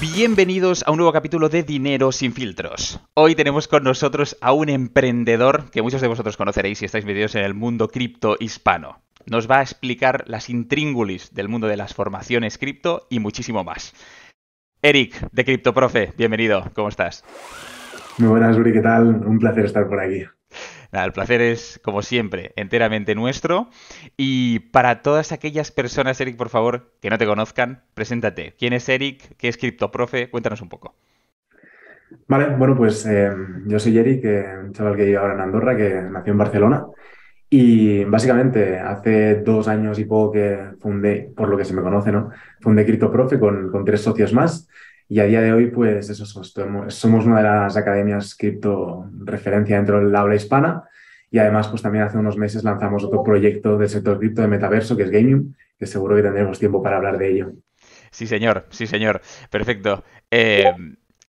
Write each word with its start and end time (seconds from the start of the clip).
Bienvenidos 0.00 0.84
a 0.86 0.92
un 0.92 0.98
nuevo 0.98 1.12
capítulo 1.12 1.48
de 1.48 1.64
Dinero 1.64 2.12
sin 2.12 2.32
filtros. 2.32 3.00
Hoy 3.14 3.34
tenemos 3.34 3.66
con 3.66 3.82
nosotros 3.82 4.36
a 4.40 4.52
un 4.52 4.68
emprendedor 4.68 5.72
que 5.72 5.82
muchos 5.82 6.00
de 6.00 6.06
vosotros 6.06 6.36
conoceréis 6.36 6.78
si 6.78 6.84
estáis 6.84 7.04
metidos 7.04 7.34
en 7.34 7.42
el 7.42 7.52
mundo 7.52 7.88
cripto 7.88 8.36
hispano. 8.38 9.02
Nos 9.26 9.50
va 9.50 9.58
a 9.58 9.62
explicar 9.62 10.22
las 10.28 10.50
intríngulis 10.50 11.34
del 11.34 11.48
mundo 11.48 11.66
de 11.66 11.76
las 11.76 11.94
formaciones 11.94 12.58
cripto 12.58 13.08
y 13.10 13.18
muchísimo 13.18 13.64
más. 13.64 13.92
Eric, 14.82 15.30
de 15.32 15.44
CryptoProfe, 15.44 16.12
bienvenido, 16.16 16.70
¿cómo 16.76 16.90
estás? 16.90 17.24
Muy 18.18 18.28
buenas, 18.28 18.56
Uri, 18.56 18.72
¿qué 18.72 18.80
tal? 18.80 19.26
Un 19.26 19.40
placer 19.40 19.64
estar 19.64 19.88
por 19.88 19.98
aquí. 19.98 20.22
Nada, 20.90 21.04
el 21.04 21.12
placer 21.12 21.42
es, 21.42 21.78
como 21.82 22.00
siempre, 22.02 22.52
enteramente 22.56 23.14
nuestro. 23.14 23.68
Y 24.16 24.60
para 24.70 25.02
todas 25.02 25.32
aquellas 25.32 25.70
personas, 25.70 26.20
Eric, 26.20 26.36
por 26.36 26.48
favor, 26.48 26.92
que 27.02 27.10
no 27.10 27.18
te 27.18 27.26
conozcan, 27.26 27.82
preséntate. 27.94 28.54
¿Quién 28.58 28.72
es 28.72 28.88
Eric? 28.88 29.36
¿Qué 29.36 29.48
es 29.48 29.58
CryptoProfe? 29.58 30.30
Cuéntanos 30.30 30.62
un 30.62 30.70
poco. 30.70 30.94
Vale, 32.26 32.56
bueno, 32.56 32.74
pues 32.74 33.04
eh, 33.06 33.30
yo 33.66 33.78
soy 33.78 33.98
Eric, 33.98 34.24
un 34.64 34.72
chaval 34.72 34.96
que 34.96 35.04
vive 35.04 35.18
ahora 35.18 35.34
en 35.34 35.40
Andorra, 35.40 35.76
que 35.76 35.94
nació 35.94 36.32
en 36.32 36.38
Barcelona. 36.38 36.86
Y 37.50 38.04
básicamente 38.04 38.78
hace 38.78 39.36
dos 39.36 39.68
años 39.68 39.98
y 39.98 40.04
poco 40.04 40.32
que 40.32 40.58
fundé, 40.80 41.32
por 41.34 41.48
lo 41.48 41.56
que 41.56 41.64
se 41.64 41.74
me 41.74 41.82
conoce, 41.82 42.12
¿no? 42.12 42.30
Fundé 42.60 42.84
CryptoProfe 42.84 43.38
con, 43.38 43.70
con 43.70 43.84
tres 43.84 44.02
socios 44.02 44.32
más. 44.32 44.68
Y 45.08 45.20
a 45.20 45.24
día 45.24 45.40
de 45.40 45.52
hoy, 45.52 45.68
pues 45.68 46.10
eso, 46.10 46.26
somos 46.26 47.26
una 47.26 47.38
de 47.38 47.42
las 47.42 47.76
academias 47.76 48.34
cripto 48.34 49.06
referencia 49.24 49.76
dentro 49.76 50.00
del 50.00 50.14
habla 50.14 50.34
hispana. 50.34 50.84
Y 51.30 51.38
además, 51.38 51.68
pues 51.68 51.82
también 51.82 52.04
hace 52.04 52.18
unos 52.18 52.36
meses 52.36 52.62
lanzamos 52.62 53.04
otro 53.04 53.22
proyecto 53.22 53.78
del 53.78 53.88
sector 53.88 54.18
cripto 54.18 54.42
de 54.42 54.48
metaverso, 54.48 54.96
que 54.96 55.04
es 55.04 55.10
Gaming, 55.10 55.56
que 55.78 55.86
seguro 55.86 56.16
que 56.16 56.22
tendremos 56.22 56.58
tiempo 56.58 56.82
para 56.82 56.98
hablar 56.98 57.18
de 57.18 57.30
ello. 57.30 57.52
Sí, 58.10 58.26
señor, 58.26 58.66
sí, 58.70 58.86
señor. 58.86 59.20
Perfecto. 59.50 60.04
Eh, 60.30 60.72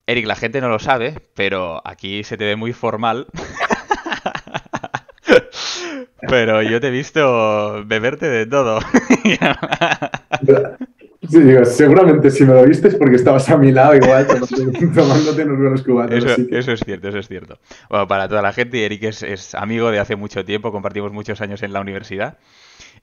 Eric, 0.07 0.25
la 0.25 0.35
gente 0.35 0.59
no 0.59 0.69
lo 0.69 0.79
sabe, 0.79 1.15
pero 1.35 1.81
aquí 1.85 2.23
se 2.23 2.37
te 2.37 2.45
ve 2.45 2.55
muy 2.55 2.73
formal. 2.73 3.27
pero 6.27 6.61
yo 6.61 6.81
te 6.81 6.87
he 6.87 6.91
visto 6.91 7.83
beberte 7.85 8.27
de 8.27 8.45
todo. 8.45 8.79
Sí, 11.29 11.39
digo, 11.41 11.63
seguramente 11.63 12.31
si 12.31 12.43
me 12.43 12.53
lo 12.53 12.65
viste 12.65 12.87
es 12.87 12.95
porque 12.95 13.15
estabas 13.15 13.47
a 13.49 13.57
mi 13.57 13.71
lado 13.71 13.95
igual 13.95 14.25
tomándote 14.95 15.43
unos 15.43 15.57
buenos 15.57 15.83
cubanos. 15.83 16.15
Eso, 16.15 16.41
eso, 16.49 16.71
es 16.71 16.79
cierto, 16.79 17.09
eso 17.09 17.19
es 17.19 17.27
cierto. 17.27 17.59
Bueno, 17.89 18.07
para 18.07 18.27
toda 18.27 18.41
la 18.41 18.53
gente, 18.53 18.85
Eric 18.85 19.03
es, 19.03 19.55
amigo 19.55 19.91
de 19.91 19.99
hace 19.99 20.15
mucho 20.15 20.43
tiempo, 20.43 20.71
compartimos 20.71 21.11
muchos 21.11 21.41
años 21.41 21.61
en 21.63 21.73
la 21.73 21.81
universidad 21.81 22.37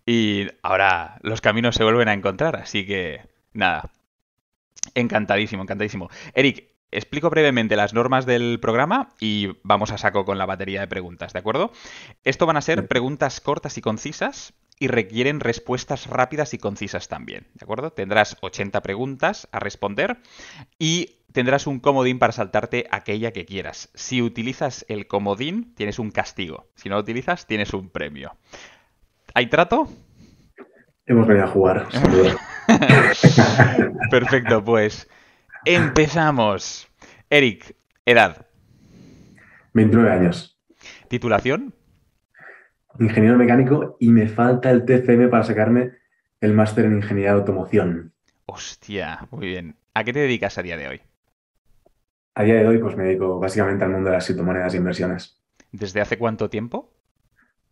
y 0.05 0.49
ahora 0.63 1.19
los 1.23 1.41
caminos 1.41 1.77
se 1.77 1.85
vuelven 1.85 2.09
a 2.09 2.15
encontrar, 2.15 2.57
así 2.57 2.85
que 2.87 3.21
nada, 3.53 3.91
encantadísimo, 4.95 5.63
encantadísimo. 5.63 6.09
Eric, 6.35 6.69
explico 6.91 7.31
brevemente 7.31 7.77
las 7.77 7.95
normas 7.95 8.27
del 8.27 8.59
programa 8.61 9.11
y 9.21 9.51
vamos 9.63 9.93
a 9.93 9.99
saco 9.99 10.25
con 10.25 10.39
la 10.39 10.47
batería 10.47 10.81
de 10.81 10.89
preguntas, 10.89 11.33
¿de 11.33 11.39
acuerdo? 11.39 11.73
Esto 12.25 12.47
van 12.47 12.57
a 12.57 12.63
ser 12.63 12.87
preguntas 12.89 13.41
cortas 13.41 13.77
y 13.79 13.81
concisas 13.81 14.55
y 14.79 14.89
requieren 14.89 15.41
respuestas 15.41 16.07
rápidas 16.07 16.55
y 16.55 16.59
concisas 16.59 17.09
también, 17.09 17.47
¿de 17.55 17.65
acuerdo? 17.65 17.93
Tendrás 17.93 18.37
80 18.41 18.83
preguntas 18.83 19.49
a 19.53 19.59
responder 19.59 20.19
y 20.79 21.17
tendrás 21.33 21.67
un 21.67 21.81
comodín 21.81 22.19
para 22.19 22.33
saltarte 22.33 22.87
aquella 22.91 23.33
que 23.33 23.47
quieras. 23.47 23.91
Si 23.95 24.23
utilizas 24.23 24.85
el 24.89 25.07
comodín, 25.07 25.75
tienes 25.75 25.99
un 25.99 26.11
castigo. 26.11 26.69
Si 26.75 26.89
no 26.89 26.97
lo 26.97 27.03
utilizas, 27.03 27.47
tienes 27.47 27.73
un 27.75 27.91
premio. 27.91 28.37
¿Hay 29.35 29.49
trato? 29.49 29.89
Hemos 31.07 31.27
venido 31.27 31.45
a 31.45 31.49
jugar. 31.49 31.87
Perfecto, 34.11 34.65
pues 34.65 35.09
empezamos. 35.65 36.89
Eric, 37.31 37.77
edad. 38.05 38.47
29 39.75 40.11
años. 40.11 40.59
¿Titulación? 41.09 41.75
Ingeniero 42.99 43.37
mecánico 43.37 43.97
y 44.01 44.11
me 44.11 44.29
falta 44.29 44.71
el 44.71 44.85
TCM 44.85 45.31
para 45.31 45.45
sacarme 45.45 45.93
el 46.41 46.53
máster 46.53 46.85
en 46.85 46.97
ingeniería 46.97 47.33
de 47.33 47.39
automoción. 47.39 48.13
Hostia, 48.47 49.27
muy 49.31 49.47
bien. 49.47 49.77
¿A 49.95 50.05
qué 50.05 50.13
te 50.13 50.21
dedicas 50.21 50.59
a 50.59 50.63
día 50.63 50.77
de 50.77 50.89
hoy? 50.89 51.01
A 52.35 52.43
día 52.43 52.57
de 52.57 52.67
hoy, 52.67 52.79
pues 52.79 52.97
me 52.97 53.05
dedico 53.05 53.41
básicamente 53.41 53.85
al 53.85 53.91
mundo 53.91 54.11
de 54.11 54.17
las 54.17 54.27
criptomonedas 54.27 54.75
e 54.75 54.77
inversiones. 54.77 55.41
¿Desde 55.73 56.01
hace 56.01 56.19
cuánto 56.19 56.51
tiempo? 56.51 56.93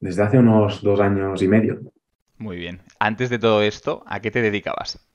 Desde 0.00 0.22
hace 0.22 0.38
unos 0.38 0.82
dos 0.82 1.00
años 1.00 1.42
y 1.42 1.48
medio. 1.48 1.80
Muy 2.38 2.56
bien. 2.56 2.80
Antes 2.98 3.30
de 3.30 3.38
todo 3.38 3.62
esto, 3.62 4.02
¿a 4.06 4.20
qué 4.20 4.30
te 4.30 4.42
dedicabas? 4.42 5.06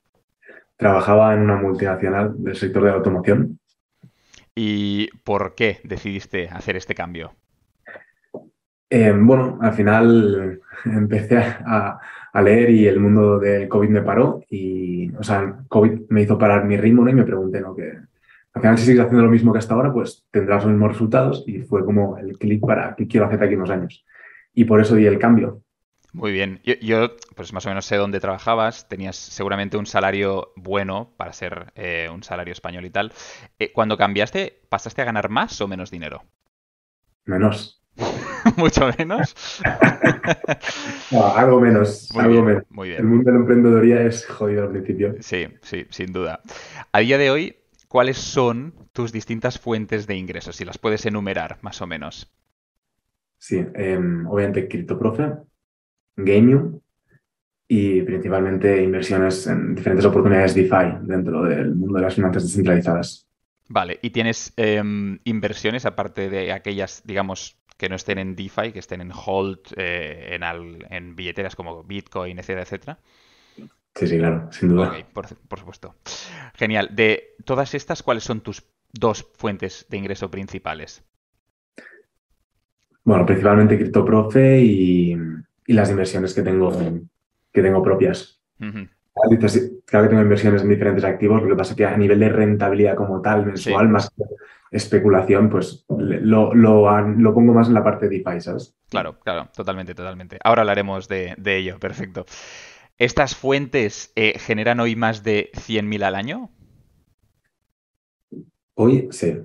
Trabajaba 0.76 1.34
en 1.34 1.40
una 1.40 1.56
multinacional 1.56 2.34
del 2.38 2.56
sector 2.56 2.84
de 2.84 2.90
la 2.90 2.96
automoción. 2.96 3.58
¿Y 4.54 5.08
por 5.24 5.54
qué 5.54 5.80
decidiste 5.84 6.48
hacer 6.48 6.76
este 6.76 6.94
cambio? 6.94 7.34
Eh, 8.90 9.14
bueno, 9.16 9.58
al 9.62 9.72
final 9.72 10.60
empecé 10.84 11.38
a, 11.38 12.00
leer 12.42 12.70
y 12.70 12.86
el 12.86 13.00
mundo 13.00 13.38
del 13.38 13.68
COVID 13.68 13.88
me 13.88 14.02
paró 14.02 14.42
y, 14.50 15.10
o 15.14 15.22
sea, 15.22 15.40
el 15.40 15.54
COVID 15.68 16.02
me 16.10 16.22
hizo 16.22 16.38
parar 16.38 16.64
mi 16.64 16.76
ritmo 16.76 17.04
¿no? 17.04 17.10
y 17.10 17.14
me 17.14 17.24
pregunté, 17.24 17.60
¿no? 17.60 17.74
Que 17.74 17.92
al 18.52 18.62
final 18.62 18.78
si 18.78 18.86
sigues 18.86 19.00
haciendo 19.00 19.24
lo 19.24 19.30
mismo 19.30 19.52
que 19.52 19.58
hasta 19.58 19.74
ahora, 19.74 19.92
pues 19.92 20.26
tendrás 20.30 20.64
los 20.64 20.72
mismos 20.72 20.92
resultados 20.92 21.44
y 21.46 21.60
fue 21.62 21.84
como 21.84 22.18
el 22.18 22.38
clic 22.38 22.60
para 22.60 22.94
qué 22.96 23.06
quiero 23.06 23.26
hacer 23.26 23.42
aquí 23.42 23.54
unos 23.54 23.70
años. 23.70 24.04
Y 24.54 24.64
por 24.64 24.80
eso 24.80 24.96
di 24.96 25.06
el 25.06 25.18
cambio. 25.18 25.62
Muy 26.12 26.32
bien. 26.32 26.60
Yo, 26.64 27.16
pues 27.36 27.52
más 27.52 27.64
o 27.66 27.68
menos 27.68 27.84
sé 27.84 27.96
dónde 27.96 28.18
trabajabas. 28.18 28.88
Tenías 28.88 29.16
seguramente 29.16 29.76
un 29.76 29.86
salario 29.86 30.52
bueno 30.56 31.12
para 31.16 31.32
ser 31.32 31.72
eh, 31.76 32.08
un 32.12 32.24
salario 32.24 32.52
español 32.52 32.84
y 32.84 32.90
tal. 32.90 33.12
Eh, 33.58 33.72
cuando 33.72 33.96
cambiaste, 33.96 34.60
¿pasaste 34.68 35.02
a 35.02 35.04
ganar 35.04 35.28
más 35.28 35.60
o 35.60 35.68
menos 35.68 35.90
dinero? 35.90 36.24
Menos. 37.26 37.80
mucho 38.56 38.90
menos. 38.98 39.34
algo 41.36 41.60
menos, 41.60 42.10
muy 42.12 42.22
algo 42.22 42.32
bien, 42.32 42.44
menos. 42.46 42.64
Muy 42.70 42.88
bien. 42.88 43.00
El 43.00 43.06
mundo 43.06 43.24
de 43.24 43.32
la 43.32 43.40
emprendedoría 43.40 44.02
es 44.02 44.26
jodido 44.26 44.64
al 44.64 44.70
principio. 44.70 45.14
Sí, 45.20 45.46
sí, 45.62 45.86
sin 45.90 46.12
duda. 46.12 46.40
A 46.92 47.00
día 47.00 47.18
de 47.18 47.30
hoy, 47.30 47.56
¿cuáles 47.88 48.18
son 48.18 48.74
tus 48.92 49.12
distintas 49.12 49.58
fuentes 49.58 50.06
de 50.06 50.16
ingresos? 50.16 50.56
Si 50.56 50.64
las 50.64 50.78
puedes 50.78 51.06
enumerar, 51.06 51.58
más 51.62 51.80
o 51.82 51.86
menos. 51.86 52.30
Sí, 53.38 53.64
em, 53.74 54.26
obviamente 54.26 54.68
CryptoProfe, 54.68 55.32
Gaming 56.16 56.80
y 57.66 58.02
principalmente 58.02 58.82
inversiones 58.82 59.46
en 59.46 59.74
diferentes 59.74 60.04
oportunidades 60.04 60.54
DeFi 60.54 60.98
dentro 61.02 61.44
del 61.44 61.74
mundo 61.74 61.98
de 61.98 62.02
las 62.02 62.14
finanzas 62.14 62.42
descentralizadas. 62.42 63.29
Vale, 63.72 64.00
¿y 64.02 64.10
tienes 64.10 64.52
em, 64.56 65.20
inversiones 65.22 65.86
aparte 65.86 66.28
de 66.28 66.52
aquellas, 66.52 67.02
digamos, 67.04 67.56
que 67.76 67.88
no 67.88 67.94
estén 67.94 68.18
en 68.18 68.34
DeFi, 68.34 68.72
que 68.72 68.80
estén 68.80 69.00
en 69.00 69.12
hold, 69.12 69.60
eh, 69.76 70.36
en, 70.90 71.14
billeteras 71.14 71.54
como 71.54 71.84
Bitcoin, 71.84 72.40
etcétera, 72.40 72.62
etcétera. 72.62 72.98
Sí, 73.94 74.08
sí, 74.08 74.18
claro, 74.18 74.50
sin 74.50 74.70
duda. 74.70 74.92
por, 75.12 75.58
supuesto. 75.58 75.94
Genial. 76.54 76.88
De 76.90 77.36
todas 77.44 77.72
estas, 77.74 78.02
¿cuáles 78.02 78.24
son 78.24 78.40
tus 78.40 78.64
dos 78.92 79.24
fuentes 79.36 79.86
de 79.88 79.98
ingreso 79.98 80.32
principales? 80.32 81.04
Bueno, 83.04 83.24
principalmente 83.24 83.78
CryptoProfe 83.78 84.60
y, 84.62 85.16
y 85.66 85.72
las 85.72 85.90
inversiones 85.90 86.34
que 86.34 86.42
tengo, 86.42 86.72
que 87.52 87.62
tengo 87.62 87.84
propias. 87.84 88.42
Claro 89.12 90.04
que 90.04 90.08
tengo 90.08 90.22
inversiones 90.22 90.62
en 90.62 90.68
diferentes 90.68 91.04
activos, 91.04 91.42
lo 91.42 91.48
que 91.48 91.56
pasa 91.56 91.72
es 91.72 91.76
que 91.76 91.84
a 91.84 91.96
nivel 91.96 92.20
de 92.20 92.28
rentabilidad 92.28 92.94
como 92.94 93.20
tal, 93.20 93.46
mensual, 93.46 93.88
más 93.88 94.12
especulación, 94.70 95.50
pues 95.50 95.84
lo, 95.88 96.54
lo, 96.54 97.34
pongo 97.34 97.52
más 97.52 97.68
en 97.68 97.74
la 97.74 97.84
parte 97.84 98.08
de 98.08 98.18
DeFi, 98.18 98.40
¿sabes? 98.40 98.74
Claro, 98.88 99.18
claro, 99.18 99.48
totalmente, 99.54 99.94
totalmente. 99.94 100.38
Ahora 100.44 100.62
hablaremos 100.62 101.08
de, 101.08 101.36
ello, 101.44 101.78
perfecto. 101.78 102.24
¿Estas 102.98 103.34
fuentes 103.34 104.12
eh, 104.14 104.38
generan 104.38 104.78
hoy 104.78 104.94
más 104.94 105.24
de 105.24 105.50
100.000 105.54 106.04
al 106.04 106.14
año? 106.14 106.50
Hoy 108.74 109.08
sí. 109.10 109.40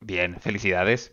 Bien, 0.00 0.40
felicidades. 0.40 1.12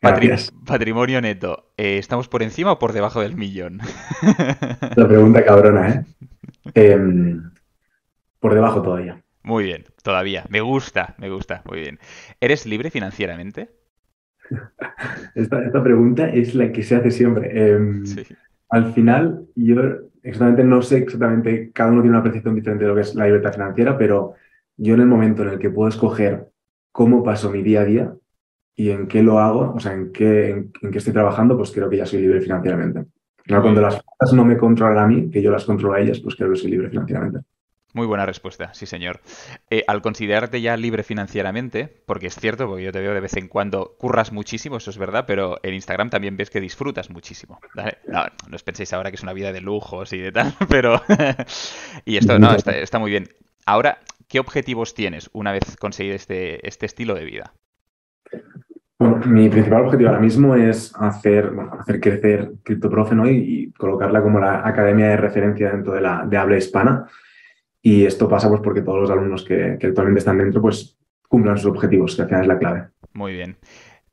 patrimonio 0.66 1.20
neto, 1.20 1.72
eh, 1.76 1.98
¿estamos 1.98 2.28
por 2.28 2.42
encima 2.42 2.72
o 2.72 2.78
por 2.78 2.92
debajo 2.92 3.20
del 3.20 3.36
millón? 3.36 3.80
La 4.96 5.06
pregunta 5.08 5.44
cabrona, 5.44 5.88
¿eh? 5.90 6.04
Em, 6.72 7.50
por 8.40 8.54
debajo 8.54 8.80
todavía. 8.80 9.22
Muy 9.42 9.64
bien, 9.64 9.84
todavía. 10.02 10.44
Me 10.48 10.60
gusta, 10.62 11.14
me 11.18 11.28
gusta. 11.28 11.62
Muy 11.68 11.80
bien. 11.80 11.98
¿Eres 12.40 12.64
libre 12.64 12.90
financieramente? 12.90 13.70
Esta, 15.34 15.82
pregunta 15.82 16.28
es 16.28 16.54
la 16.54 16.72
que 16.72 16.82
se 16.82 16.96
hace 16.96 17.10
siempre. 17.10 17.72
Em, 17.72 18.04
al 18.70 18.92
final, 18.92 19.46
yo 19.54 19.76
exactamente 20.22 20.64
no 20.64 20.82
sé 20.82 20.98
exactamente, 20.98 21.70
cada 21.72 21.90
uno 21.90 22.00
tiene 22.00 22.16
una 22.16 22.22
percepción 22.24 22.54
diferente 22.54 22.84
de 22.84 22.88
lo 22.88 22.94
que 22.94 23.02
es 23.02 23.14
la 23.14 23.26
libertad 23.26 23.52
financiera, 23.52 23.96
pero 23.98 24.34
yo 24.76 24.94
en 24.94 25.00
el 25.00 25.06
momento 25.06 25.42
en 25.42 25.50
el 25.50 25.58
que 25.58 25.70
puedo 25.70 25.88
escoger 25.88 26.48
cómo 26.90 27.22
paso 27.22 27.50
mi 27.50 27.62
día 27.62 27.82
a 27.82 27.84
día 27.84 28.14
y 28.74 28.90
en 28.90 29.06
qué 29.06 29.22
lo 29.22 29.38
hago, 29.38 29.74
o 29.74 29.80
sea, 29.80 29.92
en 29.92 30.12
qué, 30.12 30.50
en, 30.50 30.72
qué 30.90 30.98
estoy 30.98 31.12
trabajando, 31.12 31.56
pues 31.56 31.70
creo 31.70 31.88
que 31.90 31.98
ya 31.98 32.06
soy 32.06 32.22
libre 32.22 32.40
financieramente. 32.40 33.04
Cuando 33.46 33.80
las 33.80 34.02
cosas 34.02 34.34
no 34.34 34.44
me 34.44 34.56
controlan 34.56 35.04
a 35.04 35.06
mí, 35.06 35.30
que 35.30 35.42
yo 35.42 35.50
las 35.50 35.64
controlo 35.64 35.94
a 35.94 36.00
ellas, 36.00 36.20
pues 36.20 36.34
creo 36.36 36.50
que 36.50 36.56
soy 36.56 36.70
libre 36.70 36.88
financieramente. 36.90 37.40
Muy 37.94 38.08
buena 38.08 38.26
respuesta, 38.26 38.74
sí 38.74 38.86
señor. 38.86 39.20
Eh, 39.70 39.84
al 39.86 40.02
considerarte 40.02 40.60
ya 40.60 40.76
libre 40.76 41.04
financieramente, 41.04 41.86
porque 42.06 42.26
es 42.26 42.34
cierto, 42.34 42.66
porque 42.66 42.82
yo 42.82 42.90
te 42.90 42.98
veo 42.98 43.14
de 43.14 43.20
vez 43.20 43.36
en 43.36 43.46
cuando, 43.46 43.94
curras 43.96 44.32
muchísimo, 44.32 44.78
eso 44.78 44.90
es 44.90 44.98
verdad, 44.98 45.26
pero 45.28 45.60
en 45.62 45.74
Instagram 45.74 46.10
también 46.10 46.36
ves 46.36 46.50
que 46.50 46.60
disfrutas 46.60 47.08
muchísimo. 47.10 47.60
No, 48.08 48.24
no 48.48 48.56
os 48.56 48.64
penséis 48.64 48.92
ahora 48.92 49.12
que 49.12 49.14
es 49.14 49.22
una 49.22 49.32
vida 49.32 49.52
de 49.52 49.60
lujos 49.60 50.12
y 50.12 50.18
de 50.18 50.32
tal, 50.32 50.52
pero... 50.68 51.00
y 52.04 52.16
esto, 52.16 52.36
no, 52.36 52.56
está, 52.56 52.98
muy 52.98 53.12
bien. 53.12 53.28
Ahora, 53.64 54.00
¿qué 54.26 54.40
objetivos 54.40 54.94
tienes 54.94 55.30
una 55.32 55.52
vez 55.52 55.76
conseguido 55.76 56.16
este, 56.16 56.66
este 56.66 56.86
estilo 56.86 57.14
de 57.14 57.24
vida? 57.24 57.54
Bueno, 59.04 59.20
mi 59.26 59.50
principal 59.50 59.84
objetivo 59.84 60.08
ahora 60.08 60.20
mismo 60.22 60.54
es 60.54 60.90
hacer, 60.96 61.52
hacer 61.78 62.00
crecer 62.00 62.52
CryptoProfe 62.62 63.14
¿no? 63.14 63.30
y, 63.30 63.70
colocarla 63.76 64.22
como 64.22 64.40
la 64.40 64.66
academia 64.66 65.08
de 65.08 65.18
referencia 65.18 65.70
dentro 65.70 65.92
de 65.92 66.00
la 66.00 66.24
de 66.24 66.38
habla 66.38 66.56
hispana 66.56 67.06
y 67.82 68.06
esto 68.06 68.30
pasa 68.30 68.48
pues 68.48 68.62
porque 68.62 68.80
todos 68.80 69.02
los 69.02 69.10
alumnos 69.10 69.44
que, 69.44 69.72
actualmente 69.72 70.20
están 70.20 70.38
dentro 70.38 70.62
pues 70.62 70.96
cumplan 71.28 71.58
sus 71.58 71.66
objetivos, 71.66 72.16
que 72.16 72.22
al 72.22 72.28
final 72.28 72.42
es 72.44 72.48
la 72.48 72.58
clave. 72.58 72.88
Muy 73.12 73.34
bien. 73.34 73.58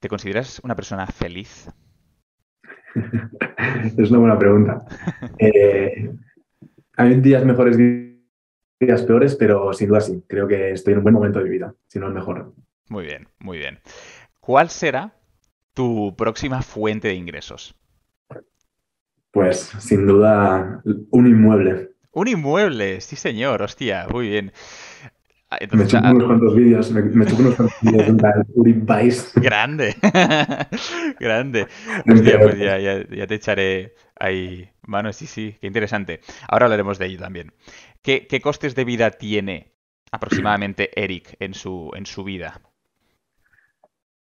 ¿Te 0.01 0.09
consideras 0.09 0.59
una 0.61 0.75
persona 0.75 1.07
feliz? 1.07 1.69
es 3.97 4.09
una 4.09 4.19
buena 4.19 4.37
pregunta. 4.37 4.83
Eh, 5.37 6.11
hay 6.97 7.21
días 7.21 7.45
mejores, 7.45 7.77
días 7.77 9.03
peores, 9.03 9.37
pero 9.37 9.71
sin 9.71 9.87
duda 9.87 10.01
sí. 10.01 10.21
Creo 10.27 10.49
que 10.49 10.71
estoy 10.71 10.91
en 10.91 10.97
un 10.97 11.03
buen 11.03 11.15
momento 11.15 11.39
de 11.39 11.45
mi 11.45 11.51
vida, 11.51 11.73
si 11.87 11.97
no 11.97 12.07
el 12.07 12.13
mejor. 12.13 12.53
Muy 12.91 13.05
bien, 13.05 13.29
muy 13.39 13.57
bien. 13.57 13.79
¿Cuál 14.41 14.71
será 14.71 15.13
tu 15.75 16.15
próxima 16.17 16.63
fuente 16.63 17.09
de 17.09 17.13
ingresos? 17.13 17.75
Pues 19.29 19.71
sin 19.79 20.07
duda 20.07 20.81
un 21.11 21.27
inmueble. 21.27 21.91
Un 22.11 22.27
inmueble, 22.27 22.99
sí 23.01 23.15
señor, 23.15 23.61
hostia, 23.61 24.07
muy 24.11 24.29
bien. 24.29 24.51
Ah, 25.49 25.59
me 25.71 25.85
chupo 25.85 26.07
unos 26.07 26.23
cuantos 26.25 26.55
vídeos, 26.55 26.91
me, 26.93 27.03
me 27.03 27.25
unos 27.25 27.55
cuantos 27.55 27.75
vídeos 27.81 28.17
de 28.17 29.41
Grande, 29.41 29.95
grande. 31.19 31.67
Hostia, 32.11 32.39
pues 32.39 32.57
ya, 32.57 32.79
ya, 32.79 33.27
te 33.27 33.35
echaré 33.35 33.93
ahí 34.19 34.69
mano, 34.87 35.13
sí, 35.13 35.27
sí, 35.27 35.55
qué 35.61 35.67
interesante. 35.67 36.19
Ahora 36.47 36.65
hablaremos 36.65 36.97
de 36.97 37.05
ello 37.05 37.19
también. 37.19 37.53
¿Qué, 38.01 38.27
qué 38.27 38.41
costes 38.41 38.73
de 38.73 38.85
vida 38.85 39.11
tiene 39.11 39.75
aproximadamente 40.11 40.89
Eric 40.99 41.35
en 41.39 41.53
su, 41.53 41.91
en 41.95 42.07
su 42.07 42.23
vida? 42.23 42.59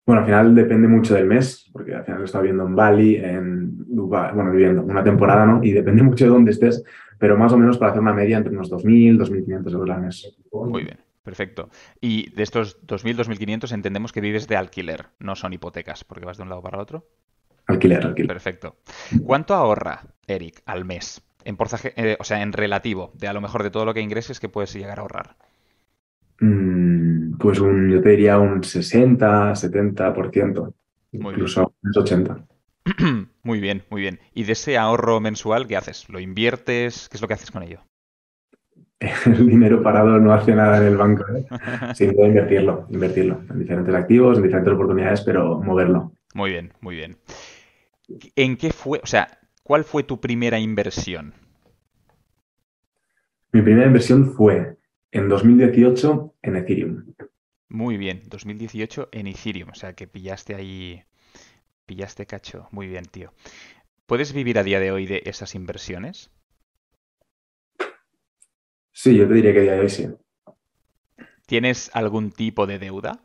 Bueno, 0.10 0.22
al 0.22 0.26
final 0.26 0.56
depende 0.56 0.88
mucho 0.88 1.14
del 1.14 1.28
mes, 1.28 1.70
porque 1.72 1.94
al 1.94 2.04
final 2.04 2.22
lo 2.22 2.26
está 2.26 2.42
viendo 2.42 2.66
en 2.66 2.76
Bali, 2.76 3.18
en 3.18 3.96
Dubai, 3.96 4.34
bueno, 4.34 4.50
viviendo 4.50 4.82
una 4.82 5.04
temporada, 5.04 5.46
¿no? 5.46 5.64
Y 5.64 5.72
depende 5.72 6.02
mucho 6.02 6.26
de 6.26 6.32
dónde 6.32 6.50
estés, 6.50 6.84
pero 7.20 7.38
más 7.38 7.54
o 7.54 7.60
menos 7.60 7.78
para 7.78 7.92
hacer 7.92 8.02
una 8.02 8.16
media 8.16 8.38
entre 8.38 8.52
unos 8.52 8.72
2.000, 8.72 9.20
2.500 9.20 9.72
euros 9.72 9.90
al 9.92 10.02
mes. 10.02 10.36
Muy 10.52 10.84
bien, 10.84 10.98
perfecto. 11.22 11.70
Y 12.02 12.32
de 12.32 12.42
estos 12.42 12.82
2.000, 12.88 13.18
2.500 13.18 13.72
entendemos 13.72 14.12
que 14.12 14.20
vives 14.20 14.48
de 14.48 14.58
alquiler, 14.58 15.10
no 15.20 15.36
son 15.36 15.54
hipotecas, 15.54 16.04
porque 16.04 16.26
vas 16.26 16.38
de 16.38 16.42
un 16.42 16.50
lado 16.50 16.64
para 16.64 16.78
el 16.78 16.82
otro. 16.82 17.06
Alquiler, 17.68 18.04
alquiler. 18.04 18.30
Perfecto. 18.30 18.78
¿Cuánto 19.24 19.54
ahorra 19.54 20.02
Eric 20.26 20.64
al 20.66 20.86
mes? 20.86 21.22
En 21.46 21.56
porcentaje, 21.56 21.94
eh, 21.98 22.18
o 22.20 22.24
sea, 22.24 22.42
en 22.42 22.52
relativo, 22.52 23.12
de 23.14 23.28
a 23.28 23.34
lo 23.34 23.42
mejor 23.42 23.62
de 23.62 23.70
todo 23.70 23.86
lo 23.86 23.94
que 23.94 24.02
ingreses 24.02 24.40
que 24.40 24.50
puedes 24.50 24.74
llegar 24.74 24.98
a 24.98 25.04
ahorrar. 25.04 25.36
Mm, 26.40 26.89
pues 27.40 27.60
un, 27.60 27.90
yo 27.90 28.02
te 28.02 28.10
diría 28.10 28.38
un 28.38 28.64
60, 28.64 29.52
70%, 29.52 30.74
muy 31.14 31.34
incluso 31.34 31.74
un 31.82 31.92
80. 31.96 32.46
Muy 33.44 33.60
bien, 33.60 33.84
muy 33.90 34.02
bien. 34.02 34.20
¿Y 34.34 34.44
de 34.44 34.52
ese 34.52 34.78
ahorro 34.78 35.20
mensual 35.20 35.68
qué 35.68 35.78
haces? 35.78 36.08
¿Lo 36.10 36.20
inviertes? 36.20 37.08
¿Qué 37.10 37.18
es 37.18 37.22
lo 37.22 37.28
que 37.28 37.34
haces 37.34 37.50
con 37.50 37.64
ello? 37.64 37.80
El 39.26 39.48
dinero 39.48 39.82
parado 39.82 40.20
no 40.20 40.34
hace 40.34 40.54
nada 40.54 40.78
en 40.78 40.84
el 40.84 40.98
banco. 40.98 41.24
¿eh? 41.36 41.46
Sí, 41.96 42.12
puedo 42.12 42.28
invertirlo, 42.28 42.86
invertirlo 42.90 43.42
en 43.50 43.60
diferentes 43.60 43.96
activos, 43.96 44.38
en 44.38 44.44
diferentes 44.44 44.74
oportunidades, 44.74 45.22
pero 45.22 45.60
moverlo. 45.62 46.12
Muy 46.34 46.52
bien, 46.52 46.74
muy 46.82 46.96
bien. 46.96 47.18
¿En 48.36 48.58
qué 48.58 48.72
fue, 48.72 49.00
o 49.04 49.08
sea, 49.08 49.40
cuál 49.64 49.84
fue 49.84 50.04
tu 50.04 50.20
primera 50.20 50.60
inversión? 50.60 51.34
Mi 53.52 53.62
primera 53.62 53.88
inversión 53.88 54.34
fue 54.34 54.78
en 55.12 55.30
2018 55.30 56.36
en 56.44 56.56
Ethereum. 56.56 57.06
Muy 57.70 57.98
bien, 57.98 58.24
2018 58.26 59.10
en 59.12 59.28
Ethereum, 59.28 59.70
o 59.70 59.76
sea 59.76 59.94
que 59.94 60.08
pillaste 60.08 60.56
ahí, 60.56 61.04
pillaste 61.86 62.26
cacho. 62.26 62.68
Muy 62.72 62.88
bien, 62.88 63.06
tío. 63.06 63.32
¿Puedes 64.08 64.34
vivir 64.34 64.58
a 64.58 64.64
día 64.64 64.80
de 64.80 64.92
hoy 64.92 65.06
de 65.06 65.22
esas 65.26 65.54
inversiones? 65.54 66.32
Sí, 68.92 69.16
yo 69.16 69.28
te 69.28 69.36
diría 69.36 69.54
que 69.54 69.60
a 69.60 69.62
día 69.62 69.74
de 69.74 69.80
hoy 69.82 69.90
sí. 69.90 70.10
¿Tienes 71.46 71.92
algún 71.94 72.32
tipo 72.32 72.66
de 72.66 72.80
deuda? 72.80 73.20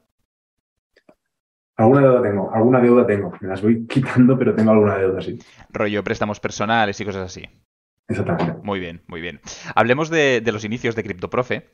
Alguna 1.76 2.02
deuda 2.02 2.22
tengo, 2.22 2.54
alguna 2.54 2.80
deuda 2.80 3.06
tengo. 3.06 3.32
Me 3.40 3.48
las 3.48 3.62
voy 3.62 3.86
quitando, 3.86 4.38
pero 4.38 4.54
tengo 4.54 4.70
alguna 4.70 4.96
deuda, 4.96 5.20
sí. 5.20 5.38
Rollo 5.70 6.04
préstamos 6.04 6.38
personales 6.38 7.00
y 7.00 7.04
cosas 7.04 7.26
así. 7.26 7.48
Exactamente. 8.08 8.60
Muy 8.62 8.78
bien, 8.78 9.02
muy 9.06 9.20
bien. 9.20 9.40
Hablemos 9.74 10.10
de, 10.10 10.42
los 10.52 10.64
inicios 10.64 10.94
de 10.94 11.02
CryptoProfe 11.02 11.68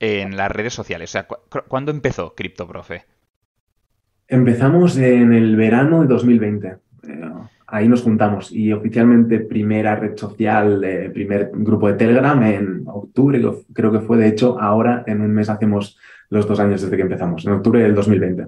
en 0.00 0.36
las 0.36 0.50
redes 0.50 0.74
sociales. 0.74 1.10
O 1.10 1.12
sea, 1.12 1.26
¿cuándo 1.68 1.90
empezó 1.90 2.34
CryptoProfe? 2.34 3.04
Empezamos 4.28 4.96
en 4.96 5.32
el 5.32 5.56
verano 5.56 6.02
de 6.02 6.08
2020. 6.08 6.68
Eh, 6.68 6.76
ahí 7.68 7.88
nos 7.88 8.02
juntamos 8.02 8.50
y 8.52 8.72
oficialmente 8.72 9.40
primera 9.40 9.96
red 9.96 10.16
social, 10.16 10.82
eh, 10.82 11.10
primer 11.10 11.50
grupo 11.52 11.88
de 11.88 11.94
Telegram 11.94 12.42
en 12.42 12.82
octubre, 12.86 13.40
creo 13.72 13.92
que 13.92 14.00
fue. 14.00 14.18
De 14.18 14.28
hecho, 14.28 14.58
ahora 14.60 15.04
en 15.06 15.20
un 15.20 15.32
mes 15.32 15.48
hacemos 15.48 15.98
los 16.28 16.46
dos 16.48 16.58
años 16.58 16.82
desde 16.82 16.96
que 16.96 17.02
empezamos, 17.02 17.46
en 17.46 17.52
octubre 17.52 17.82
del 17.82 17.94
2020. 17.94 18.46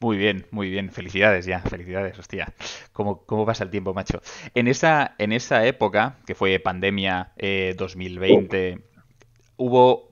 Muy 0.00 0.18
bien, 0.18 0.44
muy 0.50 0.70
bien. 0.70 0.90
Felicidades 0.90 1.46
ya, 1.46 1.60
felicidades, 1.60 2.18
hostia. 2.18 2.52
¿Cómo, 2.92 3.24
cómo 3.24 3.46
pasa 3.46 3.64
el 3.64 3.70
tiempo, 3.70 3.94
macho? 3.94 4.20
En 4.54 4.68
esa, 4.68 5.14
en 5.18 5.32
esa 5.32 5.64
época, 5.66 6.16
que 6.26 6.34
fue 6.34 6.58
pandemia 6.58 7.32
2020, 7.76 8.68
eh, 8.68 8.78
hubo, 9.56 10.05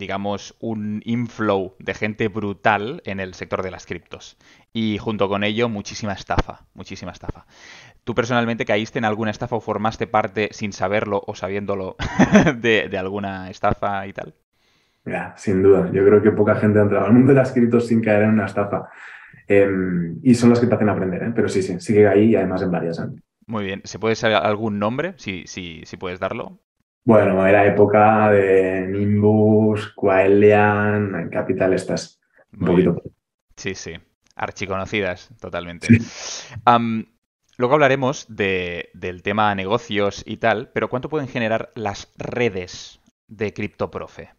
digamos, 0.00 0.56
un 0.58 1.00
inflow 1.04 1.76
de 1.78 1.94
gente 1.94 2.26
brutal 2.26 3.02
en 3.04 3.20
el 3.20 3.34
sector 3.34 3.62
de 3.62 3.70
las 3.70 3.86
criptos. 3.86 4.36
Y 4.72 4.98
junto 4.98 5.28
con 5.28 5.44
ello, 5.44 5.68
muchísima 5.68 6.14
estafa, 6.14 6.66
muchísima 6.74 7.12
estafa. 7.12 7.46
¿Tú 8.02 8.14
personalmente 8.16 8.64
caíste 8.64 8.98
en 8.98 9.04
alguna 9.04 9.30
estafa 9.30 9.54
o 9.54 9.60
formaste 9.60 10.08
parte 10.08 10.48
sin 10.50 10.72
saberlo 10.72 11.22
o 11.24 11.36
sabiéndolo 11.36 11.96
de, 12.56 12.88
de 12.88 12.98
alguna 12.98 13.50
estafa 13.50 14.06
y 14.08 14.12
tal? 14.12 14.34
Ya, 15.04 15.34
sin 15.36 15.62
duda. 15.62 15.90
Yo 15.92 16.04
creo 16.04 16.22
que 16.22 16.32
poca 16.32 16.56
gente 16.56 16.80
ha 16.80 16.82
entrado 16.82 17.06
al 17.06 17.12
mundo 17.12 17.28
de 17.28 17.38
las 17.38 17.52
criptos 17.52 17.86
sin 17.86 18.00
caer 18.02 18.22
en 18.22 18.30
una 18.30 18.46
estafa. 18.46 18.88
Em, 19.46 20.18
y 20.22 20.34
son 20.34 20.50
las 20.50 20.60
que 20.60 20.66
te 20.66 20.74
hacen 20.74 20.88
aprender, 20.88 21.22
¿eh? 21.22 21.32
pero 21.34 21.48
sí, 21.48 21.62
sí, 21.62 21.78
sigue 21.80 22.08
ahí 22.08 22.30
y 22.30 22.36
además 22.36 22.62
en 22.62 22.70
varias. 22.70 22.98
¿eh? 23.00 23.06
Muy 23.46 23.64
bien. 23.64 23.82
¿Se 23.84 23.98
puede 23.98 24.14
saber 24.14 24.36
algún 24.36 24.78
nombre, 24.78 25.14
si, 25.16 25.44
si, 25.46 25.82
si 25.84 25.96
puedes 25.96 26.20
darlo? 26.20 26.60
Bueno, 27.04 27.46
era 27.46 27.66
época 27.66 28.30
de 28.30 28.86
Nimbus, 28.86 29.92
Quaelian, 29.94 31.28
Capital, 31.30 31.72
estas. 31.72 32.20
Un 32.52 32.66
poquito. 32.66 33.02
Sí, 33.56 33.74
sí. 33.74 33.92
Archiconocidas, 34.36 35.30
totalmente. 35.40 35.88
luego 37.56 37.74
hablaremos 37.74 38.26
de, 38.28 38.90
del 38.94 39.22
tema 39.22 39.54
negocios 39.54 40.22
y 40.26 40.38
tal, 40.38 40.70
pero 40.72 40.88
¿cuánto 40.88 41.08
pueden 41.08 41.28
generar 41.28 41.70
las 41.74 42.12
redes 42.16 43.00
de 43.28 43.52
CryptoProfe? 43.52 44.30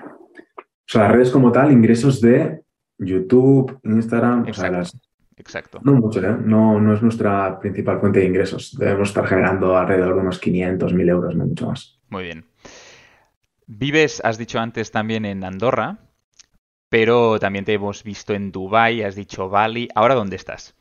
O 0.00 0.90
sea, 0.90 1.02
las 1.02 1.12
redes 1.12 1.30
como 1.30 1.52
tal, 1.52 1.72
ingresos 1.72 2.20
de 2.20 2.62
YouTube, 2.98 3.78
Instagram, 3.84 4.46
Exacto. 5.38 5.80
No 5.84 5.92
mucho, 5.94 6.20
¿eh? 6.20 6.36
No, 6.44 6.80
no 6.80 6.94
es 6.94 7.00
nuestra 7.00 7.60
principal 7.60 8.00
fuente 8.00 8.18
de 8.18 8.26
ingresos. 8.26 8.76
Debemos 8.76 9.08
estar 9.08 9.24
generando 9.26 9.76
alrededor 9.76 10.16
de 10.16 10.20
unos 10.22 10.40
500, 10.40 10.92
1000 10.92 11.08
euros, 11.08 11.36
no 11.36 11.46
mucho 11.46 11.68
más. 11.68 11.97
Muy 12.08 12.24
bien. 12.24 12.44
Vives, 13.66 14.20
has 14.24 14.38
dicho 14.38 14.58
antes, 14.58 14.90
también 14.90 15.24
en 15.24 15.44
Andorra, 15.44 15.98
pero 16.88 17.38
también 17.38 17.64
te 17.64 17.74
hemos 17.74 18.02
visto 18.02 18.34
en 18.34 18.50
Dubai, 18.50 19.02
has 19.02 19.14
dicho 19.14 19.48
Bali. 19.48 19.88
¿Ahora 19.94 20.14
dónde 20.14 20.36
estás? 20.36 20.74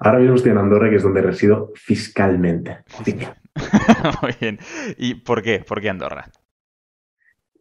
Ahora 0.00 0.18
mismo 0.18 0.34
estoy 0.34 0.52
en 0.52 0.58
Andorra, 0.58 0.90
que 0.90 0.96
es 0.96 1.02
donde 1.02 1.22
resido 1.22 1.72
fiscalmente. 1.74 2.78
Muy 4.22 4.32
bien. 4.40 4.58
¿Y 4.96 5.14
por 5.14 5.42
qué? 5.42 5.60
¿Por 5.60 5.80
qué 5.80 5.90
Andorra? 5.90 6.26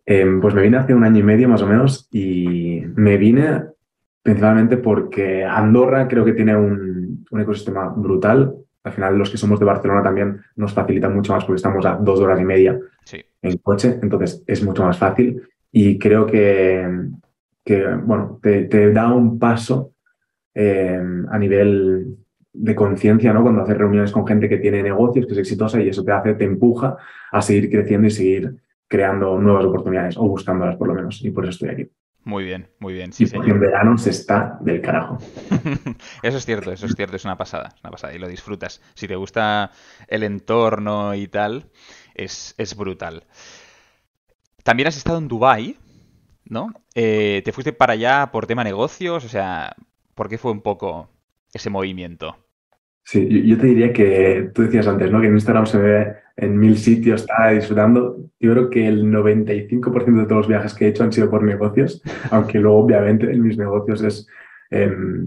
Em, 0.06 0.40
pues 0.40 0.54
me 0.54 0.62
vine 0.62 0.78
hace 0.78 0.94
un 0.94 1.04
año 1.04 1.20
y 1.20 1.24
medio 1.24 1.50
más 1.50 1.62
o 1.62 1.68
menos 1.68 2.08
y 2.12 2.82
me 2.96 3.18
vine 3.18 3.64
principalmente 4.22 4.78
porque 4.78 5.44
Andorra 5.44 6.08
creo 6.08 6.24
que 6.24 6.34
tiene 6.34 6.56
un, 6.56 7.26
ecosistema 7.32 7.90
brutal. 7.90 8.56
Al 8.88 8.94
final 8.94 9.18
los 9.18 9.30
que 9.30 9.38
somos 9.38 9.60
de 9.60 9.66
Barcelona 9.66 10.02
también 10.02 10.42
nos 10.56 10.74
facilitan 10.74 11.14
mucho 11.14 11.34
más 11.34 11.44
porque 11.46 11.58
estamos 11.58 11.86
a 11.86 11.96
dos 11.96 12.20
horas 12.20 12.40
y 12.40 12.46
media 12.46 12.80
en 13.42 13.58
coche, 13.58 14.00
entonces 14.02 14.44
es 14.48 14.64
mucho 14.64 14.84
más 14.84 14.98
fácil 14.98 15.42
y 15.72 16.00
creo 16.00 16.26
que, 16.26 16.88
bueno, 18.04 18.40
te, 18.42 18.92
da 18.92 19.14
un 19.14 19.38
paso 19.38 19.92
em, 20.54 21.28
a 21.30 21.38
nivel 21.38 22.18
de 22.54 22.76
conciencia, 22.76 23.34
¿no? 23.34 23.44
Cuando 23.44 23.62
haces 23.62 23.78
reuniones 23.78 24.12
con 24.12 24.26
gente 24.26 24.50
que 24.50 24.58
tiene 24.58 24.82
negocios, 24.82 25.28
que 25.28 25.34
es 25.34 25.40
exitosa 25.40 25.80
y 25.82 25.90
eso 25.90 26.04
te 26.04 26.12
hace, 26.12 26.34
te 26.34 26.46
empuja 26.46 26.98
a 27.32 27.42
seguir 27.42 27.70
creciendo 27.70 28.08
y 28.08 28.12
seguir 28.12 28.56
creando 28.88 29.38
nuevas 29.38 29.66
oportunidades 29.66 30.18
o 30.18 30.28
buscándolas 30.28 30.78
por 30.78 30.88
lo 30.88 30.96
menos. 30.96 31.24
Y 31.24 31.30
por 31.30 31.44
eso 31.44 31.52
estoy 31.52 31.70
aquí. 31.70 31.92
Muy 32.28 32.44
bien, 32.44 32.70
muy 32.80 32.94
bien. 32.94 33.14
Sí, 33.14 33.24
y 33.24 33.50
en 33.50 33.58
verano 33.58 33.98
se 33.98 34.10
está 34.10 34.58
del 34.60 34.82
carajo. 34.82 35.18
eso 36.24 36.38
es 36.38 36.46
cierto, 36.46 36.74
eso 36.74 36.86
es 36.86 36.94
cierto, 36.94 37.16
es 37.16 37.24
una 37.24 37.38
pasada, 37.38 37.70
es 37.74 37.82
una 37.82 37.92
pasada 37.92 38.14
y 38.14 38.20
lo 38.20 38.28
disfrutas. 38.28 38.82
Si 38.96 39.08
te 39.08 39.16
gusta 39.16 39.72
el 40.10 40.24
entorno 40.24 41.16
y 41.16 41.30
tal, 41.30 41.72
es, 42.16 42.54
es 42.58 42.76
brutal. 42.76 43.24
También 44.66 44.88
has 44.88 44.98
estado 44.98 45.20
en 45.20 45.30
Dubai, 45.30 45.78
¿no? 46.44 46.74
Eh, 46.96 47.44
¿Te 47.46 47.54
fuiste 47.54 47.72
para 47.72 47.94
allá 47.94 48.30
por 48.30 48.46
tema 48.46 48.66
negocios? 48.66 49.24
O 49.24 49.30
sea, 49.30 49.78
¿por 50.14 50.28
qué 50.28 50.38
fue 50.38 50.52
un 50.52 50.60
poco 50.60 51.10
ese 51.54 51.70
movimiento? 51.70 52.36
Sí, 53.08 53.26
yo, 53.46 53.58
te 53.58 53.68
diría 53.68 53.94
que 53.94 54.52
tú 54.54 54.64
decías 54.64 54.86
antes, 54.86 55.10
¿no? 55.10 55.22
Que 55.22 55.28
en 55.28 55.36
Instagram 55.36 55.66
se 55.66 55.78
ve 55.78 56.16
en 56.36 56.60
mil 56.60 56.78
sitios, 56.78 57.22
está 57.22 57.52
disfrutando. 57.52 58.18
Yo 58.38 58.52
creo 58.52 58.70
que 58.70 58.86
el 58.86 59.06
95% 59.06 60.20
de 60.20 60.26
todos 60.26 60.40
los 60.40 60.48
viajes 60.50 60.74
que 60.74 60.86
he 60.86 60.90
hecho 60.90 61.06
han 61.06 61.14
sido 61.14 61.30
por 61.30 61.42
negocios, 61.42 62.02
aunque 62.32 62.60
luego 62.60 62.80
obviamente 62.80 63.32
en 63.32 63.42
mis 63.42 63.58
negocios 63.58 64.02
es 64.02 64.28
em, 64.70 65.26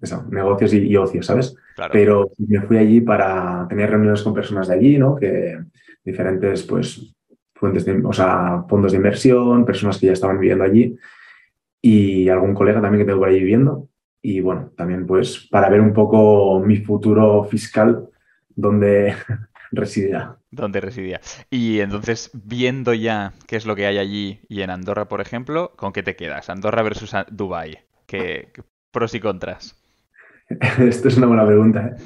eso, 0.00 0.26
negocios 0.30 0.72
y, 0.72 0.96
ocio, 0.96 1.22
¿sabes? 1.22 1.54
Pero 1.92 2.30
me 2.38 2.62
fui 2.62 2.78
allí 2.78 3.02
para 3.02 3.66
tener 3.68 3.90
reuniones 3.90 4.22
con 4.22 4.32
personas 4.32 4.68
de 4.68 4.74
allí, 4.76 4.96
¿no? 4.96 5.14
Que 5.14 5.58
diferentes, 6.02 6.62
pues, 6.62 7.14
fuentes 7.54 7.84
de, 7.84 8.00
o 8.06 8.12
sea, 8.14 8.64
fondos 8.70 8.92
de 8.92 8.96
inversión, 8.96 9.66
personas 9.66 9.98
que 9.98 10.06
ya 10.06 10.12
estaban 10.14 10.40
viviendo 10.40 10.64
allí 10.64 10.96
y 11.82 12.30
algún 12.30 12.54
colega 12.54 12.80
también 12.80 13.02
que 13.02 13.06
tengo 13.06 13.18
por 13.20 13.28
allí 13.28 13.40
viviendo. 13.40 13.86
Y 14.30 14.40
bueno, 14.40 14.72
también 14.76 15.06
pues 15.06 15.48
para 15.50 15.70
ver 15.70 15.80
un 15.80 15.94
poco 15.94 16.60
mi 16.60 16.76
futuro 16.76 17.44
fiscal, 17.44 18.08
donde 18.54 19.14
residía. 19.72 20.36
Donde 20.50 20.82
residía. 20.82 21.22
Y 21.48 21.80
entonces, 21.80 22.30
viendo 22.34 22.92
ya 22.92 23.32
qué 23.46 23.56
es 23.56 23.64
lo 23.64 23.74
que 23.74 23.86
hay 23.86 23.96
allí 23.96 24.40
y 24.50 24.60
en 24.60 24.68
Andorra, 24.68 25.08
por 25.08 25.22
ejemplo, 25.22 25.72
¿con 25.76 25.94
qué 25.94 26.02
te 26.02 26.14
quedas? 26.14 26.50
Andorra 26.50 26.82
versus 26.82 27.12
Dubai. 27.30 27.78
¿Qué, 28.06 28.52
pros 28.90 29.14
y 29.14 29.20
contras? 29.20 29.82
Esto 30.78 31.08
es 31.08 31.16
una 31.16 31.26
buena 31.26 31.46
pregunta. 31.46 31.86
¿eh? 31.86 32.02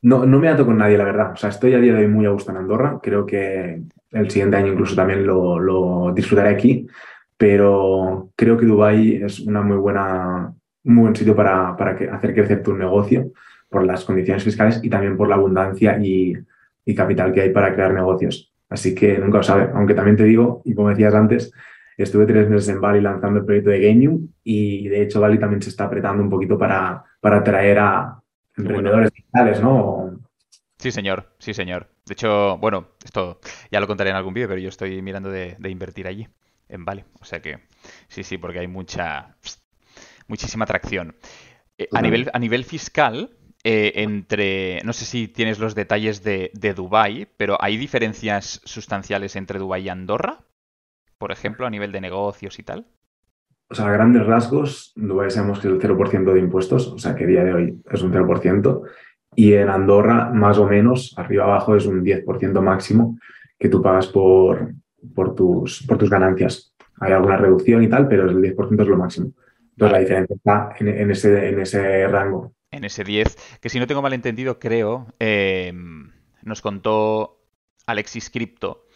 No, 0.00 0.24
no 0.24 0.38
me 0.38 0.48
ato 0.48 0.64
con 0.64 0.78
nadie, 0.78 0.96
la 0.96 1.04
verdad. 1.04 1.32
O 1.32 1.36
sea, 1.36 1.50
estoy 1.50 1.74
a 1.74 1.78
día 1.78 1.92
de 1.92 2.00
hoy 2.00 2.08
muy 2.08 2.24
a 2.24 2.30
gusto 2.30 2.52
en 2.52 2.56
Andorra. 2.56 3.00
Creo 3.02 3.26
que 3.26 3.82
el 4.12 4.30
siguiente 4.30 4.56
año 4.56 4.72
incluso 4.72 4.96
también 4.96 5.26
lo, 5.26 6.10
disfrutaré 6.14 6.48
aquí. 6.48 6.86
Pero 7.36 8.30
creo 8.34 8.56
que 8.56 8.64
Dubai 8.64 9.22
es 9.22 9.40
una 9.40 9.60
muy 9.60 9.76
buena, 9.76 10.54
un 10.84 10.96
buen 10.96 11.16
sitio 11.16 11.34
para, 11.36 11.76
para 11.76 11.92
hacer 12.14 12.34
crecer 12.34 12.62
tu 12.62 12.74
negocio 12.74 13.32
por 13.68 13.86
las 13.86 14.04
condiciones 14.04 14.42
fiscales 14.44 14.80
y 14.82 14.90
también 14.90 15.16
por 15.16 15.28
la 15.28 15.36
abundancia 15.36 15.98
y, 16.02 16.34
capital 16.96 17.32
que 17.32 17.42
hay 17.42 17.50
para 17.50 17.72
crear 17.72 17.94
negocios. 17.94 18.52
Así 18.68 18.96
que 18.96 19.16
nunca 19.16 19.38
lo 19.38 19.44
sabe. 19.44 19.70
Aunque 19.74 19.94
también 19.94 20.16
te 20.16 20.24
digo, 20.24 20.60
y 20.64 20.74
como 20.74 20.88
decías 20.88 21.14
antes, 21.14 21.52
estuve 21.96 22.26
tres 22.26 22.48
meses 22.48 22.68
en 22.68 22.80
Bali 22.80 23.00
lanzando 23.00 23.38
el 23.38 23.44
proyecto 23.44 23.70
de 23.70 23.80
Gaming 23.80 24.34
y 24.42 24.88
de 24.88 25.02
hecho 25.02 25.20
Bali 25.20 25.38
también 25.38 25.62
se 25.62 25.70
está 25.70 25.84
apretando 25.84 26.20
un 26.20 26.28
poquito 26.28 26.58
para, 26.58 27.04
para 27.20 27.36
atraer 27.36 27.78
a 27.78 28.20
emprendedores 28.56 29.12
digitales, 29.12 29.62
¿no? 29.62 30.18
Sí, 30.78 30.90
señor, 30.90 31.28
sí, 31.38 31.54
señor. 31.54 31.86
De 32.06 32.14
hecho, 32.14 32.58
bueno, 32.58 32.88
esto 33.04 33.38
ya 33.70 33.78
lo 33.78 33.86
contaré 33.86 34.10
en 34.10 34.16
algún 34.16 34.34
vídeo, 34.34 34.48
pero 34.48 34.60
yo 34.60 34.68
estoy 34.68 35.00
mirando 35.02 35.30
de, 35.30 35.54
de 35.60 35.70
invertir 35.70 36.08
allí, 36.08 36.26
en 36.68 36.84
Bali. 36.84 37.04
O 37.20 37.24
sea 37.24 37.40
que 37.40 37.60
sí, 38.08 38.24
sí, 38.24 38.36
porque 38.36 38.58
hay 38.58 38.66
mucha 38.66 39.36
muchísima 40.30 40.64
atracción. 40.64 41.16
Eh, 41.76 41.88
a, 41.92 42.00
nivel, 42.00 42.30
a 42.32 42.38
nivel 42.38 42.64
fiscal, 42.64 43.36
eh, 43.62 43.92
entre, 43.96 44.80
no 44.84 44.94
sé 44.94 45.04
si 45.04 45.28
tienes 45.28 45.58
los 45.58 45.74
detalles 45.74 46.22
de, 46.22 46.50
de 46.54 46.72
Dubái, 46.72 47.28
pero 47.36 47.58
¿hay 47.60 47.76
diferencias 47.76 48.62
sustanciales 48.64 49.36
entre 49.36 49.58
Dubái 49.58 49.82
y 49.82 49.88
Andorra? 49.90 50.38
Por 51.18 51.32
ejemplo, 51.32 51.66
a 51.66 51.70
nivel 51.70 51.92
de 51.92 52.00
negocios 52.00 52.58
y 52.58 52.62
tal. 52.62 52.86
O 53.68 53.74
sea, 53.74 53.86
a 53.86 53.92
grandes 53.92 54.26
rasgos, 54.26 54.92
Dubái 54.96 55.30
sabemos 55.30 55.60
que 55.60 55.68
es 55.68 55.74
el 55.74 55.80
0% 55.80 56.32
de 56.32 56.40
impuestos, 56.40 56.88
o 56.88 56.98
sea 56.98 57.14
que 57.14 57.24
a 57.24 57.26
día 57.26 57.44
de 57.44 57.52
hoy 57.52 57.82
es 57.90 58.02
un 58.02 58.12
0%. 58.12 58.82
Y 59.36 59.52
en 59.52 59.68
Andorra, 59.68 60.30
más 60.30 60.58
o 60.58 60.66
menos, 60.66 61.14
arriba 61.16 61.44
abajo 61.44 61.76
es 61.76 61.86
un 61.86 62.02
10% 62.02 62.60
máximo 62.62 63.18
que 63.58 63.68
tú 63.68 63.80
pagas 63.80 64.08
por, 64.08 64.72
por, 65.14 65.34
tus, 65.34 65.86
por 65.86 65.98
tus 65.98 66.10
ganancias. 66.10 66.74
Hay 66.98 67.12
alguna 67.12 67.36
reducción 67.36 67.82
y 67.82 67.88
tal, 67.88 68.08
pero 68.08 68.28
el 68.28 68.36
10% 68.36 68.82
es 68.82 68.88
lo 68.88 68.96
máximo. 68.96 69.32
Entonces 69.72 69.92
la 69.92 69.98
diferencia 69.98 70.36
está 70.36 70.74
en, 70.78 71.10
ese, 71.10 71.48
en 71.48 71.60
ese 71.60 72.06
rango. 72.08 72.52
En 72.70 72.84
ese 72.84 73.04
10, 73.04 73.58
que 73.60 73.68
si 73.68 73.78
no 73.78 73.86
tengo 73.86 74.02
mal 74.02 74.12
entendido, 74.12 74.58
creo, 74.58 75.06
eh, 75.18 75.72
nos 76.42 76.60
contó 76.60 77.42
Alexis 77.86 78.30
Crypto 78.30 78.86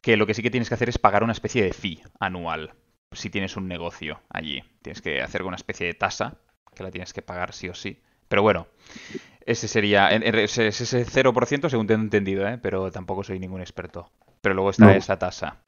que 0.00 0.16
lo 0.16 0.26
que 0.26 0.34
sí 0.34 0.42
que 0.42 0.50
tienes 0.50 0.68
que 0.68 0.74
hacer 0.74 0.88
es 0.88 0.98
pagar 0.98 1.22
una 1.22 1.32
especie 1.32 1.62
de 1.62 1.72
fee 1.72 2.02
anual 2.18 2.74
si 3.12 3.30
tienes 3.30 3.56
un 3.56 3.68
negocio 3.68 4.20
allí. 4.28 4.62
Tienes 4.82 5.02
que 5.02 5.20
hacer 5.20 5.42
una 5.42 5.56
especie 5.56 5.86
de 5.86 5.94
tasa 5.94 6.38
que 6.74 6.82
la 6.82 6.90
tienes 6.90 7.12
que 7.12 7.22
pagar 7.22 7.52
sí 7.52 7.68
o 7.68 7.74
sí. 7.74 8.00
Pero 8.28 8.42
bueno, 8.42 8.68
ese 9.44 9.66
sería 9.66 10.08
ese, 10.10 10.68
ese 10.68 11.04
0% 11.04 11.68
según 11.68 11.86
tengo 11.86 12.02
entendido, 12.02 12.46
¿eh? 12.46 12.58
pero 12.58 12.90
tampoco 12.92 13.24
soy 13.24 13.38
ningún 13.40 13.60
experto. 13.60 14.12
Pero 14.40 14.54
luego 14.54 14.70
está 14.70 14.96
esa 14.96 15.18
tasa. 15.18 15.64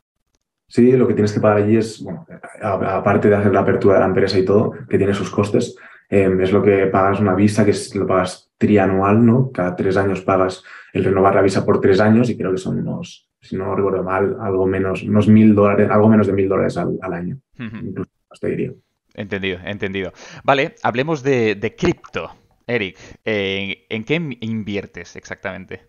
Sí, 0.72 0.90
lo 0.92 1.06
que 1.06 1.12
tienes 1.12 1.34
que 1.34 1.40
pagar 1.40 1.58
allí 1.58 1.76
es, 1.76 2.02
bueno, 2.02 2.26
aparte 2.62 3.28
de 3.28 3.36
hacer 3.36 3.52
la 3.52 3.60
apertura 3.60 3.96
de 3.96 4.00
la 4.00 4.06
empresa 4.06 4.38
y 4.38 4.44
todo, 4.46 4.70
que 4.88 4.96
tiene 4.96 5.12
sus 5.12 5.28
costes, 5.28 5.76
em, 6.08 6.40
es 6.40 6.50
lo 6.50 6.62
que 6.62 6.86
pagas 6.86 7.20
una 7.20 7.34
visa, 7.34 7.62
que 7.62 7.72
es, 7.72 7.94
lo 7.94 8.06
pagas 8.06 8.50
trianual, 8.56 9.22
¿no? 9.22 9.52
Cada 9.52 9.76
tres 9.76 9.98
años 9.98 10.22
pagas 10.22 10.64
el 10.94 11.04
renovar 11.04 11.34
la 11.34 11.42
visa 11.42 11.66
por 11.66 11.78
tres 11.78 12.00
años 12.00 12.30
y 12.30 12.38
creo 12.38 12.52
que 12.52 12.56
son 12.56 12.78
unos, 12.78 13.28
si 13.38 13.54
no 13.54 13.76
recuerdo 13.76 14.02
mal, 14.02 14.38
algo 14.40 14.66
menos, 14.66 15.02
unos 15.02 15.28
mil 15.28 15.54
dólares, 15.54 15.90
algo 15.90 16.08
menos 16.08 16.26
de 16.26 16.32
mil 16.32 16.48
dólares 16.48 16.78
al, 16.78 17.12
año. 17.12 17.36
Incluso 17.58 18.10
te 18.40 18.48
diría. 18.48 18.72
Entendido, 19.12 19.58
entendido. 19.66 20.14
Vale, 20.42 20.76
hablemos 20.82 21.22
de, 21.22 21.54
de 21.54 21.76
cripto. 21.76 22.30
Eric, 22.66 22.96
¿en 23.26 24.04
qué 24.04 24.38
inviertes 24.40 25.16
exactamente? 25.16 25.82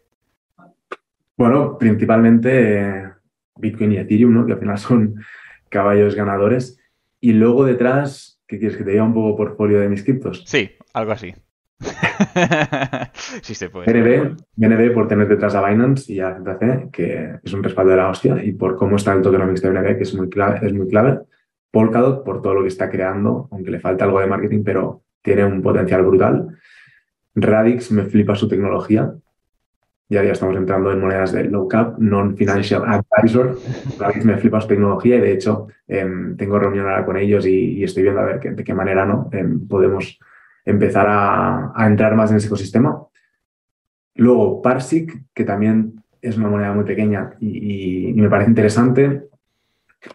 Bueno, 1.37 1.77
principalmente 1.77 3.22
Bitcoin 3.55 3.93
y 3.93 3.97
Ethereum, 3.97 4.33
¿no? 4.33 4.45
que 4.45 4.53
al 4.53 4.59
final 4.59 4.77
son 4.77 5.15
caballos 5.69 6.15
ganadores. 6.15 6.79
Y 7.19 7.33
luego 7.33 7.65
detrás, 7.65 8.41
¿qué 8.47 8.59
quieres 8.59 8.77
que 8.77 8.83
te 8.83 8.91
diga 8.91 9.03
un 9.03 9.13
poco 9.13 9.37
portfolio 9.37 9.79
de 9.79 9.89
mis 9.89 10.03
criptos? 10.03 10.43
Sí, 10.45 10.71
algo 10.93 11.11
así. 11.11 11.33
sí 13.41 13.55
se 13.55 13.69
puede. 13.69 13.91
BNB, 13.91 14.37
BNB 14.55 14.93
por 14.93 15.07
tener 15.07 15.27
detrás 15.27 15.55
a 15.55 15.67
Binance 15.67 16.11
y 16.11 16.19
a 16.19 16.35
ZC, 16.35 16.91
que 16.91 17.39
es 17.43 17.53
un 17.53 17.63
respaldo 17.63 17.91
de 17.91 17.97
la 17.97 18.09
hostia, 18.09 18.43
y 18.43 18.53
por 18.53 18.75
cómo 18.75 18.95
está 18.95 19.13
el 19.13 19.21
tokenomics 19.21 19.61
de 19.61 19.69
BNB, 19.69 19.97
que 19.97 20.03
es 20.03 20.13
muy 20.15 20.29
clave. 20.29 20.65
Es 20.65 20.73
muy 20.73 20.87
clave. 20.87 21.19
Polkadot 21.71 22.23
por 22.23 22.41
todo 22.41 22.53
lo 22.53 22.61
que 22.61 22.67
está 22.67 22.89
creando, 22.89 23.47
aunque 23.51 23.71
le 23.71 23.79
falta 23.79 24.05
algo 24.05 24.19
de 24.19 24.27
marketing, 24.27 24.63
pero 24.63 25.03
tiene 25.21 25.45
un 25.45 25.61
potencial 25.61 26.03
brutal. 26.03 26.59
Radix 27.35 27.91
me 27.91 28.03
flipa 28.03 28.35
su 28.35 28.47
tecnología 28.47 29.11
ya, 30.09 30.23
ya 30.23 30.31
estamos 30.33 30.55
entrando 30.55 30.91
en 30.91 30.99
monedas 30.99 31.31
de 31.31 31.45
low 31.45 31.67
cap, 31.67 31.97
non-financial 31.97 32.83
advisor. 32.85 33.57
me 34.23 34.37
flipa 34.37 34.61
su 34.61 34.67
tecnología 34.67 35.15
y 35.15 35.21
de 35.21 35.31
hecho 35.31 35.67
em, 35.87 36.37
tengo 36.37 36.59
reunión 36.59 36.87
ahora 36.87 37.05
con 37.05 37.17
ellos 37.17 37.45
y, 37.45 37.83
estoy 37.83 38.03
viendo 38.03 38.21
a 38.21 38.25
ver 38.25 38.55
de 38.55 38.63
qué 38.63 38.73
manera 38.73 39.05
¿no? 39.05 39.29
Em, 39.31 39.67
podemos 39.67 40.19
empezar 40.65 41.07
a, 41.09 41.73
entrar 41.87 42.15
más 42.15 42.31
en 42.31 42.37
ese 42.37 42.47
ecosistema. 42.47 43.01
Luego, 44.15 44.61
Parsic, 44.61 45.23
que 45.33 45.43
también 45.43 46.03
es 46.21 46.37
una 46.37 46.47
moneda 46.47 46.73
muy 46.73 46.85
pequeña 46.85 47.33
y, 47.39 48.13
me 48.15 48.29
parece 48.29 48.49
interesante. 48.49 49.23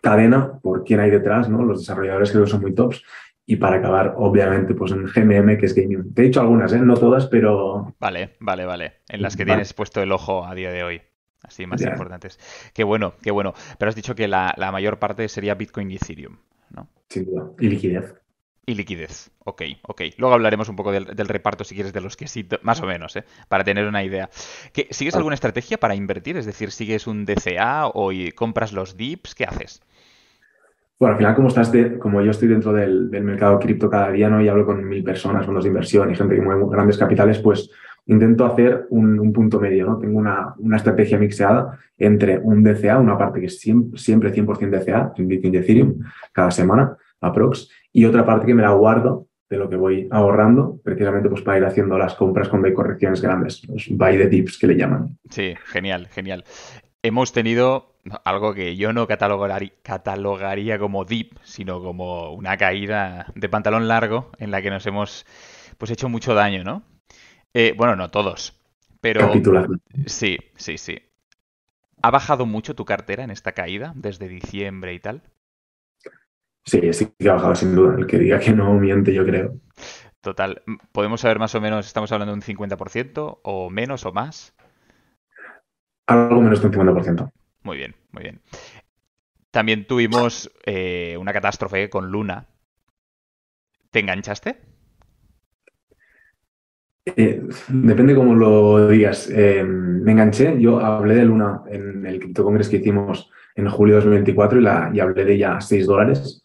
Cadena, 0.03 0.59
por 0.61 0.85
quién 0.85 1.01
hay 1.01 1.11
detrás, 1.11 1.49
¿no? 1.49 1.63
Los 1.63 1.81
desarrolladores 1.81 2.31
creo 2.31 2.45
que 2.45 2.51
son 2.51 2.61
muy 2.61 2.75
tops 2.75 3.03
y 3.51 3.57
para 3.57 3.79
acabar, 3.79 4.13
obviamente, 4.19 4.75
pues 4.75 4.93
en 4.93 5.07
GMM, 5.07 5.57
que 5.57 5.65
es 5.65 5.75
Gaming. 5.75 6.13
Te 6.13 6.21
he 6.21 6.25
dicho 6.27 6.43
algunas, 6.43 6.71
¿eh? 6.75 6.81
no 6.81 6.99
todas, 6.99 7.29
pero... 7.29 7.95
Vale, 7.99 8.37
vale, 8.41 8.67
vale. 8.67 8.93
En 9.09 9.23
las 9.23 9.39
que 9.39 9.47
tienes 9.47 9.73
puesto 9.73 10.03
el 10.03 10.13
ojo 10.13 10.45
a 10.45 10.55
día 10.55 10.71
de 10.71 10.85
hoy. 10.85 11.01
Así, 11.43 11.65
más 11.65 11.81
importantes. 11.81 12.39
Qué 12.75 12.85
bueno, 12.85 13.15
qué 13.23 13.31
bueno. 13.31 13.55
Pero 13.79 13.89
has 13.89 13.95
dicho 13.95 14.15
que 14.15 14.29
la, 14.29 14.55
mayor 14.71 14.99
parte 14.99 15.27
sería 15.31 15.55
Bitcoin 15.55 15.91
y 15.91 15.97
Ethereum, 15.97 16.37
¿no? 16.69 16.91
Sin 17.09 17.25
duda. 17.25 17.51
Y 17.59 17.71
liquidez. 17.71 18.17
Y 18.67 18.75
liquidez. 18.75 19.31
Ok, 19.47 19.63
ok. 19.81 20.03
Luego 20.19 20.35
hablaremos 20.35 20.69
un 20.69 20.77
poco 20.77 20.93
del, 20.93 21.07
reparto, 21.07 21.65
si 21.65 21.75
quieres, 21.75 21.95
de 21.95 22.03
los 22.03 22.19
que 22.19 22.29
sí, 22.29 22.47
más 22.61 22.83
o 22.83 22.87
menos, 22.87 23.17
¿eh? 23.17 23.25
para 23.49 23.65
tener 23.65 23.87
una 23.87 24.05
idea. 24.05 24.29
¿Sigues 24.91 25.15
alguna 25.15 25.37
estrategia 25.37 25.79
para 25.81 25.95
invertir? 25.95 26.37
Es 26.37 26.45
decir, 26.45 26.71
¿sigues 26.71 27.07
un 27.07 27.25
DCA 27.25 27.87
o 27.87 28.11
compras 28.35 28.75
los 28.75 28.99
dips? 28.99 29.35
¿Qué 29.35 29.45
haces? 29.45 29.81
Bueno, 30.99 31.13
al 31.13 31.19
final, 31.19 31.35
como, 31.37 31.49
estás 31.49 31.73
como 32.01 32.21
yo 32.23 32.33
estoy 32.33 32.49
dentro 32.49 32.73
del, 32.73 33.09
mercado 33.11 33.59
cripto 33.61 33.89
cada 33.89 34.11
día 34.11 34.29
¿no? 34.29 34.43
y 34.43 34.49
hablo 34.49 34.67
con 34.67 34.87
mil 34.87 35.05
personas, 35.05 35.47
fondos 35.47 35.63
de 35.63 35.69
inversión 35.69 36.11
y 36.11 36.17
gente 36.17 36.35
que 36.35 36.43
mueve 36.43 36.65
grandes 36.71 36.99
capitales, 36.99 37.39
pues 37.39 37.71
intento 38.07 38.45
hacer 38.45 38.87
un, 38.91 39.33
punto 39.33 39.61
medio. 39.61 39.87
¿no? 39.87 39.99
Tengo 39.99 40.19
una, 40.19 40.55
estrategia 40.75 41.19
mixeada 41.19 41.79
entre 41.97 42.39
un 42.39 42.65
DCA, 42.65 42.99
una 42.99 43.17
parte 43.17 43.39
que 43.41 43.47
es 43.47 43.61
siempre, 43.61 43.99
siempre 43.99 44.33
100% 44.33 44.71
DCA, 44.71 45.13
en 45.17 45.29
Bitcoin 45.29 45.55
y 45.55 45.57
Ethereum, 45.59 45.95
cada 46.33 46.51
semana, 46.51 46.97
aprox, 47.21 47.71
y 47.93 48.05
otra 48.05 48.25
parte 48.25 48.47
que 48.47 48.55
me 48.55 48.63
la 48.63 48.73
guardo 48.73 49.29
de 49.49 49.57
lo 49.57 49.69
que 49.69 49.77
voy 49.77 50.09
ahorrando, 50.11 50.81
precisamente 50.83 51.29
pues 51.29 51.43
para 51.43 51.59
ir 51.59 51.65
haciendo 51.65 51.97
las 51.97 52.15
compras 52.15 52.49
con 52.49 52.63
correcciones 52.73 53.23
grandes, 53.23 53.63
los 53.69 53.89
buy 53.91 54.19
the 54.19 54.29
dips 54.29 54.59
que 54.59 54.67
le 54.67 54.77
llaman. 54.77 55.17
Sí, 55.31 55.55
genial, 55.67 56.09
genial. 56.09 56.45
Hemos 57.03 57.33
tenido 57.33 57.95
algo 58.25 58.55
que 58.55 58.77
yo 58.77 58.93
no 58.93 59.07
catalogaría, 59.07 60.79
como 60.79 61.05
deep, 61.05 61.39
sino 61.43 61.83
como 61.83 62.33
una 62.33 62.57
caída 62.57 63.27
de 63.35 63.49
pantalón 63.49 63.89
largo 63.89 64.31
en 64.39 64.51
la 64.51 64.63
que 64.63 64.71
nos 64.71 64.87
hemos 64.87 65.27
pues 65.79 65.91
hecho 65.91 66.09
mucho 66.09 66.35
daño, 66.35 66.65
¿no? 66.65 66.83
Eh, 67.55 67.75
bueno, 67.77 67.97
no 67.97 68.11
todos, 68.11 68.61
pero 69.01 69.33
sí, 70.07 70.39
sí, 70.57 70.79
sí. 70.79 70.99
¿Ha 72.03 72.11
bajado 72.11 72.47
mucho 72.47 72.75
tu 72.75 72.85
cartera 72.85 73.25
en 73.25 73.31
esta 73.31 73.53
caída 73.53 73.93
desde 73.97 74.29
diciembre 74.29 74.95
y 74.95 75.01
tal? 75.01 75.23
Sí, 76.65 76.93
sí 76.93 77.13
que 77.19 77.31
ha 77.31 77.35
bajado 77.35 77.55
sin 77.55 77.75
duda. 77.75 77.97
El 77.97 78.07
que 78.07 78.19
diga 78.19 78.39
que 78.39 78.53
no 78.53 78.75
miente, 78.75 79.13
yo 79.13 79.25
creo. 79.25 79.55
Total. 80.21 80.63
¿Podemos 80.93 81.23
saber 81.23 81.39
más 81.39 81.55
o 81.55 81.61
menos, 81.61 81.87
estamos 81.87 82.13
hablando 82.13 82.33
de 82.33 82.37
un 82.37 82.43
50% 82.43 83.41
o 83.43 83.71
menos 83.71 84.05
o 84.05 84.13
más? 84.13 84.55
Algo 86.07 86.41
menos 86.41 86.61
de 86.61 86.69
un 86.69 86.75
50%. 86.75 87.33
Muy 87.69 87.77
bien, 87.77 87.95
muy 88.13 88.23
bien. 88.23 88.41
También 89.51 89.87
tuvimos 89.87 90.51
eh, 90.65 91.19
una 91.21 91.35
catástrofe 91.35 91.91
con 91.91 92.11
Luna. 92.11 92.47
¿Te 93.91 94.01
enganchaste? 94.01 94.57
Eh, 97.05 97.43
depende 97.69 98.15
cómo 98.15 98.35
lo 98.35 98.89
digas. 98.89 99.29
Eh, 99.31 99.63
me 99.65 100.13
enganché, 100.13 100.59
yo 100.59 100.81
hablé 100.81 101.17
de 101.17 101.27
Luna 101.27 101.61
en 101.69 102.07
el 102.07 102.19
Crypto 102.19 102.43
Congress 102.43 102.71
que 102.71 102.79
hicimos 102.79 103.31
en 103.55 103.69
julio 103.69 103.97
de 103.97 104.01
2024 104.01 104.61
y, 104.61 104.63
la, 104.63 104.91
y 104.95 105.01
hablé 105.01 105.27
de 105.27 105.35
ella 105.35 105.59
a 105.59 105.61
6 105.61 105.87
dólares. 105.87 106.43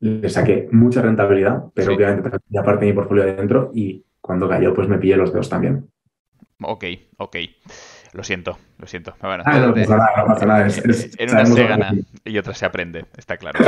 Le 0.00 0.30
saqué 0.30 0.70
mucha 0.72 1.02
rentabilidad, 1.02 1.64
pero 1.74 1.94
obviamente 1.94 2.30
ya 2.48 2.62
parte 2.62 2.86
de 2.86 2.92
mi 2.92 2.96
portfolio 2.96 3.24
adentro 3.24 3.70
y 3.74 4.02
cuando 4.18 4.48
cayó 4.48 4.72
pues 4.72 4.88
me 4.88 4.96
pillé 4.96 5.18
los 5.18 5.30
dedos 5.30 5.50
también. 5.50 5.90
Ok, 6.62 6.84
ok. 7.18 7.36
Lo 8.14 8.22
siento, 8.22 8.56
lo 8.78 8.86
siento. 8.86 9.16
Ah, 9.20 9.36
no, 9.58 9.74
pasa 9.74 9.96
nada, 9.96 10.12
no 10.18 10.26
pasa 10.26 10.46
nada. 10.46 10.68
en 11.18 11.30
una 11.30 11.46
se 11.46 11.66
gana 11.66 11.92
y 12.24 12.38
otra 12.38 12.54
se 12.54 12.64
aprende, 12.64 13.06
está 13.16 13.36
claro, 13.36 13.58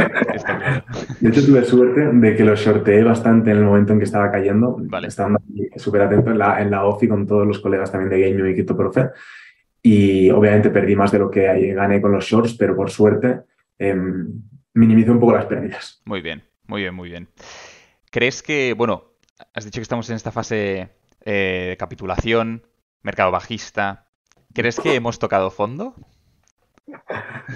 De 1.20 1.28
hecho, 1.28 1.44
tuve 1.44 1.64
suerte 1.64 2.06
de 2.12 2.36
que 2.36 2.44
lo 2.44 2.56
sorteé 2.56 3.02
bastante 3.02 3.50
en 3.50 3.56
el 3.56 3.64
momento 3.64 3.92
en 3.92 3.98
que 3.98 4.04
estaba 4.04 4.30
cayendo. 4.30 4.76
Vale. 4.78 5.08
Estaba 5.08 5.36
súper 5.74 6.02
atento 6.02 6.30
en 6.30 6.38
la, 6.38 6.62
en 6.62 6.70
la 6.70 6.84
OFI 6.84 7.08
con 7.08 7.26
todos 7.26 7.44
los 7.44 7.58
colegas 7.58 7.90
también 7.90 8.08
de 8.08 8.20
Game 8.20 8.48
y 8.48 8.54
CryptoProfe. 8.54 9.10
Y 9.82 10.30
obviamente 10.30 10.70
perdí 10.70 10.94
más 10.94 11.10
de 11.10 11.18
lo 11.18 11.28
que 11.28 11.74
gané 11.74 12.00
con 12.00 12.12
los 12.12 12.24
shorts, 12.24 12.54
pero 12.54 12.76
por 12.76 12.88
suerte 12.88 13.40
eh, 13.80 13.96
minimicé 14.74 15.10
un 15.10 15.18
poco 15.18 15.32
las 15.32 15.46
pérdidas. 15.46 16.02
Muy 16.04 16.20
bien, 16.20 16.44
muy 16.68 16.82
bien, 16.82 16.94
muy 16.94 17.08
bien. 17.08 17.28
¿Crees 18.12 18.44
que, 18.44 18.74
bueno, 18.74 19.16
has 19.52 19.64
dicho 19.64 19.80
que 19.80 19.82
estamos 19.82 20.08
en 20.08 20.14
esta 20.14 20.30
fase 20.30 20.90
eh, 21.24 21.66
de 21.70 21.76
capitulación, 21.76 22.62
mercado 23.02 23.32
bajista, 23.32 24.05
¿Crees 24.56 24.80
que 24.80 24.94
hemos 24.94 25.18
tocado 25.18 25.50
fondo? 25.50 25.94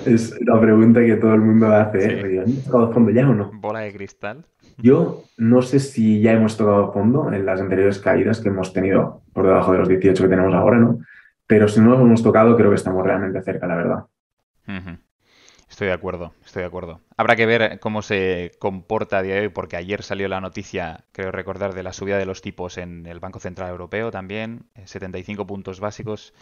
Es 0.04 0.38
la 0.42 0.60
pregunta 0.60 1.00
que 1.00 1.16
todo 1.16 1.32
el 1.32 1.40
mundo 1.40 1.74
hace. 1.74 1.98
¿eh? 2.04 2.42
¿Hemos 2.44 2.62
tocado 2.62 2.92
fondo 2.92 3.10
ya 3.10 3.26
o 3.26 3.32
no? 3.32 3.50
Bola 3.54 3.80
de 3.80 3.94
cristal. 3.94 4.44
Yo 4.76 5.24
no 5.38 5.62
sé 5.62 5.80
si 5.80 6.20
ya 6.20 6.32
hemos 6.32 6.58
tocado 6.58 6.92
fondo 6.92 7.32
en 7.32 7.46
las 7.46 7.58
anteriores 7.58 8.00
caídas 8.00 8.40
que 8.40 8.50
hemos 8.50 8.74
tenido 8.74 9.22
por 9.32 9.46
debajo 9.46 9.72
de 9.72 9.78
los 9.78 9.88
18 9.88 10.22
que 10.22 10.28
tenemos 10.28 10.52
ahora, 10.52 10.76
¿no? 10.76 10.98
Pero 11.46 11.68
si 11.68 11.80
no 11.80 11.88
lo 11.88 12.02
hemos 12.02 12.22
tocado, 12.22 12.54
creo 12.54 12.68
que 12.68 12.76
estamos 12.76 13.02
realmente 13.02 13.40
cerca, 13.40 13.66
la 13.66 13.76
verdad. 13.76 14.04
Estoy 15.70 15.86
de 15.86 15.94
acuerdo, 15.94 16.34
estoy 16.44 16.60
de 16.60 16.66
acuerdo. 16.66 17.00
Habrá 17.16 17.34
que 17.34 17.46
ver 17.46 17.80
cómo 17.80 18.02
se 18.02 18.52
comporta 18.58 19.18
a 19.18 19.22
día 19.22 19.36
de 19.36 19.40
hoy, 19.40 19.48
porque 19.48 19.78
ayer 19.78 20.02
salió 20.02 20.28
la 20.28 20.42
noticia, 20.42 21.04
creo 21.12 21.32
recordar, 21.32 21.72
de 21.72 21.82
la 21.82 21.94
subida 21.94 22.18
de 22.18 22.26
los 22.26 22.42
tipos 22.42 22.76
en 22.76 23.06
el 23.06 23.20
Banco 23.20 23.40
Central 23.40 23.70
Europeo 23.70 24.10
también, 24.10 24.66
75 24.84 25.46
puntos 25.46 25.80
básicos 25.80 26.34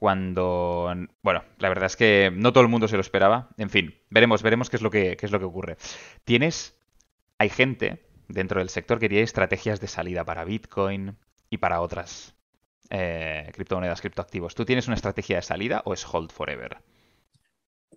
cuando, 0.00 0.90
bueno, 1.20 1.44
la 1.58 1.68
verdad 1.68 1.84
es 1.84 1.94
que 1.94 2.32
no 2.34 2.54
todo 2.54 2.62
el 2.62 2.70
mundo 2.70 2.88
se 2.88 2.96
lo 2.96 3.02
esperaba. 3.02 3.50
En 3.58 3.68
fin, 3.68 3.96
veremos, 4.08 4.42
veremos 4.42 4.70
qué 4.70 4.76
es 4.76 4.82
lo 4.82 4.90
que, 4.90 5.18
es 5.20 5.30
lo 5.30 5.38
que 5.38 5.44
ocurre. 5.44 5.76
Tienes, 6.24 6.74
hay 7.36 7.50
gente 7.50 8.00
dentro 8.26 8.60
del 8.60 8.70
sector 8.70 8.98
que 8.98 9.10
tiene 9.10 9.24
estrategias 9.24 9.78
de 9.78 9.88
salida 9.88 10.24
para 10.24 10.46
Bitcoin 10.46 11.18
y 11.50 11.58
para 11.58 11.82
otras 11.82 12.34
eh, 12.88 13.50
criptomonedas, 13.52 14.00
criptoactivos. 14.00 14.54
¿Tú 14.54 14.64
tienes 14.64 14.86
una 14.86 14.94
estrategia 14.94 15.36
de 15.36 15.42
salida 15.42 15.82
o 15.84 15.92
es 15.92 16.06
hold 16.10 16.32
forever? 16.32 16.78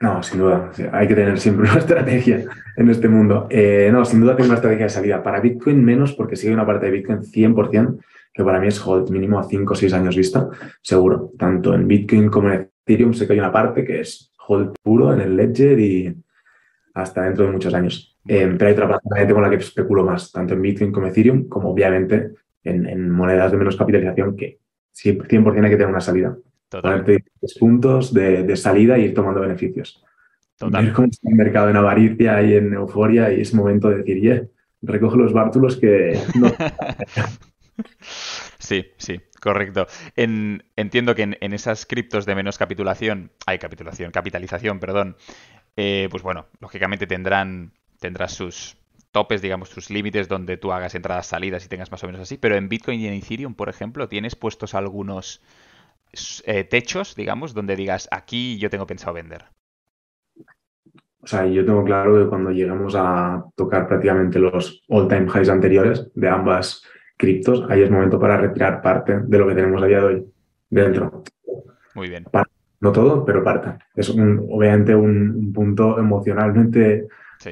No, 0.01 0.21
sin 0.23 0.39
duda. 0.39 0.71
Hay 0.91 1.07
que 1.07 1.15
tener 1.15 1.39
siempre 1.39 1.69
una 1.71 1.79
estrategia 1.79 2.43
en 2.75 2.89
este 2.89 3.07
mundo. 3.07 3.47
Eh, 3.49 3.87
no, 3.93 4.03
sin 4.03 4.19
duda 4.19 4.35
tengo 4.35 4.47
una 4.49 4.55
estrategia 4.55 4.87
de 4.87 4.89
salida. 4.89 5.23
Para 5.23 5.39
Bitcoin 5.39 5.81
menos 5.85 6.11
porque 6.11 6.35
sigue 6.35 6.53
una 6.53 6.65
parte 6.65 6.87
de 6.87 6.91
Bitcoin 6.91 7.21
100%, 7.21 8.03
que 8.33 8.43
para 8.43 8.59
mí 8.59 8.67
es 8.67 8.85
hold 8.85 9.11
mínimo 9.11 9.39
a 9.39 9.43
5 9.43 9.73
o 9.73 9.75
6 9.75 9.93
años 9.93 10.17
vista, 10.17 10.49
seguro. 10.81 11.31
Tanto 11.37 11.73
en 11.73 11.87
Bitcoin 11.87 12.29
como 12.29 12.49
en 12.49 12.69
Ethereum 12.85 13.13
sé 13.13 13.27
que 13.27 13.33
hay 13.33 13.39
una 13.39 13.51
parte 13.51 13.85
que 13.85 13.99
es 13.99 14.33
hold 14.47 14.73
puro 14.81 15.13
en 15.13 15.21
el 15.21 15.37
Ledger 15.37 15.79
y 15.79 16.23
hasta 16.95 17.23
dentro 17.23 17.45
de 17.45 17.51
muchos 17.51 17.73
años. 17.73 18.17
Eh, 18.27 18.55
pero 18.57 18.67
hay 18.67 18.73
otra 18.73 18.99
parte 18.99 19.33
con 19.33 19.43
la 19.43 19.49
que 19.49 19.57
especulo 19.57 20.03
más, 20.03 20.31
tanto 20.31 20.53
en 20.53 20.61
Bitcoin 20.61 20.91
como 20.91 21.07
Ethereum, 21.07 21.47
como 21.47 21.69
obviamente 21.69 22.31
en, 22.63 23.09
monedas 23.09 23.51
de 23.51 23.57
menos 23.57 23.75
capitalización 23.75 24.35
que 24.35 24.59
100% 24.95 25.63
hay 25.63 25.69
que 25.69 25.75
tener 25.75 25.87
una 25.87 25.99
salida. 25.99 26.35
Ponerte 26.69 27.23
puntos 27.59 28.13
de, 28.13 28.55
salida 28.55 28.97
y 28.97 29.05
ir 29.05 29.13
tomando 29.13 29.41
beneficios. 29.41 30.03
Total. 30.57 30.85
Ver 30.85 30.93
cómo 30.93 31.07
está 31.07 31.29
el 31.29 31.35
mercado 31.35 31.69
en 31.69 31.75
avaricia 31.75 32.41
y 32.41 32.55
en 32.55 32.73
euforia 32.73 33.31
y 33.31 33.41
es 33.41 33.53
momento 33.53 33.89
de 33.89 33.97
decir, 33.97 34.21
yeah, 34.21 34.43
recoge 34.81 35.17
los 35.17 35.33
bártulos 35.33 35.77
que 35.77 36.17
no. 36.39 36.47
Sí, 38.59 38.91
sí, 38.97 39.21
correcto. 39.41 39.87
entiendo 40.15 41.15
que 41.15 41.23
en, 41.23 41.53
esas 41.53 41.85
criptos 41.85 42.25
de 42.25 42.35
menos 42.35 42.57
capitulación, 42.57 43.31
hay 43.45 43.59
capitulación, 43.59 44.11
capitalización, 44.11 44.79
perdón, 44.79 45.17
eh, 45.75 46.07
pues 46.09 46.23
bueno, 46.23 46.45
lógicamente 46.59 47.07
tendrán, 47.07 47.73
tendrás 47.99 48.33
sus 48.33 48.77
topes, 49.11 49.41
digamos, 49.41 49.69
sus 49.69 49.89
límites 49.89 50.27
donde 50.27 50.57
tú 50.57 50.71
hagas 50.71 50.95
entradas, 50.95 51.27
salidas 51.27 51.65
y 51.65 51.69
tengas 51.69 51.91
más 51.91 52.03
o 52.03 52.07
menos 52.07 52.21
así, 52.21 52.37
pero 52.37 52.55
en 52.55 52.69
Bitcoin 52.69 52.99
y 52.99 53.07
en 53.07 53.13
Ethereum, 53.13 53.53
por 53.53 53.69
ejemplo, 53.69 54.07
tienes 54.07 54.35
puestos 54.35 54.73
algunos 54.73 55.41
eh, 56.45 56.63
techos, 56.63 57.15
digamos, 57.15 57.53
donde 57.53 57.75
digas, 57.75 58.07
aquí 58.11 58.57
yo 58.57 58.69
tengo 58.69 58.87
pensado 58.87 59.13
vender. 59.13 59.45
O 61.23 61.27
sea, 61.27 61.45
yo 61.45 61.65
tengo 61.65 61.85
claro 61.85 62.21
que 62.21 62.27
cuando 62.27 62.51
lleguemos 62.51 62.95
a 62.97 63.43
tocar 63.55 63.87
prácticamente 63.87 64.39
los 64.39 64.83
all-time 64.89 65.27
highs 65.33 65.49
anteriores 65.49 66.11
de 66.15 66.27
ambas 66.27 66.83
criptos, 67.17 67.63
ahí 67.69 67.81
es 67.81 67.91
momento 67.91 68.19
para 68.19 68.37
retirar 68.37 68.81
parte 68.81 69.19
de 69.19 69.37
lo 69.37 69.47
que 69.47 69.55
tenemos 69.55 69.81
a 69.81 69.85
día 69.85 69.99
de 69.99 70.03
hoy 70.03 70.25
dentro. 70.69 71.23
Muy 71.95 72.09
bien. 72.09 72.25
No 72.79 72.91
todo, 72.91 73.23
pero 73.23 73.43
parte. 73.43 73.77
Es 73.95 74.09
obviamente 74.09 74.93
un, 74.93 75.53
punto 75.53 75.97
emocionalmente, 75.97 77.07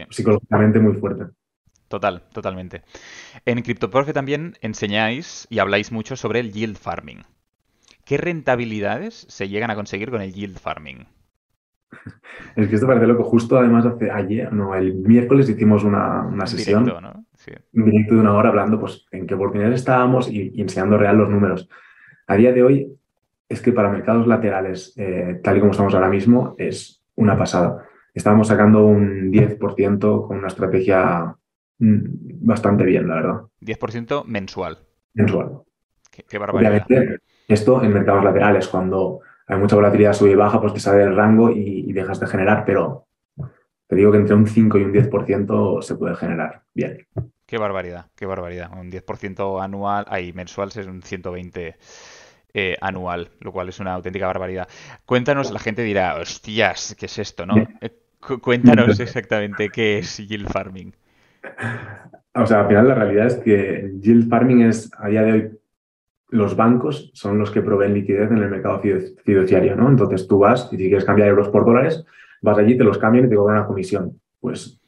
psicológicamente 0.09 0.79
muy 0.79 0.93
fuerte. 0.93 1.25
Total, 1.87 2.21
totalmente. 2.33 2.83
En 3.45 3.61
CryptoProfe 3.61 4.13
también 4.13 4.55
enseñáis 4.61 5.47
y 5.49 5.59
habláis 5.59 5.91
mucho 5.91 6.15
sobre 6.15 6.39
el 6.39 6.51
yield 6.51 6.77
farming. 6.77 7.23
¿Qué 8.05 8.17
rentabilidades 8.17 9.25
se 9.29 9.47
llegan 9.47 9.71
a 9.71 9.75
conseguir 9.75 10.09
con 10.09 10.21
el 10.21 10.33
yield 10.33 10.57
farming? 10.57 11.07
Es 12.55 12.67
que 12.67 12.75
esto 12.75 12.87
parece 12.87 13.07
loco. 13.07 13.23
Justo 13.23 13.57
además 13.57 13.85
hace 13.85 14.09
ayer, 14.09 14.51
no, 14.51 14.75
el 14.75 14.95
miércoles 14.95 15.49
hicimos 15.49 15.83
una, 15.83 16.23
una 16.23 16.45
sesión. 16.47 16.85
Directo, 16.85 17.01
¿no? 17.01 17.25
Un 17.73 17.85
directo 17.85 18.15
de 18.15 18.21
una 18.21 18.35
hora 18.35 18.49
hablando 18.49 18.79
pues 18.79 19.05
en 19.11 19.27
qué 19.27 19.35
oportunidades 19.35 19.79
estábamos 19.79 20.29
y, 20.29 20.59
enseñando 20.61 20.97
real 20.97 21.17
los 21.17 21.29
números. 21.29 21.69
A 22.27 22.35
día 22.35 22.51
de 22.51 22.63
hoy 22.63 22.97
es 23.49 23.61
que 23.61 23.71
para 23.71 23.89
mercados 23.89 24.27
laterales, 24.27 24.93
eh, 24.97 25.39
tal 25.43 25.57
y 25.57 25.59
como 25.59 25.71
estamos 25.71 25.93
ahora 25.93 26.09
mismo, 26.09 26.55
es 26.57 27.03
una 27.15 27.37
pasada. 27.37 27.85
Estábamos 28.13 28.47
sacando 28.47 28.85
un 28.85 29.31
10% 29.31 30.27
con 30.27 30.37
una 30.37 30.47
estrategia 30.47 31.35
mm, 31.79 31.99
bastante 32.45 32.83
bien, 32.83 33.07
la 33.07 33.15
verdad. 33.15 33.41
10% 33.61 34.25
mensual. 34.25 34.77
Mensual. 35.13 35.61
Qué, 36.27 36.37
barbaridad. 36.37 36.85
esto 37.47 37.83
en 37.83 37.93
mercados 37.93 38.23
laterales, 38.23 38.67
cuando 38.67 39.21
hay 39.47 39.57
mucha 39.57 39.75
volatilidad 39.75 40.13
sube 40.13 40.31
y 40.31 40.35
baja, 40.35 40.59
pues 40.61 40.73
te 40.73 40.79
sale 40.79 41.03
el 41.03 41.15
rango 41.15 41.51
y, 41.51 41.91
dejas 41.93 42.19
de 42.19 42.27
generar, 42.27 42.63
pero 42.65 43.07
te 43.91 43.97
digo 43.97 44.09
que 44.09 44.19
entre 44.19 44.35
un 44.35 44.47
5 44.47 44.77
y 44.77 44.83
un 44.83 44.93
10% 44.93 45.81
se 45.81 45.95
puede 45.95 46.15
generar 46.15 46.61
bien. 46.73 47.05
Qué 47.45 47.57
barbaridad, 47.57 48.05
qué 48.15 48.25
barbaridad. 48.25 48.71
Un 48.71 48.89
10% 48.89 49.61
anual, 49.61 50.05
ahí 50.07 50.31
mensual 50.31 50.69
es 50.69 50.87
un 50.87 51.01
120 51.01 51.75
eh, 52.53 52.77
anual, 52.79 53.31
lo 53.41 53.51
cual 53.51 53.67
es 53.67 53.81
una 53.81 53.93
auténtica 53.93 54.27
barbaridad. 54.27 54.69
Cuéntanos, 55.05 55.51
la 55.51 55.59
gente 55.59 55.81
dirá, 55.81 56.15
hostias, 56.15 56.95
¿qué 56.97 57.07
es 57.07 57.19
esto, 57.19 57.45
no? 57.45 57.55
Eh, 57.81 57.91
cuéntanos 58.41 58.97
exactamente 59.01 59.67
qué 59.67 59.97
es 59.97 60.25
yield 60.25 60.47
farming. 60.47 60.93
O 62.33 62.45
sea, 62.45 62.61
al 62.61 62.67
final 62.69 62.87
la 62.87 62.95
realidad 62.95 63.27
es 63.27 63.35
que 63.39 63.91
yield 63.99 64.29
farming 64.29 64.61
es 64.61 64.89
a 64.99 65.09
día 65.09 65.23
de 65.23 65.31
hoy 65.33 65.51
los 66.29 66.55
bancos 66.55 67.11
son 67.13 67.37
los 67.37 67.51
que 67.51 67.61
proveen 67.61 67.93
liquidez 67.93 68.31
en 68.31 68.37
el 68.37 68.49
mercado 68.49 68.79
fiduciario, 68.79 69.75
¿no? 69.75 69.89
Entonces 69.89 70.29
tú 70.29 70.39
vas 70.39 70.69
y 70.71 70.77
si 70.77 70.83
quieres 70.87 71.03
cambiar 71.03 71.27
euros 71.27 71.49
por 71.49 71.65
dólares, 71.65 72.05
vas 72.41 72.57
allí, 72.57 72.77
te 72.77 72.83
los 72.83 72.97
cambian 72.97 73.25
y 73.25 73.29
te 73.29 73.35
cobran 73.35 73.57
una 73.57 73.67
comisión. 73.67 74.19
Pues 74.39 74.81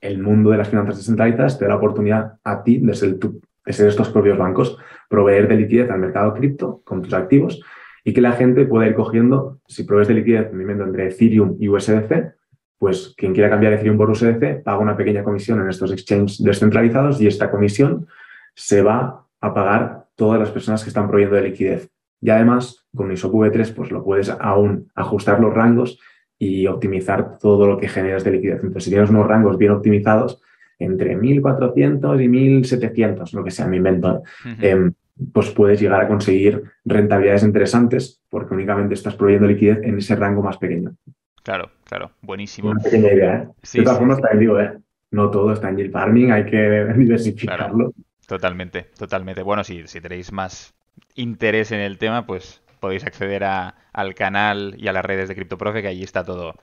el 0.00 0.18
mundo 0.18 0.50
de 0.50 0.58
las 0.58 0.68
finanzas 0.68 0.96
descentralizadas 0.96 1.58
te 1.58 1.64
da 1.64 1.70
la 1.70 1.76
oportunidad 1.76 2.34
a 2.44 2.62
ti 2.62 2.78
de 2.78 2.92
estos 2.92 4.08
propios 4.10 4.36
bancos, 4.36 4.78
proveer 5.08 5.48
de 5.48 5.56
liquidez 5.56 5.90
al 5.90 6.00
mercado 6.00 6.34
cripto 6.34 6.82
con 6.84 7.02
tus 7.02 7.14
activos 7.14 7.62
y 8.04 8.12
que 8.12 8.20
la 8.20 8.32
gente 8.32 8.66
pueda 8.66 8.86
ir 8.86 8.94
cogiendo, 8.94 9.60
si 9.66 9.84
provees 9.84 10.08
de 10.08 10.14
liquidez, 10.14 10.50
entre 10.52 11.08
Ethereum 11.08 11.56
y 11.58 11.68
USDC, 11.68 12.34
pues 12.78 13.14
quien 13.16 13.32
quiera 13.32 13.50
cambiar 13.50 13.72
Ethereum 13.72 13.96
por 13.96 14.10
USDC 14.10 14.62
paga 14.62 14.78
una 14.78 14.96
pequeña 14.96 15.24
comisión 15.24 15.60
en 15.60 15.68
estos 15.68 15.90
exchanges 15.92 16.42
descentralizados 16.42 17.20
y 17.20 17.26
esta 17.26 17.50
comisión 17.50 18.06
se 18.54 18.82
va 18.82 19.26
a 19.40 19.54
pagar 19.54 20.06
todas 20.14 20.38
las 20.38 20.50
personas 20.50 20.82
que 20.82 20.88
están 20.88 21.08
proveyendo 21.08 21.36
de 21.36 21.42
liquidez. 21.42 21.90
Y 22.20 22.30
además, 22.30 22.86
con 22.94 23.10
ISOP 23.10 23.34
V3, 23.34 23.74
pues 23.74 23.90
lo 23.90 24.04
puedes 24.04 24.30
aún 24.30 24.90
ajustar 24.94 25.40
los 25.40 25.52
rangos 25.52 25.98
y 26.38 26.66
optimizar 26.66 27.38
todo 27.38 27.66
lo 27.66 27.78
que 27.78 27.88
generas 27.88 28.24
de 28.24 28.32
liquidez. 28.32 28.56
Entonces, 28.62 28.84
si 28.84 28.90
tienes 28.90 29.10
unos 29.10 29.26
rangos 29.26 29.56
bien 29.56 29.72
optimizados, 29.72 30.42
entre 30.78 31.16
1400 31.16 32.20
y 32.20 32.28
1700, 32.28 33.32
lo 33.32 33.44
que 33.44 33.50
sea, 33.50 33.66
me 33.66 33.78
invento, 33.78 34.22
em, 34.60 34.92
pues 35.32 35.50
puedes 35.50 35.80
llegar 35.80 36.02
a 36.02 36.08
conseguir 36.08 36.62
rentabilidades 36.84 37.42
interesantes 37.42 38.20
porque 38.28 38.54
únicamente 38.54 38.94
estás 38.94 39.14
proveyendo 39.14 39.48
liquidez 39.48 39.78
en 39.82 39.96
ese 39.96 40.14
rango 40.16 40.42
más 40.42 40.58
pequeño. 40.58 40.94
Claro, 41.42 41.70
claro, 41.84 42.10
buenísimo. 42.20 42.70
Una 42.70 42.82
pequeña 42.82 43.12
idea, 43.12 43.36
¿eh? 43.36 43.48
de 43.72 43.82
todas 43.82 43.98
formas, 43.98 44.20
también 44.20 44.40
digo, 44.40 44.60
¿eh? 44.60 44.78
No 45.12 45.30
todo 45.30 45.52
está 45.52 45.70
en 45.70 45.76
yield 45.78 45.92
farming, 45.92 46.32
hay 46.32 46.44
que 46.44 46.84
diversificarlo. 46.96 47.94
totalmente, 48.26 48.88
totalmente. 48.98 49.42
Bueno, 49.42 49.64
si, 49.64 49.86
si 49.86 50.00
tenéis 50.00 50.32
más 50.32 50.74
interés 51.14 51.72
en 51.72 51.80
el 51.80 51.96
tema, 51.96 52.26
pues 52.26 52.62
podéis 52.80 53.04
acceder 53.04 53.44
al 53.44 54.14
canal 54.14 54.74
y 54.78 54.88
a 54.88 54.92
las 54.92 55.04
redes 55.04 55.28
de 55.28 55.34
CryptoProfe, 55.34 55.82
que 55.82 55.88
allí 55.88 56.02
está 56.02 56.24
todo 56.24 56.54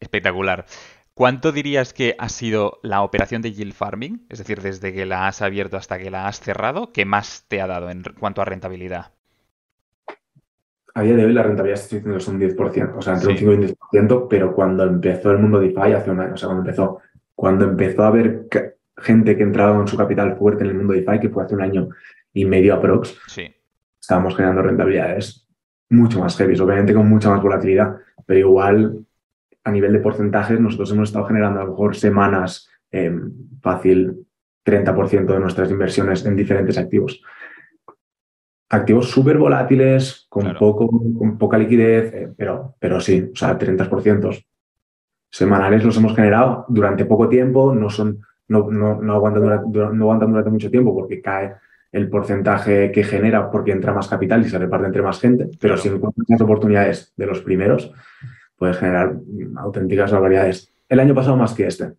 espectacular. 0.00 0.66
¿Cuánto 1.14 1.50
dirías 1.50 1.92
que 1.92 2.14
ha 2.16 2.28
sido 2.28 2.78
la 2.84 3.02
operación 3.02 3.42
de 3.42 3.52
yield 3.52 3.74
farming? 3.74 4.24
Es 4.28 4.38
decir, 4.38 4.60
desde 4.62 4.92
que 4.92 5.04
la 5.04 5.26
has 5.26 5.42
abierto 5.42 5.76
hasta 5.76 5.98
que 5.98 6.12
la 6.12 6.28
has 6.28 6.38
cerrado, 6.38 6.92
¿qué 6.92 7.04
más 7.04 7.44
te 7.48 7.60
ha 7.60 7.66
dado 7.66 7.90
en 7.90 8.04
cuanto 8.20 8.40
a 8.40 8.44
rentabilidad? 8.44 9.12
A 10.94 11.02
día 11.02 11.16
de 11.16 11.24
hoy 11.24 11.32
la 11.32 11.42
rentabilidad 11.42 11.80
estoy 11.80 11.98
diciendo 11.98 12.18
es 12.18 12.28
un 12.28 12.40
10%, 12.40 12.96
o 12.96 13.02
sea, 13.02 13.14
entre 13.14 13.30
un 13.30 13.36
5 13.36 13.52
y 13.52 13.54
un 13.56 14.08
10%, 14.08 14.26
pero 14.30 14.54
cuando 14.54 14.84
empezó 14.84 15.32
el 15.32 15.38
mundo 15.38 15.58
DeFi 15.58 15.92
hace 15.92 16.10
un 16.10 16.20
año, 16.20 16.34
o 16.34 16.36
sea, 16.36 16.48
cuando 16.48 16.62
empezó, 16.62 17.00
cuando 17.34 17.64
empezó 17.64 18.04
a 18.04 18.06
haber 18.06 18.46
gente 18.96 19.36
que 19.36 19.42
entraba 19.42 19.76
con 19.76 19.88
su 19.88 19.96
capital 19.96 20.36
fuerte 20.36 20.62
en 20.62 20.70
el 20.70 20.76
mundo 20.76 20.92
DeFi, 20.92 21.18
que 21.18 21.30
fue 21.30 21.42
hace 21.42 21.56
un 21.56 21.62
año 21.62 21.88
y 22.32 22.44
medio 22.44 22.74
aprox, 22.74 23.18
sí. 23.26 23.52
Estábamos 24.00 24.36
generando 24.36 24.62
rentabilidades 24.62 25.46
mucho 25.90 26.20
más 26.20 26.36
heavy, 26.36 26.58
obviamente 26.58 26.94
con 26.94 27.08
mucha 27.08 27.30
más 27.30 27.42
volatilidad, 27.42 27.96
pero 28.26 28.40
igual 28.40 29.06
a 29.64 29.70
nivel 29.70 29.92
de 29.92 30.00
porcentajes 30.00 30.60
nosotros 30.60 30.92
hemos 30.92 31.08
estado 31.08 31.26
generando 31.26 31.60
a 31.60 31.64
lo 31.64 31.70
mejor 31.70 31.96
semanas 31.96 32.68
em, 32.90 33.32
fácil 33.60 34.26
30% 34.64 35.26
de 35.26 35.40
nuestras 35.40 35.70
inversiones 35.70 36.24
en 36.26 36.36
diferentes 36.36 36.76
activos. 36.78 37.22
Activos 38.70 39.10
súper 39.10 39.38
volátiles, 39.38 40.26
con, 40.28 40.54
poco, 40.58 40.88
con 40.90 41.38
poca 41.38 41.56
liquidez, 41.56 42.12
eh, 42.12 42.32
pero, 42.36 42.74
pero 42.78 43.00
sí, 43.00 43.30
o 43.32 43.36
sea, 43.36 43.58
30% 43.58 44.44
semanales 45.30 45.84
los 45.84 45.96
hemos 45.96 46.14
generado 46.14 46.66
durante 46.68 47.06
poco 47.06 47.28
tiempo, 47.28 47.74
no 47.74 47.88
son 47.88 48.20
no, 48.48 48.70
no, 48.70 49.00
no, 49.00 49.14
aguantan 49.14 49.42
durante, 49.42 49.78
no 49.78 50.04
aguantan 50.04 50.30
durante 50.30 50.50
mucho 50.50 50.70
tiempo 50.70 50.94
porque 50.94 51.20
cae 51.20 51.54
el 51.92 52.08
porcentaje 52.08 52.92
que 52.92 53.02
genera 53.02 53.50
porque 53.50 53.72
entra 53.72 53.92
más 53.92 54.08
capital 54.08 54.44
y 54.44 54.48
se 54.48 54.58
reparte 54.58 54.86
entre 54.86 55.02
más 55.02 55.20
gente, 55.20 55.48
pero 55.60 55.76
si 55.76 55.88
encuentras 55.88 56.26
las 56.28 56.40
oportunidades 56.40 57.12
de 57.16 57.26
los 57.26 57.40
primeros, 57.40 57.92
puedes 58.56 58.76
generar 58.76 59.14
auténticas 59.56 60.12
barbaridades. 60.12 60.72
El 60.88 61.00
año 61.00 61.14
pasado 61.14 61.36
más 61.36 61.54
que 61.54 61.66
este. 61.66 61.94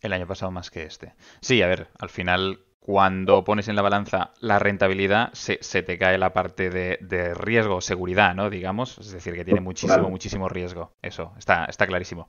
El 0.00 0.12
año 0.12 0.26
pasado 0.26 0.50
más 0.50 0.70
que 0.70 0.84
este. 0.84 1.14
Sí, 1.40 1.62
a 1.62 1.66
ver, 1.66 1.88
al 1.98 2.08
final 2.08 2.60
cuando 2.86 3.42
pones 3.42 3.66
en 3.66 3.74
la 3.74 3.82
balanza 3.82 4.30
la 4.38 4.60
rentabilidad, 4.60 5.30
se, 5.32 5.56
te 5.82 5.98
cae 5.98 6.18
la 6.18 6.32
parte 6.32 6.70
de, 6.70 7.34
riesgo, 7.34 7.80
seguridad, 7.80 8.36
¿no? 8.36 8.48
Digamos, 8.48 8.98
es 8.98 9.10
decir, 9.10 9.34
que 9.34 9.44
tiene 9.44 9.60
muchísimo, 9.60 10.08
muchísimo 10.08 10.48
riesgo. 10.48 10.94
Eso, 11.02 11.34
está, 11.36 11.64
está 11.64 11.88
clarísimo. 11.88 12.28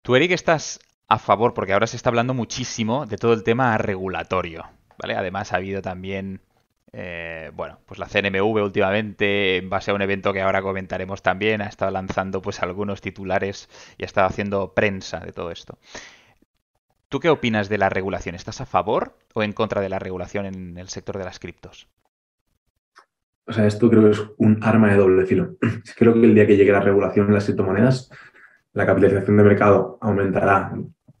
Tú, 0.00 0.16
Eric, 0.16 0.30
estás 0.30 0.80
a 1.08 1.18
favor, 1.18 1.52
porque 1.52 1.74
ahora 1.74 1.86
se 1.86 1.96
está 1.96 2.08
hablando 2.08 2.32
muchísimo 2.32 3.04
de 3.04 3.18
todo 3.18 3.34
el 3.34 3.44
tema 3.44 3.76
regulatorio, 3.76 4.64
Además 4.98 5.52
ha 5.52 5.56
habido 5.56 5.82
también, 5.82 6.40
eh, 6.92 7.50
bueno, 7.54 7.78
pues 7.86 7.98
la 7.98 8.06
CNMV 8.06 8.62
últimamente, 8.62 9.56
en 9.56 9.70
base 9.70 9.90
a 9.90 9.94
un 9.94 10.02
evento 10.02 10.32
que 10.32 10.40
ahora 10.40 10.62
comentaremos 10.62 11.22
también, 11.22 11.62
ha 11.62 11.66
estado 11.66 11.90
lanzando 11.90 12.40
pues 12.42 12.62
algunos 12.62 13.00
titulares 13.00 13.68
y 13.98 14.04
ha 14.04 14.06
estado 14.06 14.26
haciendo 14.26 14.74
prensa 14.74 15.20
de 15.20 15.32
todo 15.32 15.50
esto. 15.50 15.78
¿Tú 17.08 17.20
qué 17.20 17.28
opinas 17.28 17.68
de 17.68 17.78
la 17.78 17.90
regulación? 17.90 18.34
¿Estás 18.34 18.60
a 18.60 18.66
favor 18.66 19.16
o 19.34 19.42
en 19.42 19.52
contra 19.52 19.80
de 19.80 19.88
la 19.88 19.98
regulación 19.98 20.46
en 20.46 20.78
el 20.78 20.88
sector 20.88 21.18
de 21.18 21.24
las 21.24 21.38
criptos? 21.38 21.88
O 23.46 23.52
sea, 23.52 23.66
esto 23.66 23.90
creo 23.90 24.04
que 24.04 24.10
es 24.10 24.22
un 24.38 24.58
arma 24.62 24.90
de 24.90 24.96
doble 24.96 25.26
filo. 25.26 25.56
Creo 25.96 26.14
que 26.14 26.24
el 26.24 26.34
día 26.34 26.46
que 26.46 26.56
llegue 26.56 26.72
la 26.72 26.80
regulación 26.80 27.26
en 27.28 27.34
las 27.34 27.44
criptomonedas, 27.44 28.10
la 28.72 28.86
capitalización 28.86 29.36
de 29.36 29.42
mercado 29.42 29.98
aumentará 30.00 30.72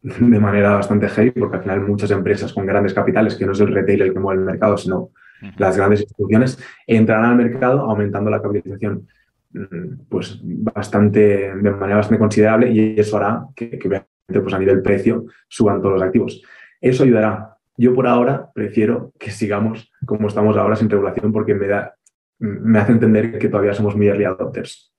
de 0.04 0.38
manera 0.38 0.74
bastante 0.74 1.08
heavy, 1.08 1.30
porque 1.30 1.56
al 1.56 1.62
final 1.62 1.80
muchas 1.80 2.10
empresas 2.10 2.52
con 2.52 2.66
grandes 2.66 2.92
capitales, 2.92 3.36
que 3.36 3.46
no 3.46 3.52
es 3.52 3.60
el 3.60 3.72
retail 3.72 4.02
el 4.02 4.12
que 4.12 4.20
mueve 4.20 4.40
el 4.40 4.46
mercado, 4.46 4.76
sino 4.76 5.10
las 5.56 5.76
grandes 5.76 6.00
instituciones, 6.00 6.58
entrarán 6.86 7.30
al 7.30 7.36
mercado 7.36 7.80
aumentando 7.80 8.30
la 8.30 8.40
capitalización 8.40 9.08
mm, 9.52 10.06
pues 10.08 10.40
bastante, 10.42 11.54
de 11.54 11.70
manera 11.70 11.96
bastante 11.96 12.18
considerable 12.18 12.70
y 12.70 12.98
eso 12.98 13.16
hará 13.16 13.46
que, 13.54 13.78
que 13.78 14.40
pues 14.40 14.54
a 14.54 14.58
nivel 14.58 14.82
precio 14.82 15.24
suban 15.48 15.80
todos 15.80 15.94
los 15.94 16.02
activos. 16.02 16.42
Eso 16.80 17.04
ayudará. 17.04 17.56
Yo 17.76 17.94
por 17.94 18.06
ahora 18.06 18.50
prefiero 18.54 19.12
que 19.18 19.30
sigamos 19.30 19.90
como 20.06 20.28
estamos 20.28 20.56
ahora 20.56 20.76
sin 20.76 20.90
regulación 20.90 21.32
porque 21.32 21.54
me, 21.54 21.66
da, 21.66 21.94
me 22.38 22.78
hace 22.78 22.92
entender 22.92 23.38
que 23.38 23.48
todavía 23.48 23.72
somos 23.72 23.96
muy 23.96 24.06
early 24.06 24.24
adopters. 24.24 24.92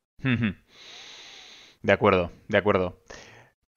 De 1.82 1.92
acuerdo, 1.92 2.32
de 2.48 2.58
acuerdo. 2.58 2.98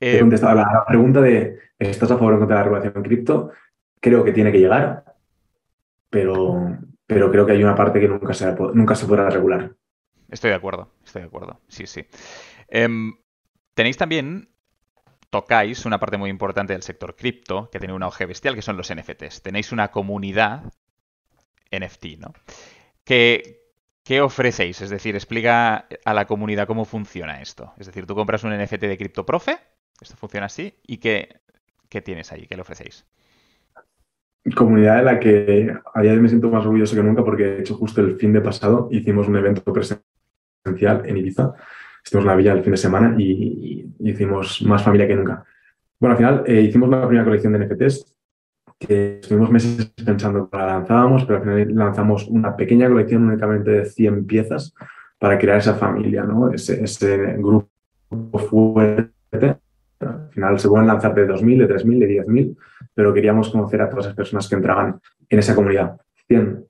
He 0.01 0.17
eh, 0.17 0.21
contestado 0.21 0.55
la 0.55 0.85
pregunta 0.87 1.21
de 1.21 1.59
¿estás 1.79 2.11
a 2.11 2.17
favor 2.17 2.33
o 2.33 2.37
en 2.37 2.41
contra 2.41 2.57
de 2.57 2.61
la 2.61 2.65
regulación 2.65 3.03
cripto? 3.03 3.51
Creo 4.01 4.25
que 4.25 4.33
tiene 4.33 4.53
que 4.53 4.61
llegar, 4.61 5.05
pero, 6.09 6.79
pero 7.07 7.31
creo 7.31 7.47
que 7.47 7.53
hay 7.53 7.63
una 7.63 7.75
parte 7.75 8.01
que 8.01 8.09
nunca 8.09 8.33
se, 8.33 8.55
nunca 8.75 8.95
se 8.95 9.07
podrá 9.07 9.29
regular. 9.29 9.73
Estoy 10.29 10.51
de 10.51 10.57
acuerdo, 10.57 10.93
estoy 11.05 11.23
de 11.23 11.29
acuerdo. 11.29 11.61
Sí, 11.69 11.87
sí. 11.87 12.07
Em, 12.69 13.15
tenéis 13.75 13.97
también 13.97 14.49
tocáis 15.31 15.85
una 15.85 15.99
parte 15.99 16.17
muy 16.17 16.31
importante 16.31 16.73
del 16.73 16.83
sector 16.83 17.17
cripto, 17.17 17.69
que 17.71 17.79
tiene 17.79 17.95
un 17.95 18.03
auge 18.03 18.27
bestial, 18.27 18.55
que 18.55 18.63
son 18.63 18.77
los 18.77 18.93
NFTs. 18.93 19.43
Tenéis 19.43 19.73
una 19.73 19.89
comunidad 19.89 20.73
NFT, 21.71 22.19
¿no? 22.19 22.33
¿Qué, 23.05 23.59
¿Qué 24.05 24.21
ofrecéis? 24.21 24.81
Es 24.81 24.91
decir, 24.91 25.15
explica 25.15 25.87
a 26.05 26.15
la 26.15 26.27
comunidad 26.27 26.67
cómo 26.67 26.85
funciona 26.85 27.43
esto. 27.43 27.75
Es 27.79 27.87
decir, 27.87 28.07
tú 28.07 28.15
compras 28.15 28.45
un 28.45 28.57
NFT 28.57 28.81
de 28.81 28.97
CryptoProfe, 28.97 29.59
esto 30.01 30.17
funciona 30.17 30.47
así, 30.47 30.75
¿y 30.87 30.99
qué, 30.99 31.41
qué 31.89 32.01
tienes 32.01 32.33
ahí? 32.33 32.47
¿Qué 32.47 32.55
le 32.55 32.63
ofrecéis? 32.63 33.07
Comunidad 34.55 34.99
de 34.99 35.03
la 35.03 35.21
que 35.21 35.75
a 35.95 36.01
día 36.01 36.13
de 36.13 36.17
hoy 36.17 36.23
me 36.23 36.29
siento 36.29 36.49
más 36.49 36.65
orgulloso 36.65 36.97
que 36.97 37.03
nunca 37.03 37.25
porque 37.25 37.45
de 37.45 37.61
hecho 37.61 37.75
justo 37.75 38.01
el 38.01 38.17
fin 38.17 38.33
de 38.33 38.41
pasado 38.41 38.89
hicimos 38.91 39.29
un 39.29 39.37
evento 39.37 39.63
presencial 39.73 41.03
en 41.05 41.17
Ibiza 41.17 41.55
estuvimos 42.09 42.25
en 42.25 42.31
la 42.31 42.37
villa 42.37 42.53
el 42.53 42.63
fin 42.63 42.73
de 42.73 42.77
semana 42.77 43.15
y, 43.19 43.85
hicimos 44.01 44.63
más 44.63 44.83
familia 44.83 45.07
que 45.07 45.17
nunca. 45.17 45.45
Bueno, 45.99 46.13
al 46.13 46.17
final 46.17 46.45
eh, 46.47 46.63
hicimos 46.63 46.89
la 46.89 47.07
primera 47.07 47.25
colección 47.25 47.53
de 47.53 47.67
NFTs 47.67 48.15
que 48.79 49.19
estuvimos 49.21 49.51
meses 49.51 49.93
pensando 50.05 50.49
que 50.49 50.57
la 50.57 50.67
lanzábamos, 50.67 51.25
pero 51.25 51.39
al 51.39 51.45
final 51.45 51.75
lanzamos 51.75 52.29
una 52.29 52.57
pequeña 52.57 52.89
colección 52.89 53.25
únicamente 53.25 53.71
de 53.71 53.85
100 53.85 54.27
piezas 54.27 54.73
para 55.19 55.37
crear 55.37 55.59
esa 55.59 55.75
familia, 55.75 56.23
¿no? 56.23 56.53
ese, 56.53 56.83
ese 56.83 57.37
grupo 57.39 57.69
fuerte. 58.49 59.59
Al 60.01 60.31
final 60.31 60.59
se 60.59 60.69
pueden 60.69 60.87
lanzar 60.87 61.15
de 61.15 61.27
2.000, 61.27 61.67
de 61.67 61.75
3.000, 61.75 61.99
de 61.99 62.25
10.000, 62.25 62.57
pero 62.95 63.13
queríamos 63.13 63.51
conocer 63.51 63.83
a 63.83 63.89
todas 63.89 64.07
las 64.07 64.15
personas 64.15 64.49
que 64.49 64.55
entraban 64.55 65.01
en 65.29 65.39
esa 65.39 65.55
comunidad. 65.55 65.97
100, 66.29 66.65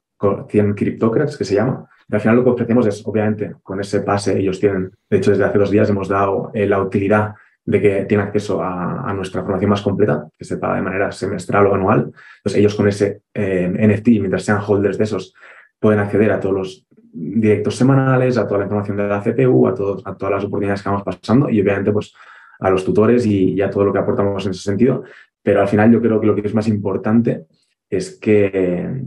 100 0.49 0.75
CryptoCrats, 0.75 1.37
que 1.37 1.45
se 1.45 1.55
llama, 1.55 1.89
al 2.11 2.21
final 2.21 2.37
lo 2.37 2.45
que 2.45 2.51
ofrecemos 2.51 2.87
es, 2.87 3.07
obviamente, 3.07 3.57
con 3.63 3.81
ese 3.81 4.01
pase 4.01 4.39
ellos 4.39 4.59
tienen, 4.59 4.91
de 5.11 5.17
hecho 5.19 5.31
desde 5.31 5.45
hace 5.45 5.59
dos 5.59 5.71
días 5.71 5.91
hemos 5.91 6.09
dado 6.09 6.51
eh, 6.55 6.67
la 6.67 6.81
utilidad 6.81 7.35
de 7.65 7.83
que 7.83 8.05
tienen 8.07 8.29
acceso 8.29 8.63
a, 8.63 9.13
nuestra 9.13 9.43
formación 9.43 9.69
más 9.69 9.83
completa, 9.83 10.27
que 10.39 10.45
se 10.45 10.57
paga 10.57 10.77
de 10.77 10.83
manera 10.83 11.13
semestral 11.13 11.67
o 11.67 11.75
anual. 11.75 12.11
Entonces 12.39 12.61
ellos 12.61 12.75
con 12.75 12.89
ese 12.89 13.21
eh, 13.35 13.69
NFT, 13.69 14.09
mientras 14.21 14.43
sean 14.43 14.61
holders 14.67 14.97
de 14.97 15.05
esos, 15.05 15.35
pueden 15.79 16.01
acceder 16.01 16.33
a 16.33 16.41
todos 16.41 16.55
los 16.55 16.87
directos 17.13 17.77
semanales, 17.77 18.39
a 18.39 18.47
toda 18.47 18.61
la 18.61 18.65
información 18.65 18.97
de 18.97 19.09
la 19.09 19.21
CPU, 19.21 19.67
a, 19.67 19.75
todos, 19.75 20.03
a 20.07 20.15
todas 20.15 20.37
las 20.37 20.45
oportunidades 20.45 20.83
que 20.83 20.89
vamos 20.89 21.05
pasando 21.05 21.51
y 21.51 21.61
obviamente 21.61 21.93
pues 21.93 22.15
a 22.59 22.71
los 22.71 22.85
tutores 22.85 23.27
y, 23.27 23.53
y 23.53 23.61
a 23.61 23.71
todo 23.71 23.85
lo 23.85 23.93
que 23.93 23.99
aportamos 23.99 24.45
en 24.47 24.53
ese 24.53 24.63
sentido. 24.63 25.05
Pero 25.43 25.61
al 25.61 25.69
final 25.69 25.93
yo 25.93 26.01
creo 26.01 26.21
que 26.21 26.27
lo 26.27 26.35
que 26.35 26.43
es 26.47 26.55
más 26.55 26.69
importante 26.69 27.47
es 27.89 28.19
que, 28.19 29.03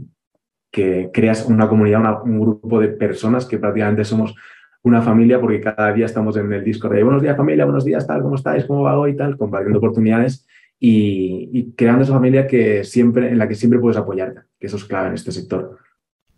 que 0.70 1.10
creas 1.12 1.46
una 1.46 1.68
comunidad, 1.68 2.22
un 2.24 2.40
grupo 2.40 2.80
de 2.80 2.88
personas 2.88 3.46
que 3.46 3.58
prácticamente 3.58 4.04
somos 4.04 4.34
una 4.82 5.00
familia 5.02 5.40
porque 5.40 5.60
cada 5.60 5.92
día 5.92 6.06
estamos 6.06 6.36
en 6.36 6.52
el 6.52 6.64
Discord 6.64 6.94
de 6.94 7.04
buenos 7.04 7.22
días 7.22 7.36
familia, 7.36 7.64
buenos 7.64 7.84
días, 7.84 8.06
tal, 8.06 8.22
¿cómo 8.22 8.34
estáis? 8.34 8.64
¿Cómo 8.64 8.82
va 8.82 8.98
hoy? 8.98 9.16
Tal, 9.16 9.36
compartiendo 9.36 9.78
oportunidades 9.78 10.46
y, 10.80 11.72
creando 11.76 12.02
esa 12.02 12.14
familia 12.14 12.46
que 12.48 12.82
siempre, 12.82 13.28
en 13.28 13.38
la 13.38 13.46
que 13.46 13.54
siempre 13.54 13.78
puedes 13.78 13.96
apoyarte, 13.96 14.40
que 14.58 14.66
eso 14.66 14.76
es 14.76 14.84
clave 14.84 15.08
en 15.08 15.14
este 15.14 15.30
sector. 15.30 15.78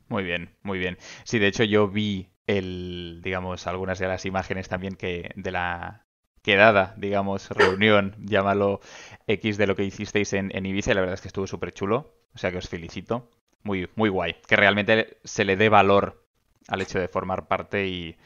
Muy 0.08 0.22
bien, 0.22 0.50
muy 0.62 0.78
bien. 0.78 0.98
Sí, 1.24 1.38
de 1.38 1.46
hecho 1.46 1.64
yo 1.64 1.88
vi 1.88 2.28
el, 2.46 3.20
digamos, 3.24 3.66
algunas 3.66 3.98
de 3.98 4.08
las 4.08 4.26
imágenes 4.26 4.68
también 4.68 4.96
que 4.96 5.30
de 5.36 5.50
la 5.50 6.03
quedada, 6.44 6.94
digamos, 6.96 7.48
reunión, 7.50 8.14
llámalo 8.24 8.80
X 9.26 9.56
de 9.56 9.66
lo 9.66 9.74
que 9.74 9.84
hicisteis 9.84 10.34
en, 10.34 10.54
en 10.54 10.66
Ibiza, 10.66 10.94
la 10.94 11.00
verdad 11.00 11.14
es 11.14 11.22
que 11.22 11.28
estuvo 11.28 11.48
súper 11.48 11.72
chulo, 11.72 12.14
o 12.34 12.38
sea 12.38 12.52
que 12.52 12.58
os 12.58 12.68
felicito. 12.68 13.30
Muy, 13.64 13.88
muy 13.96 14.10
guay. 14.10 14.36
Que 14.46 14.56
realmente 14.56 15.16
se 15.24 15.44
le 15.44 15.56
dé 15.56 15.70
valor 15.70 16.22
al 16.68 16.82
hecho 16.82 16.98
de 17.00 17.08
formar 17.08 17.48
parte 17.48 17.86
y, 17.86 18.16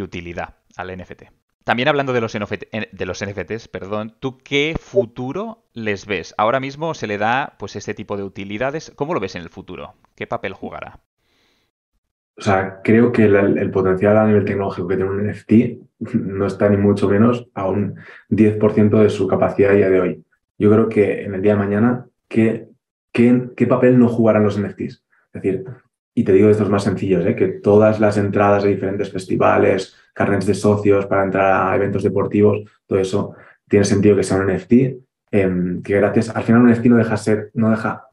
utilidad 0.00 0.56
al 0.76 0.96
NFT. 0.96 1.24
También 1.64 1.88
hablando 1.88 2.12
de 2.12 2.20
los, 2.20 2.32
de 2.32 3.06
los 3.06 3.24
NFTs, 3.24 3.68
perdón, 3.68 4.16
¿tú 4.20 4.38
qué 4.38 4.76
futuro 4.78 5.64
les 5.72 6.06
ves? 6.06 6.34
Ahora 6.38 6.60
mismo 6.60 6.94
se 6.94 7.06
le 7.06 7.18
da 7.18 7.56
pues 7.58 7.74
este 7.74 7.94
tipo 7.94 8.16
de 8.16 8.22
utilidades. 8.22 8.92
¿Cómo 8.94 9.14
lo 9.14 9.20
ves 9.20 9.34
en 9.34 9.42
el 9.42 9.50
futuro? 9.50 9.94
¿Qué 10.14 10.26
papel 10.26 10.52
jugará? 10.52 11.00
O 12.36 12.42
sea, 12.42 12.80
creo 12.82 13.12
que 13.12 13.24
el, 13.24 13.70
potencial 13.70 14.16
a 14.16 14.26
nivel 14.26 14.44
tecnológico 14.44 14.88
que 14.88 14.96
tiene 14.96 15.10
un 15.10 15.28
NFT 15.28 15.52
no 16.14 16.46
está 16.46 16.68
ni 16.68 16.76
mucho 16.76 17.08
menos 17.08 17.48
a 17.54 17.68
un 17.68 17.96
10% 18.30 19.02
de 19.02 19.10
su 19.10 19.28
capacidad 19.28 19.70
a 19.70 19.74
día 19.74 19.90
de 19.90 20.00
hoy. 20.00 20.24
Yo 20.58 20.70
creo 20.70 20.88
que 20.88 21.24
en 21.24 21.34
el 21.34 21.42
día 21.42 21.52
de 21.52 21.58
mañana, 21.58 22.06
¿qué, 22.28 22.68
qué, 23.12 23.66
papel 23.68 23.98
no 23.98 24.08
jugarán 24.08 24.44
los 24.44 24.58
NFTs? 24.58 25.04
Es 25.32 25.42
decir, 25.42 25.64
y 26.14 26.24
te 26.24 26.32
digo 26.32 26.48
estos 26.48 26.70
más 26.70 26.84
sencillos, 26.84 27.24
¿eh? 27.26 27.34
que 27.34 27.48
todas 27.48 28.00
las 28.00 28.16
entradas 28.16 28.62
de 28.62 28.70
diferentes 28.70 29.10
festivales, 29.10 29.96
carnets 30.12 30.46
de 30.46 30.54
socios 30.54 31.06
para 31.06 31.24
entrar 31.24 31.72
a 31.72 31.76
eventos 31.76 32.02
deportivos, 32.02 32.62
todo 32.86 32.98
eso 32.98 33.34
tiene 33.68 33.84
sentido 33.84 34.16
que 34.16 34.22
sea 34.22 34.38
un 34.38 34.46
NFT, 34.46 34.72
em, 35.32 35.82
que 35.82 35.96
gracias, 35.96 36.34
al 36.34 36.44
final 36.44 36.62
un 36.62 36.70
NFT 36.70 36.86
no 36.86 36.96
deja, 36.96 37.16
ser, 37.16 37.50
no 37.54 37.70
deja 37.70 38.04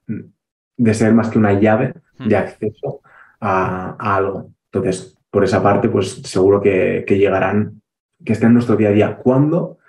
de 0.78 0.94
ser 0.94 1.14
más 1.14 1.30
que 1.30 1.38
una 1.38 1.54
llave 1.60 1.94
de 2.18 2.36
hmm. 2.36 2.40
acceso 2.40 3.02
a, 3.42 3.96
algo. 4.16 4.52
Entonces, 4.72 5.18
por 5.30 5.44
esa 5.44 5.62
parte, 5.62 5.90
pues 5.90 6.22
seguro 6.24 6.62
que, 6.62 7.04
llegarán, 7.08 7.82
que 8.24 8.34
estén 8.34 8.50
en 8.50 8.54
nuestro 8.54 8.78
día 8.78 8.90
a 8.90 8.94
día. 8.94 9.18
Cuando 9.18 9.80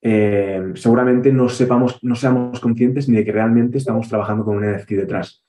em, 0.00 0.74
seguramente 0.74 1.32
no 1.32 1.48
sepamos, 1.48 2.02
no 2.02 2.14
seamos 2.14 2.58
conscientes 2.60 3.08
ni 3.08 3.18
de 3.18 3.24
que 3.24 3.32
realmente 3.32 3.78
estamos 3.78 4.08
trabajando 4.08 4.44
con 4.44 4.56
un 4.56 4.72
NFT 4.72 4.90
detrás. 4.92 5.44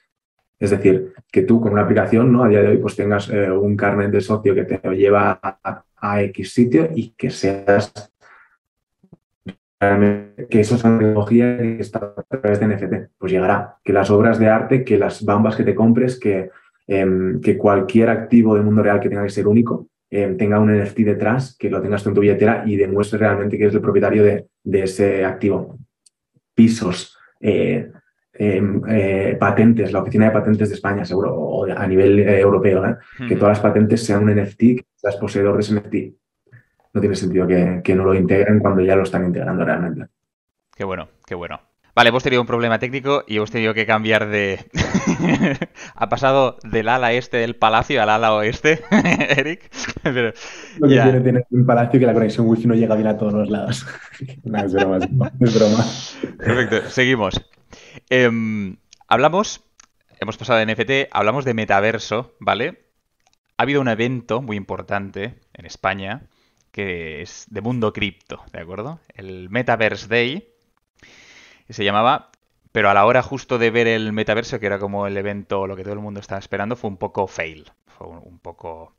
Es 0.59 0.71
decir, 0.71 1.13
que 1.31 1.43
tú 1.43 1.61
con 1.61 1.73
una 1.73 1.83
aplicación, 1.83 2.31
¿no? 2.31 2.43
A 2.43 2.49
día 2.49 2.61
de 2.61 2.69
hoy, 2.69 2.77
pues 2.77 2.95
tengas 2.95 3.29
eh, 3.29 3.51
un 3.51 3.77
carnet 3.77 4.11
de 4.11 4.21
socio 4.21 4.55
que 4.55 4.63
te 4.63 4.79
lleva 4.95 5.39
a, 5.41 5.83
X 6.23 6.53
sitio 6.53 6.89
y 6.95 7.09
que 7.17 7.29
seas 7.31 7.91
que 9.79 10.59
eso 10.59 10.75
es 10.75 10.83
una 10.83 10.97
tecnología 10.97 11.57
que 11.57 11.79
está 11.79 12.13
a 12.15 12.37
través 12.37 12.59
de 12.59 12.67
NFT. 12.67 13.11
Pues 13.17 13.31
llegará. 13.31 13.77
Que 13.83 13.93
las 13.93 14.09
obras 14.09 14.39
de 14.39 14.47
arte, 14.47 14.83
que 14.83 14.97
las 14.97 15.23
bambas 15.23 15.55
que 15.55 15.63
te 15.63 15.75
compres, 15.75 16.19
que, 16.19 16.49
que 16.87 17.57
cualquier 17.57 18.09
activo 18.09 18.55
del 18.55 18.63
mundo 18.63 18.81
real 18.81 18.99
que 18.99 19.09
tenga 19.09 19.23
que 19.23 19.29
ser 19.29 19.47
único, 19.47 19.89
em, 20.09 20.37
tenga 20.37 20.59
un 20.59 20.71
NFT 20.71 21.03
detrás, 21.03 21.55
que 21.59 21.69
lo 21.69 21.81
tengas 21.81 22.01
tú 22.01 22.09
en 22.09 22.15
tu 22.15 22.21
billetera 22.21 22.63
y 22.65 22.77
demuestre 22.77 23.19
realmente 23.19 23.57
que 23.57 23.63
eres 23.63 23.75
el 23.75 23.81
propietario 23.81 24.23
de, 24.23 24.45
de 24.63 24.83
ese 24.83 25.25
activo. 25.25 25.77
Pisos, 26.55 27.17
eh, 27.41 27.91
Em, 28.39 28.83
eh, 28.87 29.35
patentes, 29.39 29.91
la 29.91 30.01
oficina 30.01 30.25
de 30.25 30.31
patentes 30.31 30.69
de 30.69 30.75
España, 30.75 31.03
seguro, 31.03 31.33
o 31.33 31.65
a 31.65 31.87
nivel 31.87 32.19
eh, 32.19 32.39
europeo, 32.39 32.85
¿eh? 32.85 32.95
que 33.27 33.35
todas 33.35 33.57
las 33.57 33.59
patentes 33.59 34.05
sean 34.05 34.23
un 34.23 34.35
NFT, 34.35 34.59
que 34.59 34.85
seas 34.95 35.15
poseedor 35.15 35.55
de 35.55 35.61
ese 35.61 35.73
NFT. 35.73 35.95
No 36.93 37.01
tiene 37.01 37.15
sentido 37.15 37.47
que, 37.47 37.81
que 37.83 37.95
no 37.95 38.05
lo 38.05 38.13
integren 38.13 38.59
cuando 38.59 38.83
ya 38.83 38.95
lo 38.95 39.03
están 39.03 39.25
integrando 39.25 39.65
realmente. 39.65 40.05
Qué 40.75 40.83
bueno, 40.83 41.09
qué 41.25 41.33
bueno. 41.33 41.59
Vale, 41.97 42.09
hemos 42.09 42.21
tenido 42.21 42.43
un 42.43 42.47
problema 42.47 42.77
técnico 42.77 43.23
y 43.25 43.37
hemos 43.37 43.49
tenido 43.49 43.73
que 43.73 43.87
cambiar 43.87 44.27
de... 44.27 44.63
ha 45.95 46.09
pasado 46.09 46.59
del 46.63 46.89
ala 46.89 47.11
este 47.13 47.37
del 47.37 47.55
palacio 47.55 48.03
al 48.03 48.11
ala 48.11 48.35
oeste, 48.35 48.83
Eric. 48.91 49.71
Pero, 50.03 50.31
Lo 50.77 50.87
que 50.87 50.93
tiene 50.93 51.21
tener 51.21 51.47
un 51.49 51.65
palacio 51.65 51.99
que 51.99 52.05
la 52.05 52.13
conexión 52.13 52.47
wifi 52.47 52.67
no 52.67 52.75
llega 52.75 52.93
bien 52.93 53.07
a 53.07 53.17
todos 53.17 53.33
los 53.33 53.49
lados. 53.49 53.87
no, 54.43 54.63
es 54.63 54.73
broma, 54.73 54.99
es 55.39 55.55
broma. 55.55 55.85
Perfecto, 56.37 56.87
seguimos. 56.91 57.41
Em, 58.11 58.77
hablamos, 59.07 59.63
hemos 60.19 60.37
pasado 60.37 60.59
de 60.59 60.67
NFT, 60.67 61.09
hablamos 61.11 61.45
de 61.45 61.55
metaverso, 61.55 62.35
¿vale? 62.39 62.91
Ha 63.57 63.63
habido 63.63 63.81
un 63.81 63.87
evento 63.87 64.43
muy 64.43 64.55
importante 64.55 65.39
en 65.51 65.65
España 65.65 66.27
que 66.71 67.23
es 67.23 67.47
de 67.49 67.61
mundo 67.61 67.91
cripto, 67.91 68.43
¿de 68.53 68.59
acuerdo? 68.59 68.99
El 69.15 69.49
Metaverse 69.49 70.07
Day 70.07 70.56
se 71.73 71.83
llamaba, 71.83 72.31
pero 72.71 72.89
a 72.89 72.93
la 72.93 73.05
hora 73.05 73.21
justo 73.21 73.57
de 73.57 73.71
ver 73.71 73.87
el 73.87 74.13
metaverso, 74.13 74.59
que 74.59 74.65
era 74.65 74.79
como 74.79 75.07
el 75.07 75.17
evento, 75.17 75.67
lo 75.67 75.75
que 75.75 75.83
todo 75.83 75.93
el 75.93 75.99
mundo 75.99 76.19
estaba 76.19 76.39
esperando, 76.39 76.75
fue 76.75 76.89
un 76.89 76.97
poco 76.97 77.27
fail, 77.27 77.71
fue 77.85 78.07
un 78.07 78.39
poco... 78.39 78.93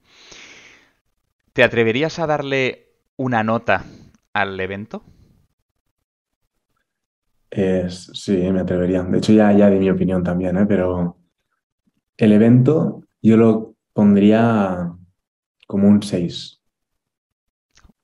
¿Te 1.53 1.63
atreverías 1.63 2.19
a 2.19 2.27
darle 2.27 2.89
una 3.17 3.43
nota 3.43 3.85
al 4.33 4.59
evento? 4.61 5.03
Es, 7.51 8.11
sí, 8.15 8.37
me 8.37 8.61
atrevería. 8.61 9.03
De 9.03 9.19
hecho, 9.19 9.33
ya, 9.33 9.53
ya 9.53 9.71
di 9.71 9.79
mi 9.79 9.91
opinión 9.91 10.23
también, 10.23 10.57
¿eh? 10.57 10.67
pero 10.67 11.17
el 12.17 12.33
evento 12.33 13.05
yo 13.23 13.37
lo 13.37 13.75
pondría 13.93 14.93
como 15.67 15.89
un 15.89 16.03
6. 16.03 16.61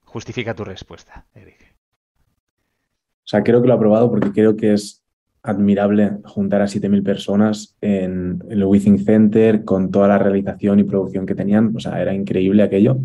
Justifica 0.05 0.55
tu 0.55 0.64
respuesta, 0.64 1.27
Eric. 1.35 1.63
O 3.24 3.26
sea, 3.26 3.42
creo 3.42 3.62
que 3.62 3.68
lo 3.68 3.74
he 3.74 3.76
aprobado 3.76 4.10
porque 4.10 4.32
creo 4.32 4.56
que 4.56 4.74
es 4.74 5.02
admirable 5.42 6.18
juntar 6.24 6.62
a 6.62 6.66
7.000 6.66 7.02
personas 7.02 7.76
en 7.80 8.42
el 8.48 8.64
Withing 8.64 8.98
Center 8.98 9.64
con 9.64 9.90
toda 9.90 10.08
la 10.08 10.18
realización 10.18 10.80
y 10.80 10.84
producción 10.84 11.26
que 11.26 11.34
tenían. 11.34 11.74
O 11.76 11.80
sea, 11.80 12.00
era 12.00 12.14
increíble 12.14 12.62
aquello. 12.62 12.98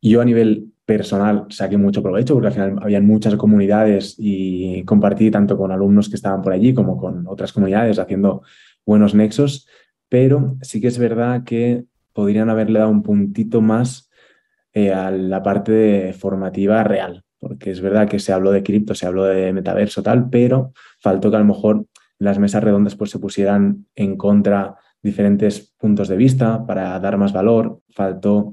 Yo 0.00 0.20
a 0.20 0.24
nivel 0.24 0.74
personal 0.84 1.46
saqué 1.48 1.76
mucho 1.76 2.02
provecho 2.02 2.34
porque 2.34 2.48
al 2.48 2.52
final 2.52 2.78
había 2.82 3.00
muchas 3.00 3.36
comunidades 3.36 4.16
y 4.18 4.84
compartí 4.84 5.30
tanto 5.30 5.56
con 5.56 5.72
alumnos 5.72 6.08
que 6.08 6.16
estaban 6.16 6.42
por 6.42 6.52
allí 6.52 6.74
como 6.74 6.98
con 6.98 7.26
otras 7.26 7.52
comunidades 7.52 7.98
haciendo 7.98 8.42
buenos 8.84 9.14
nexos, 9.14 9.66
pero 10.08 10.56
sí 10.60 10.80
que 10.80 10.88
es 10.88 10.98
verdad 10.98 11.44
que 11.44 11.84
podrían 12.12 12.50
haberle 12.50 12.80
dado 12.80 12.90
un 12.90 13.02
puntito 13.02 13.60
más 13.60 14.10
eh, 14.72 14.92
a 14.92 15.10
la 15.10 15.42
parte 15.42 16.12
formativa 16.12 16.84
real, 16.84 17.23
porque 17.46 17.70
es 17.70 17.80
verdad 17.80 18.08
que 18.08 18.18
se 18.18 18.32
habló 18.32 18.50
de 18.50 18.62
cripto, 18.62 18.94
se 18.94 19.06
habló 19.06 19.24
de 19.24 19.52
metaverso 19.52 20.02
tal, 20.02 20.30
pero 20.30 20.72
faltó 20.98 21.30
que 21.30 21.36
a 21.36 21.40
lo 21.40 21.44
mejor 21.44 21.84
las 22.18 22.38
mesas 22.38 22.64
redondas 22.64 22.96
pues 22.96 23.10
se 23.10 23.18
pusieran 23.18 23.86
en 23.94 24.16
contra 24.16 24.76
diferentes 25.02 25.74
puntos 25.78 26.08
de 26.08 26.16
vista 26.16 26.64
para 26.66 26.98
dar 26.98 27.18
más 27.18 27.34
valor, 27.34 27.80
faltó 27.90 28.52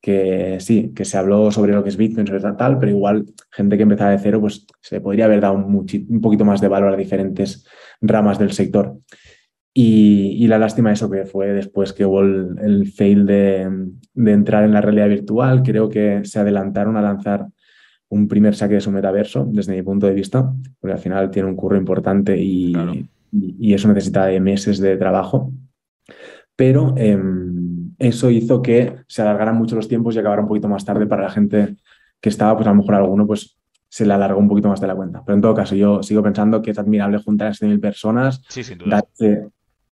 que 0.00 0.58
sí, 0.60 0.92
que 0.94 1.04
se 1.04 1.18
habló 1.18 1.50
sobre 1.50 1.72
lo 1.72 1.82
que 1.82 1.88
es 1.88 1.96
Bitcoin, 1.96 2.26
sobre 2.26 2.40
tal, 2.54 2.78
pero 2.78 2.92
igual 2.92 3.26
gente 3.50 3.76
que 3.76 3.82
empezaba 3.82 4.12
de 4.12 4.18
cero, 4.18 4.40
pues 4.40 4.66
se 4.80 5.00
podría 5.00 5.24
haber 5.24 5.40
dado 5.40 5.54
un, 5.54 5.64
un 5.74 6.20
poquito 6.20 6.44
más 6.44 6.60
de 6.60 6.68
valor 6.68 6.92
a 6.92 6.96
diferentes 6.96 7.66
ramas 8.00 8.38
del 8.38 8.52
sector. 8.52 8.96
Y, 9.74 10.46
la 10.48 10.58
lástima 10.58 10.92
eso 10.92 11.10
que 11.10 11.24
fue 11.24 11.48
después 11.48 11.92
que 11.92 12.04
hubo 12.04 12.20
el, 12.20 12.92
fail 12.94 13.24
de, 13.24 13.68
entrar 14.14 14.64
en 14.64 14.72
la 14.72 14.82
realidad 14.82 15.08
virtual, 15.08 15.62
creo 15.62 15.88
que 15.88 16.24
se 16.24 16.40
adelantaron 16.40 16.96
a 16.96 17.02
lanzar 17.02 17.46
un 18.12 18.28
primer 18.28 18.54
saque 18.54 18.74
de 18.74 18.80
su 18.82 18.90
metaverso, 18.90 19.46
desde 19.50 19.74
mi 19.74 19.82
punto 19.82 20.06
de 20.06 20.12
vista, 20.12 20.52
porque 20.78 20.92
al 20.92 20.98
final 20.98 21.30
tiene 21.30 21.48
un 21.48 21.56
curro 21.56 21.78
importante 21.78 22.36
y, 22.36 22.74
y, 23.32 23.72
eso 23.72 23.88
necesita 23.88 24.26
de 24.26 24.38
meses 24.38 24.78
de 24.80 24.98
trabajo. 24.98 25.50
Pero 26.54 26.94
em, 26.98 27.94
eso 27.98 28.30
hizo 28.30 28.60
que 28.60 28.96
se 29.06 29.22
alargaran 29.22 29.56
mucho 29.56 29.76
los 29.76 29.88
tiempos 29.88 30.14
y 30.14 30.18
acabara 30.18 30.42
un 30.42 30.48
poquito 30.48 30.68
más 30.68 30.84
tarde 30.84 31.06
para 31.06 31.22
la 31.22 31.30
gente 31.30 31.76
que 32.20 32.28
estaba, 32.28 32.54
pues 32.54 32.66
a 32.66 32.70
lo 32.72 32.76
mejor 32.76 32.96
alguno 32.96 33.26
pues 33.26 33.56
se 33.88 34.04
le 34.04 34.12
alargó 34.12 34.38
un 34.40 34.48
poquito 34.48 34.68
más 34.68 34.80
de 34.82 34.88
la 34.88 34.94
cuenta. 34.94 35.22
Pero 35.24 35.36
en 35.36 35.42
todo 35.42 35.54
caso, 35.54 35.74
yo 35.74 36.02
sigo 36.02 36.22
pensando 36.22 36.60
que 36.60 36.72
es 36.72 36.78
admirable 36.78 37.16
juntar 37.16 37.48
a 37.48 37.52
7.000 37.52 37.80
personas, 37.80 38.42
sí, 38.50 38.62
sin 38.62 38.76
duda. 38.76 39.02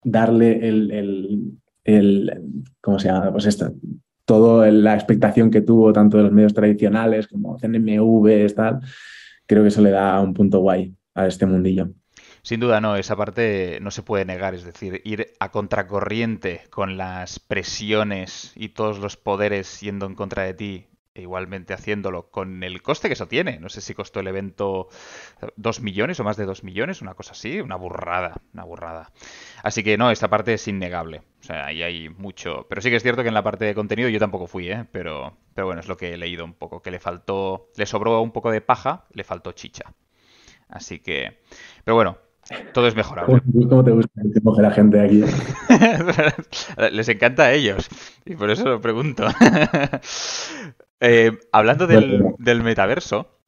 darle 0.03 0.67
el, 0.67 1.53
el, 1.85 2.41
¿cómo 2.81 2.99
se 2.99 3.07
llama? 3.07 3.31
Pues 3.31 3.45
esto, 3.45 3.71
toda 4.29 4.69
la 4.69 4.93
expectación 4.93 5.49
que 5.49 5.61
tuvo 5.61 5.91
tanto 5.91 6.17
de 6.17 6.23
los 6.23 6.31
medios 6.31 6.53
tradicionales 6.53 7.27
como 7.27 7.57
CNMV, 7.57 8.53
tal, 8.55 8.79
creo 9.47 9.63
que 9.63 9.69
eso 9.69 9.81
le 9.81 9.89
da 9.89 10.21
un 10.21 10.35
punto 10.35 10.59
guay 10.59 10.95
a 11.15 11.25
este 11.25 11.47
mundillo. 11.47 11.89
Sin 12.43 12.59
duda 12.59 12.79
no, 12.79 12.95
esa 12.95 13.15
parte 13.15 13.79
no 13.81 13.89
se 13.89 14.03
puede 14.03 14.25
negar, 14.25 14.53
es 14.53 14.63
decir, 14.63 15.01
ir 15.03 15.33
a 15.39 15.49
contracorriente 15.49 16.61
con 16.69 16.95
las 16.95 17.39
presiones 17.39 18.53
y 18.55 18.69
todos 18.69 18.99
los 18.99 19.17
poderes 19.17 19.79
yendo 19.79 20.05
en 20.05 20.13
contra 20.13 20.43
de 20.43 20.53
ti 20.53 20.87
igualmente 21.15 21.73
haciéndolo 21.73 22.29
con 22.31 22.63
el 22.63 22.81
coste 22.81 23.07
que 23.07 23.13
eso 23.13 23.27
tiene. 23.27 23.59
No 23.59 23.69
sé 23.69 23.81
si 23.81 23.93
costó 23.93 24.19
el 24.19 24.27
evento 24.27 24.87
dos 25.55 25.81
millones 25.81 26.19
o 26.19 26.23
más 26.23 26.37
de 26.37 26.45
dos 26.45 26.63
millones, 26.63 27.01
una 27.01 27.13
cosa 27.13 27.31
así, 27.31 27.59
una 27.61 27.75
burrada, 27.75 28.41
una 28.53 28.63
burrada. 28.63 29.11
Así 29.63 29.83
que 29.83 29.97
no, 29.97 30.11
esta 30.11 30.29
parte 30.29 30.53
es 30.53 30.67
innegable. 30.67 31.21
O 31.39 31.43
sea, 31.43 31.65
ahí 31.65 31.81
hay 31.83 32.09
mucho. 32.09 32.65
Pero 32.69 32.81
sí 32.81 32.89
que 32.89 32.97
es 32.97 33.03
cierto 33.03 33.21
que 33.23 33.29
en 33.29 33.33
la 33.33 33.43
parte 33.43 33.65
de 33.65 33.75
contenido 33.75 34.09
yo 34.09 34.19
tampoco 34.19 34.47
fui, 34.47 34.69
¿eh? 34.69 34.85
Pero, 34.91 35.37
pero 35.53 35.67
bueno, 35.67 35.81
es 35.81 35.87
lo 35.87 35.97
que 35.97 36.13
he 36.13 36.17
leído 36.17 36.45
un 36.45 36.53
poco, 36.53 36.81
que 36.81 36.91
le 36.91 36.99
faltó, 36.99 37.69
le 37.75 37.85
sobró 37.85 38.21
un 38.21 38.31
poco 38.31 38.51
de 38.51 38.61
paja, 38.61 39.05
le 39.13 39.23
faltó 39.23 39.51
chicha. 39.53 39.93
Así 40.69 40.99
que, 40.99 41.39
pero 41.83 41.95
bueno, 41.95 42.17
Todo 42.73 42.87
es 42.87 42.95
mejorable. 42.95 43.41
¿Cómo 43.69 43.83
te 43.83 43.91
gusta 43.91 44.21
que 44.33 44.41
coge 44.41 44.61
la 44.61 44.71
gente 44.71 44.99
aquí? 44.99 45.23
Les 46.91 47.07
encanta 47.09 47.43
a 47.43 47.53
ellos. 47.53 47.87
Y 48.25 48.35
por 48.35 48.49
eso 48.49 48.65
lo 48.65 48.81
pregunto. 48.81 49.27
Eh, 50.99 51.37
hablando 51.51 51.87
del, 51.87 52.35
del, 52.37 52.63
metaverso, 52.63 53.39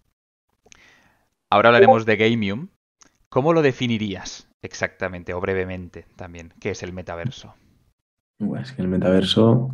ahora 1.50 1.70
hablaremos 1.70 2.06
de 2.06 2.18
Gamium. 2.18 2.70
¿Cómo 3.30 3.54
lo 3.54 3.62
definirías 3.62 4.50
exactamente 4.62 5.34
o 5.34 5.42
brevemente 5.42 6.06
también? 6.16 6.54
¿Qué 6.60 6.72
es 6.72 6.84
el 6.84 6.94
metaverso? 6.94 7.54
es 8.60 8.72
que 8.72 8.82
el 8.82 8.88
metaverso 8.88 9.70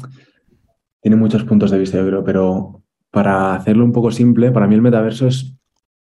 tiene 1.02 1.16
muchos 1.16 1.46
puntos 1.46 1.72
de 1.72 1.80
vista, 1.80 1.98
yo 1.98 2.06
creo, 2.06 2.24
pero 2.24 2.84
para 3.10 3.56
hacerlo 3.56 3.86
un 3.86 3.94
poco 3.94 4.12
simple, 4.12 4.52
para 4.52 4.68
mí 4.68 4.76
el 4.76 4.82
metaverso 4.82 5.28
es 5.28 5.58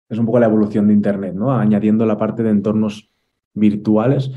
es 0.09 0.19
un 0.19 0.27
poco 0.27 0.39
la 0.39 0.47
evolución 0.47 0.89
de 0.89 0.95
Internet, 0.95 1.35
¿no? 1.35 1.53
Añadiendo 1.53 2.07
la 2.07 2.17
parte 2.17 2.43
de 2.43 2.51
entornos 2.51 3.13
virtuales, 3.55 4.31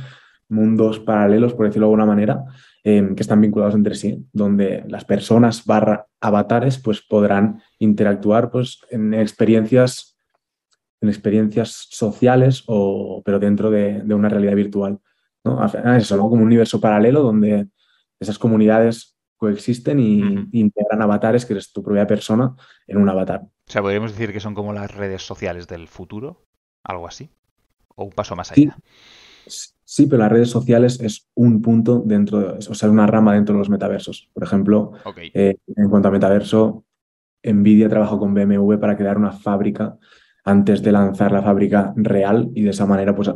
mundos 0.50 1.00
paralelos, 1.00 1.54
por 1.54 1.66
decirlo 1.66 1.88
de 1.88 1.92
alguna 1.92 2.06
manera, 2.06 2.44
em, 2.84 3.16
que 3.16 3.22
están 3.22 3.40
vinculados 3.40 3.76
entre 3.76 3.96
sí, 3.96 4.26
donde 4.34 4.84
las 4.88 5.06
personas 5.06 5.66
barra 5.66 6.08
avatares 6.22 6.78
pues, 6.78 7.02
podrán 7.02 7.62
interactuar 7.80 8.52
pues, 8.52 8.80
en 8.90 9.14
experiencias 9.14 10.12
en 11.02 11.10
experiencias 11.10 11.88
sociales, 11.90 12.64
o, 12.68 13.22
pero 13.26 13.40
dentro 13.40 13.72
de, 13.72 14.02
una 14.14 14.30
realidad 14.30 14.56
virtual. 14.56 15.00
¿no? 15.44 15.66
Es 15.66 16.12
algo 16.12 16.30
como 16.30 16.42
un 16.42 16.48
universo 16.48 16.80
paralelo 16.80 17.24
donde 17.24 17.68
esas 18.20 18.38
comunidades 18.38 19.18
coexisten 19.38 20.00
y, 20.00 20.22
integran 20.52 21.02
avatares, 21.02 21.46
que 21.46 21.54
eres 21.54 21.74
tu 21.74 21.82
propia 21.82 22.06
persona, 22.06 22.56
en 22.86 22.98
un 22.98 23.10
avatar. 23.10 23.42
O 23.42 23.72
sea, 23.72 23.82
podríamos 23.82 24.12
decir 24.12 24.32
que 24.32 24.40
son 24.40 24.54
como 24.54 24.74
las 24.74 24.94
redes 24.94 25.26
sociales 25.26 25.68
del 25.68 25.88
futuro, 25.88 26.46
algo 26.84 27.08
así, 27.08 27.32
o 27.96 28.04
un 28.04 28.12
paso 28.12 28.36
más 28.36 28.52
allá. 28.52 28.78
Sí, 29.48 29.74
pero 30.10 30.18
las 30.20 30.32
redes 30.32 30.50
sociales 30.50 31.00
es 31.02 31.30
un 31.36 31.62
punto 31.62 32.02
dentro, 32.06 32.40
de, 32.40 32.46
o 32.70 32.74
sea, 32.74 32.90
una 32.90 33.08
rama 33.08 33.34
dentro 33.34 33.54
de 33.54 33.60
los 33.60 33.70
metaversos. 33.70 34.30
Por 34.34 34.44
ejemplo, 34.44 34.94
eh, 35.34 35.56
en 35.76 35.90
cuanto 35.90 36.08
a 36.08 36.12
metaverso, 36.12 36.86
Nvidia 37.44 37.90
trabajó 37.90 38.18
con 38.18 38.34
BMW 38.34 38.76
para 38.76 38.96
crear 38.96 39.18
una 39.18 39.32
fábrica 39.32 39.98
antes 40.44 40.82
de 40.82 40.92
lanzar 40.92 41.32
la 41.32 41.42
fábrica 41.42 41.94
real 41.96 42.50
y 42.56 42.64
de 42.64 42.70
esa 42.70 42.86
manera, 42.86 43.16
pues 43.16 43.32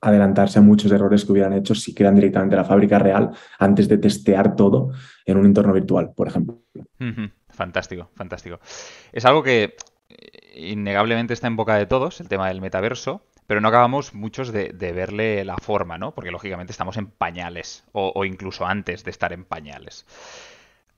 adelantarse 0.00 0.58
a 0.58 0.62
muchos 0.62 0.90
errores 0.92 1.24
que 1.24 1.32
hubieran 1.32 1.52
hecho 1.52 1.74
si 1.74 1.94
crean 1.94 2.14
directamente 2.14 2.56
la 2.56 2.64
fábrica 2.64 2.98
real 2.98 3.30
antes 3.58 3.88
de 3.88 3.98
testear 3.98 4.56
todo 4.56 4.90
en 5.24 5.38
un 5.38 5.46
entorno 5.46 5.72
virtual, 5.72 6.12
por 6.14 6.28
ejemplo. 6.28 6.62
Fantástico, 7.50 8.10
fantástico. 8.14 8.58
Es 9.12 9.24
algo 9.24 9.42
que 9.42 9.76
eh, 10.08 10.70
innegablemente 10.70 11.32
está 11.32 11.46
en 11.46 11.56
boca 11.56 11.76
de 11.76 11.86
todos, 11.86 12.20
el 12.20 12.28
tema 12.28 12.48
del 12.48 12.60
metaverso, 12.60 13.22
pero 13.46 13.60
no 13.60 13.68
acabamos 13.68 14.14
muchos 14.14 14.52
de, 14.52 14.72
verle 14.72 15.44
la 15.44 15.56
forma, 15.56 15.98
¿no? 15.98 16.14
Porque 16.14 16.30
lógicamente 16.30 16.72
estamos 16.72 16.96
en 16.96 17.06
pañales, 17.06 17.84
o, 17.92 18.24
incluso 18.24 18.66
antes 18.66 19.04
de 19.04 19.10
estar 19.10 19.32
en 19.32 19.44
pañales. 19.44 20.06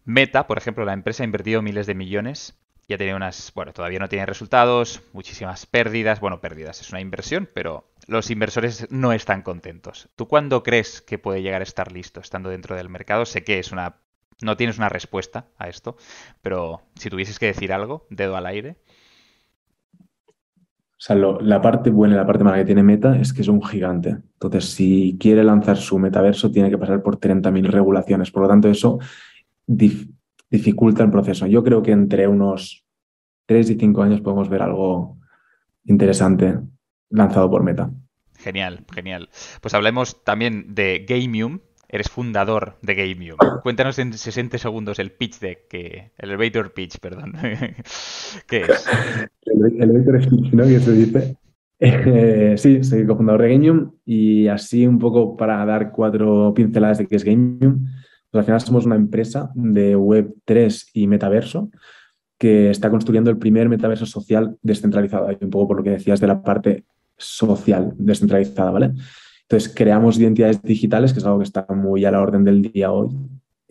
Meta, 0.04 0.46
por 0.46 0.58
ejemplo, 0.58 0.84
la 0.84 0.92
empresa 0.92 1.22
ha 1.22 1.26
invertido 1.26 1.62
miles 1.62 1.86
de 1.86 1.94
millones 1.94 2.54
y 2.86 2.94
ha 2.94 2.98
tenido 2.98 3.16
unas, 3.16 3.52
bueno, 3.54 3.72
todavía 3.72 3.98
no 3.98 4.08
tiene 4.08 4.26
resultados, 4.26 5.02
muchísimas 5.12 5.66
pérdidas, 5.66 6.20
bueno, 6.20 6.40
pérdidas, 6.40 6.80
es 6.80 6.90
una 6.90 7.00
inversión, 7.00 7.48
pero 7.52 7.90
los 8.06 8.30
inversores 8.30 8.86
no 8.90 9.12
están 9.12 9.42
contentos. 9.42 10.08
¿Tú 10.14 10.28
cuándo 10.28 10.62
crees 10.62 11.02
que 11.02 11.18
puede 11.18 11.42
llegar 11.42 11.62
a 11.62 11.64
estar 11.64 11.90
listo 11.90 12.20
estando 12.20 12.48
dentro 12.48 12.76
del 12.76 12.88
mercado? 12.88 13.26
Sé 13.26 13.42
que 13.42 13.58
es 13.58 13.72
una 13.72 13.96
no 14.42 14.56
tienes 14.56 14.78
una 14.78 14.88
respuesta 14.88 15.46
a 15.58 15.68
esto, 15.68 15.96
pero 16.42 16.82
si 16.96 17.08
tuvieses 17.10 17.38
que 17.38 17.46
decir 17.46 17.72
algo, 17.72 18.06
dedo 18.10 18.36
al 18.36 18.46
aire. 18.46 18.76
O 20.98 21.02
sea, 21.06 21.14
la 21.14 21.60
parte 21.60 21.90
buena 21.90 22.14
y 22.14 22.16
la 22.16 22.26
parte 22.26 22.42
mala 22.42 22.56
que 22.56 22.64
tiene 22.64 22.82
Meta 22.82 23.16
es 23.18 23.34
que 23.34 23.42
es 23.42 23.48
un 23.48 23.62
gigante. 23.62 24.16
Entonces, 24.32 24.64
si 24.64 25.18
quiere 25.20 25.44
lanzar 25.44 25.76
su 25.76 25.98
metaverso, 25.98 26.50
tiene 26.50 26.70
que 26.70 26.78
pasar 26.78 27.02
por 27.02 27.20
30.000 27.20 27.66
regulaciones. 27.66 28.30
Por 28.30 28.42
lo 28.42 28.48
tanto, 28.48 28.68
eso 28.68 28.98
dificulta 29.66 31.02
el 31.02 31.10
proceso. 31.10 31.46
Yo 31.46 31.62
creo 31.62 31.82
que 31.82 31.92
entre 31.92 32.26
unos 32.26 32.86
3 33.44 33.70
y 33.70 33.74
5 33.74 34.02
años 34.02 34.20
podemos 34.22 34.48
ver 34.48 34.62
algo 34.62 35.18
interesante 35.84 36.58
lanzado 37.10 37.50
por 37.50 37.62
Meta. 37.62 37.90
Genial, 38.38 38.84
genial. 38.92 39.28
Pues 39.60 39.74
hablemos 39.74 40.24
también 40.24 40.74
de 40.74 41.04
Gamium, 41.06 41.60
eres 41.88 42.08
fundador 42.08 42.76
de 42.82 42.94
Gamium. 42.94 43.36
Cuéntanos 43.62 43.98
en 43.98 44.12
60 44.12 44.58
segundos 44.58 44.98
el 44.98 45.12
pitch 45.12 45.38
deck, 45.38 45.68
que, 45.68 46.12
el 46.18 46.30
elevator 46.30 46.72
pitch, 46.72 46.98
perdón. 46.98 47.32
¿Qué 48.46 48.62
es? 48.62 48.86
El 49.44 49.82
elevator 49.82 50.28
pitch, 50.28 50.52
¿no? 50.52 50.64
Que 50.64 50.80
se 50.80 50.92
dice. 50.92 51.36
Eh, 51.78 52.54
sí, 52.56 52.82
soy 52.82 53.06
cofundador 53.06 53.42
de 53.42 53.52
Gamium 53.52 53.92
y 54.04 54.46
así 54.48 54.86
un 54.86 54.98
poco 54.98 55.36
para 55.36 55.64
dar 55.66 55.92
cuatro 55.92 56.54
pinceladas 56.54 56.98
de 56.98 57.06
qué 57.06 57.16
es 57.16 57.24
Gamium. 57.24 57.86
Pues 58.30 58.40
al 58.40 58.44
final 58.44 58.60
somos 58.60 58.86
una 58.86 58.96
empresa 58.96 59.50
de 59.54 59.96
Web3 59.96 60.90
y 60.94 61.06
metaverso 61.06 61.70
que 62.38 62.70
está 62.70 62.90
construyendo 62.90 63.30
el 63.30 63.38
primer 63.38 63.68
metaverso 63.68 64.06
social 64.06 64.56
descentralizado. 64.62 65.28
un 65.40 65.50
poco 65.50 65.68
por 65.68 65.76
lo 65.78 65.84
que 65.84 65.90
decías 65.90 66.20
de 66.20 66.26
la 66.26 66.42
parte 66.42 66.84
social 67.16 67.94
descentralizada, 67.96 68.70
¿vale? 68.70 68.92
Entonces, 69.48 69.72
creamos 69.74 70.18
identidades 70.18 70.60
digitales, 70.62 71.12
que 71.12 71.20
es 71.20 71.24
algo 71.24 71.38
que 71.38 71.44
está 71.44 71.66
muy 71.68 72.04
a 72.04 72.10
la 72.10 72.20
orden 72.20 72.42
del 72.44 72.62
día 72.62 72.90
hoy, 72.90 73.10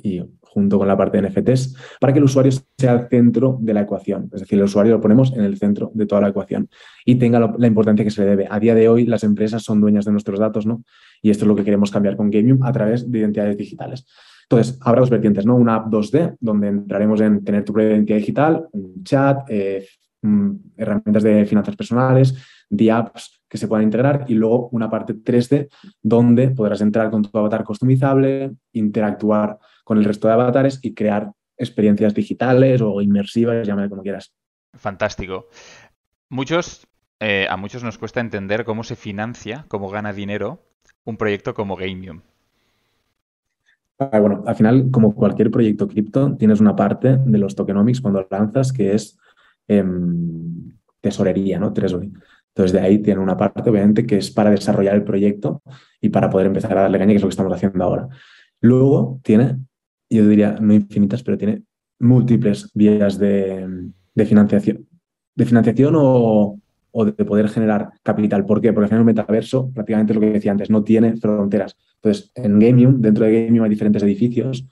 y 0.01 0.21
junto 0.41 0.79
con 0.79 0.87
la 0.87 0.95
parte 0.95 1.19
de 1.19 1.27
NFTs, 1.27 1.75
para 1.99 2.13
que 2.13 2.19
el 2.19 2.25
usuario 2.25 2.51
sea 2.77 2.93
el 2.93 3.09
centro 3.09 3.57
de 3.59 3.73
la 3.73 3.81
ecuación. 3.81 4.29
Es 4.33 4.39
decir, 4.41 4.57
el 4.57 4.63
usuario 4.63 4.93
lo 4.93 5.01
ponemos 5.01 5.33
en 5.33 5.43
el 5.43 5.57
centro 5.57 5.91
de 5.93 6.05
toda 6.05 6.21
la 6.21 6.29
ecuación 6.29 6.69
y 7.03 7.15
tenga 7.15 7.39
la 7.57 7.67
importancia 7.67 8.05
que 8.05 8.11
se 8.11 8.21
le 8.21 8.29
debe. 8.29 8.47
A 8.49 8.57
día 8.57 8.73
de 8.73 8.87
hoy, 8.87 9.05
las 9.05 9.25
empresas 9.25 9.63
son 9.63 9.81
dueñas 9.81 10.05
de 10.05 10.13
nuestros 10.13 10.39
datos, 10.39 10.65
¿no? 10.65 10.83
Y 11.21 11.29
esto 11.29 11.43
es 11.43 11.47
lo 11.49 11.55
que 11.57 11.65
queremos 11.65 11.91
cambiar 11.91 12.15
con 12.15 12.31
Gamium 12.31 12.63
a 12.63 12.71
través 12.71 13.11
de 13.11 13.19
identidades 13.19 13.57
digitales. 13.57 14.05
Entonces, 14.49 14.79
habrá 14.81 15.01
dos 15.01 15.09
vertientes, 15.09 15.45
¿no? 15.45 15.57
Una 15.57 15.75
app 15.75 15.87
2D, 15.87 16.37
donde 16.39 16.67
entraremos 16.69 17.19
en 17.19 17.43
tener 17.43 17.65
tu 17.65 17.73
propia 17.73 17.91
identidad 17.91 18.17
digital, 18.17 18.67
un 18.71 19.03
chat, 19.03 19.39
eh, 19.49 19.85
mm, 20.21 20.51
herramientas 20.77 21.23
de 21.23 21.45
finanzas 21.45 21.75
personales, 21.75 22.33
de 22.69 22.91
apps 22.91 23.41
que 23.55 23.59
se 23.59 23.69
puedan 23.69 23.85
integrar 23.85 24.25
y 24.27 24.33
luego 24.33 24.67
una 24.73 24.89
parte 24.89 25.13
3D 25.13 25.69
donde 26.01 26.49
podrás 26.49 26.81
entrar 26.81 27.09
con 27.09 27.23
tu 27.23 27.37
avatar 27.37 27.63
customizable, 27.63 28.51
interactuar 28.73 29.57
con 29.85 29.97
el 29.97 30.03
resto 30.03 30.27
de 30.27 30.33
avatares 30.33 30.79
y 30.81 30.93
crear 30.93 31.31
experiencias 31.57 32.13
digitales 32.13 32.81
o 32.81 33.01
inmersivas, 33.01 33.65
llámale 33.65 33.89
como 33.89 34.01
quieras. 34.01 34.33
Fantástico. 34.73 35.47
Muchos, 36.27 36.85
eh, 37.21 37.47
a 37.49 37.55
muchos 37.55 37.81
nos 37.81 37.97
cuesta 37.97 38.19
entender 38.19 38.65
cómo 38.65 38.83
se 38.83 38.97
financia, 38.97 39.65
cómo 39.69 39.89
gana 39.89 40.11
dinero 40.11 40.61
un 41.05 41.15
proyecto 41.15 41.53
como 41.53 41.77
Gamium. 41.77 42.21
Ah, 43.97 44.19
bueno, 44.19 44.43
al 44.45 44.55
final, 44.55 44.89
como 44.91 45.15
cualquier 45.15 45.49
proyecto 45.49 45.87
cripto, 45.87 46.35
tienes 46.35 46.59
una 46.59 46.75
parte 46.75 47.17
de 47.17 47.37
los 47.37 47.55
tokenomics 47.55 48.01
cuando 48.01 48.27
lanzas 48.29 48.73
que 48.73 48.93
es 48.93 49.17
em, 49.69 50.73
tesorería, 50.99 51.57
¿no? 51.57 51.71
Treasury. 51.71 52.11
Entonces, 52.55 52.71
de 52.71 52.79
ahí 52.79 52.99
tiene 52.99 53.19
una 53.19 53.35
parte, 53.35 53.69
obviamente, 53.69 54.05
que 54.05 54.17
es 54.17 54.31
para 54.31 54.49
desarrollar 54.49 54.95
el 54.95 55.03
proyecto 55.03 55.61
y 55.99 56.07
para 56.07 56.29
poder 56.29 56.47
empezar 56.47 56.77
a 56.77 56.83
darle 56.83 56.97
caña, 56.97 57.11
que 57.11 57.17
es 57.17 57.21
lo 57.21 57.27
que 57.27 57.33
estamos 57.33 57.51
haciendo 57.51 57.83
ahora. 57.83 58.07
Luego 58.61 59.19
tiene, 59.23 59.57
yo 60.09 60.25
diría, 60.25 60.55
no 60.61 60.73
infinitas, 60.73 61.21
pero 61.21 61.37
tiene 61.37 61.63
múltiples 61.99 62.71
vías 62.73 63.19
de, 63.19 63.91
financiación. 64.25 64.87
De 65.35 65.45
financiación 65.45 65.95
o, 65.97 66.57
de 66.93 67.25
poder 67.25 67.49
generar 67.49 67.91
capital. 68.01 68.45
¿Por 68.45 68.61
qué? 68.61 68.71
Porque 68.71 68.85
al 68.85 68.89
final 68.89 69.03
metaverso, 69.03 69.69
prácticamente 69.73 70.13
lo 70.13 70.21
que 70.21 70.29
decía 70.29 70.53
antes, 70.53 70.69
no 70.69 70.81
tiene 70.81 71.17
fronteras. 71.17 71.75
Entonces, 71.95 72.31
en 72.35 72.57
Gamium, 72.57 73.01
dentro 73.01 73.25
de 73.25 73.47
Gamium 73.47 73.65
hay 73.65 73.69
diferentes 73.69 74.01
edificios 74.01 74.65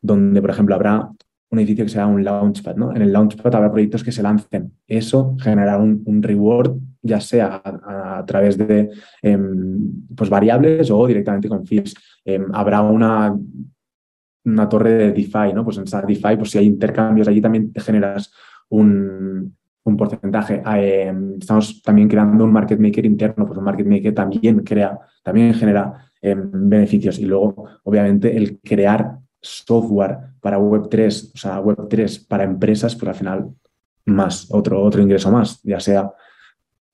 donde, 0.00 0.40
por 0.40 0.48
ejemplo, 0.48 0.74
habrá 0.74 1.10
un 1.50 1.58
edificio 1.58 1.84
que 1.84 1.90
sea 1.90 2.06
un 2.06 2.24
launchpad, 2.24 2.76
¿no? 2.76 2.94
En 2.94 3.02
el 3.02 3.12
launchpad 3.12 3.54
habrá 3.54 3.70
proyectos 3.70 4.04
que 4.04 4.12
se 4.12 4.22
lancen. 4.22 4.72
Eso 4.86 5.36
generará 5.40 5.78
un, 5.78 6.22
reward, 6.22 6.78
ya 7.02 7.20
sea 7.20 7.62
a, 7.64 8.24
través 8.26 8.58
de 8.58 8.90
em, 9.22 10.06
pues 10.14 10.30
variables 10.30 10.90
o 10.90 11.06
directamente 11.06 11.48
con 11.48 11.66
fees. 11.66 11.94
Em, 12.24 12.46
habrá 12.52 12.82
una, 12.82 13.36
una 14.44 14.68
torre 14.68 14.94
de 14.94 15.12
DeFi, 15.12 15.52
¿no? 15.54 15.64
Pues 15.64 15.78
en 15.78 15.84
esa 15.84 16.02
DeFi, 16.02 16.36
pues 16.36 16.50
si 16.50 16.58
hay 16.58 16.66
intercambios 16.66 17.28
allí 17.28 17.40
también 17.40 17.72
te 17.72 17.80
generas 17.80 18.32
un, 18.68 19.56
un 19.84 19.96
porcentaje. 19.96 20.62
Em, 20.64 21.36
estamos 21.40 21.82
también 21.82 22.08
creando 22.08 22.44
un 22.44 22.52
market 22.52 22.78
maker 22.78 23.06
interno, 23.06 23.46
pues 23.46 23.58
un 23.58 23.64
market 23.64 23.86
maker 23.86 24.14
también 24.14 24.60
crea, 24.60 24.98
también 25.22 25.54
genera 25.54 26.04
beneficios. 26.20 27.18
Y 27.18 27.26
luego, 27.26 27.64
obviamente, 27.84 28.36
el 28.36 28.60
crear 28.60 29.18
software 29.40 30.18
para 30.40 30.58
Web3, 30.58 31.32
o 31.34 31.38
sea, 31.38 31.62
Web3 31.62 32.26
para 32.26 32.44
empresas, 32.44 32.96
pues 32.96 33.08
al 33.08 33.14
final 33.14 33.50
más, 34.06 34.48
otro, 34.50 34.82
otro 34.82 35.02
ingreso 35.02 35.30
más, 35.30 35.60
ya 35.62 35.80
sea 35.80 36.10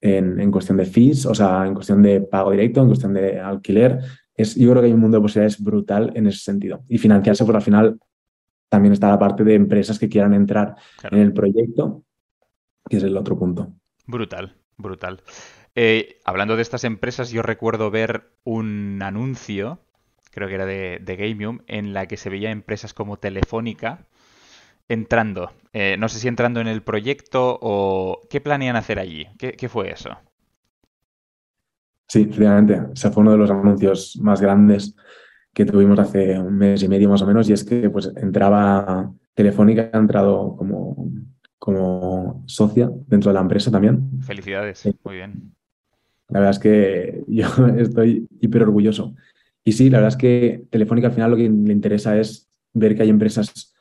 en, 0.04 0.50
cuestión 0.50 0.76
de 0.76 0.84
fees, 0.84 1.24
o 1.24 1.34
sea, 1.34 1.66
en 1.66 1.74
cuestión 1.74 2.02
de 2.02 2.20
pago 2.20 2.50
directo, 2.50 2.82
en 2.82 2.88
cuestión 2.88 3.14
de 3.14 3.40
alquiler. 3.40 4.00
Es, 4.36 4.54
yo 4.54 4.70
creo 4.70 4.82
que 4.82 4.88
hay 4.88 4.92
un 4.92 5.00
mundo 5.00 5.16
de 5.16 5.22
posibilidades 5.22 5.62
brutal 5.62 6.12
en 6.14 6.26
ese 6.26 6.40
sentido. 6.40 6.84
Y 6.88 6.98
financiarse, 6.98 7.44
pues 7.44 7.56
al 7.56 7.62
final 7.62 7.98
también 8.68 8.92
está 8.92 9.08
la 9.08 9.18
parte 9.18 9.44
de 9.44 9.54
empresas 9.54 9.98
que 9.98 10.08
quieran 10.08 10.34
entrar 10.34 10.74
en 11.10 11.18
el 11.18 11.32
proyecto, 11.32 12.04
que 12.88 12.98
es 12.98 13.02
el 13.02 13.16
otro 13.16 13.38
punto. 13.38 13.72
Brutal, 14.06 14.56
brutal. 14.76 15.22
Eh, 15.74 16.20
hablando 16.24 16.56
de 16.56 16.62
estas 16.62 16.84
empresas, 16.84 17.30
yo 17.30 17.40
recuerdo 17.40 17.90
ver 17.90 18.30
un 18.44 19.00
anuncio, 19.02 19.80
creo 20.30 20.48
que 20.48 20.54
era 20.54 20.66
de, 20.66 21.00
de 21.02 21.16
Gamium, 21.16 21.60
en 21.66 21.94
la 21.94 22.06
que 22.06 22.18
se 22.18 22.28
veía 22.28 22.50
empresas 22.50 22.92
como 22.92 23.16
Telefónica 23.16 24.06
entrando. 24.88 25.50
Eh, 25.76 25.96
no 25.98 26.08
sé 26.08 26.20
si 26.20 26.28
entrando 26.28 26.60
en 26.60 26.68
el 26.68 26.84
proyecto 26.84 27.58
o 27.60 28.20
qué 28.30 28.40
planean 28.40 28.76
hacer 28.76 29.00
allí. 29.00 29.26
¿Qué, 29.36 29.68
fue 29.68 29.90
eso? 29.90 30.10
Sí, 32.06 32.22
efectivamente. 32.22 32.80
Ese 32.94 33.10
fue 33.10 33.22
uno 33.22 33.32
de 33.32 33.38
los 33.38 33.50
anuncios 33.50 34.16
más 34.22 34.40
grandes 34.40 34.94
que 35.52 35.64
tuvimos 35.64 35.98
hace 35.98 36.38
un 36.38 36.56
mes 36.56 36.80
y 36.84 36.88
medio 36.88 37.08
más 37.08 37.22
o 37.22 37.26
menos, 37.26 37.50
y 37.50 37.52
es 37.52 37.64
que 37.64 37.90
pues 37.90 38.12
entraba 38.16 39.12
Telefónica, 39.34 39.90
ha 39.92 39.98
entrado 39.98 40.54
como, 40.56 41.10
como 41.58 42.44
socia 42.46 42.88
dentro 43.08 43.30
de 43.30 43.34
la 43.34 43.40
empresa 43.40 43.72
también. 43.72 44.22
Felicidades, 44.22 44.88
muy 45.02 45.16
bien. 45.16 45.54
La 46.28 46.38
verdad 46.38 46.50
es 46.50 46.58
que 46.60 47.24
yo 47.26 47.48
estoy 47.78 48.28
hiper 48.40 48.62
orgulloso. 48.62 49.16
Y 49.64 49.72
sí, 49.72 49.90
la 49.90 49.98
verdad 49.98 50.14
es 50.14 50.16
que 50.16 50.64
Telefónica 50.70 51.08
al 51.08 51.14
final 51.14 51.32
lo 51.32 51.36
que 51.36 51.48
le 51.48 51.72
interesa 51.72 52.16
es 52.16 52.48
ver 52.72 52.94
que 52.94 53.02
hay 53.02 53.10
empresas 53.10 53.73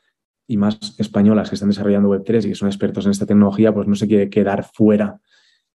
y 0.46 0.56
más 0.56 0.94
españolas 0.98 1.48
que 1.48 1.54
están 1.54 1.70
desarrollando 1.70 2.10
Web3 2.10 2.44
y 2.44 2.48
que 2.50 2.54
son 2.54 2.68
expertos 2.68 3.04
en 3.06 3.12
esta 3.12 3.26
tecnología, 3.26 3.72
pues 3.72 3.86
no 3.86 3.94
se 3.94 4.06
quiere 4.06 4.28
quedar 4.28 4.64
fuera 4.64 5.20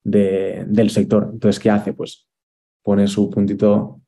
del 0.05 0.91
sector. 0.91 1.31
Entonces, 1.33 1.61
¿qué 1.61 1.71
hace? 1.71 1.93
Pues 1.93 2.29
pone 2.83 3.07
su 3.07 3.31
puntito, 3.31 4.01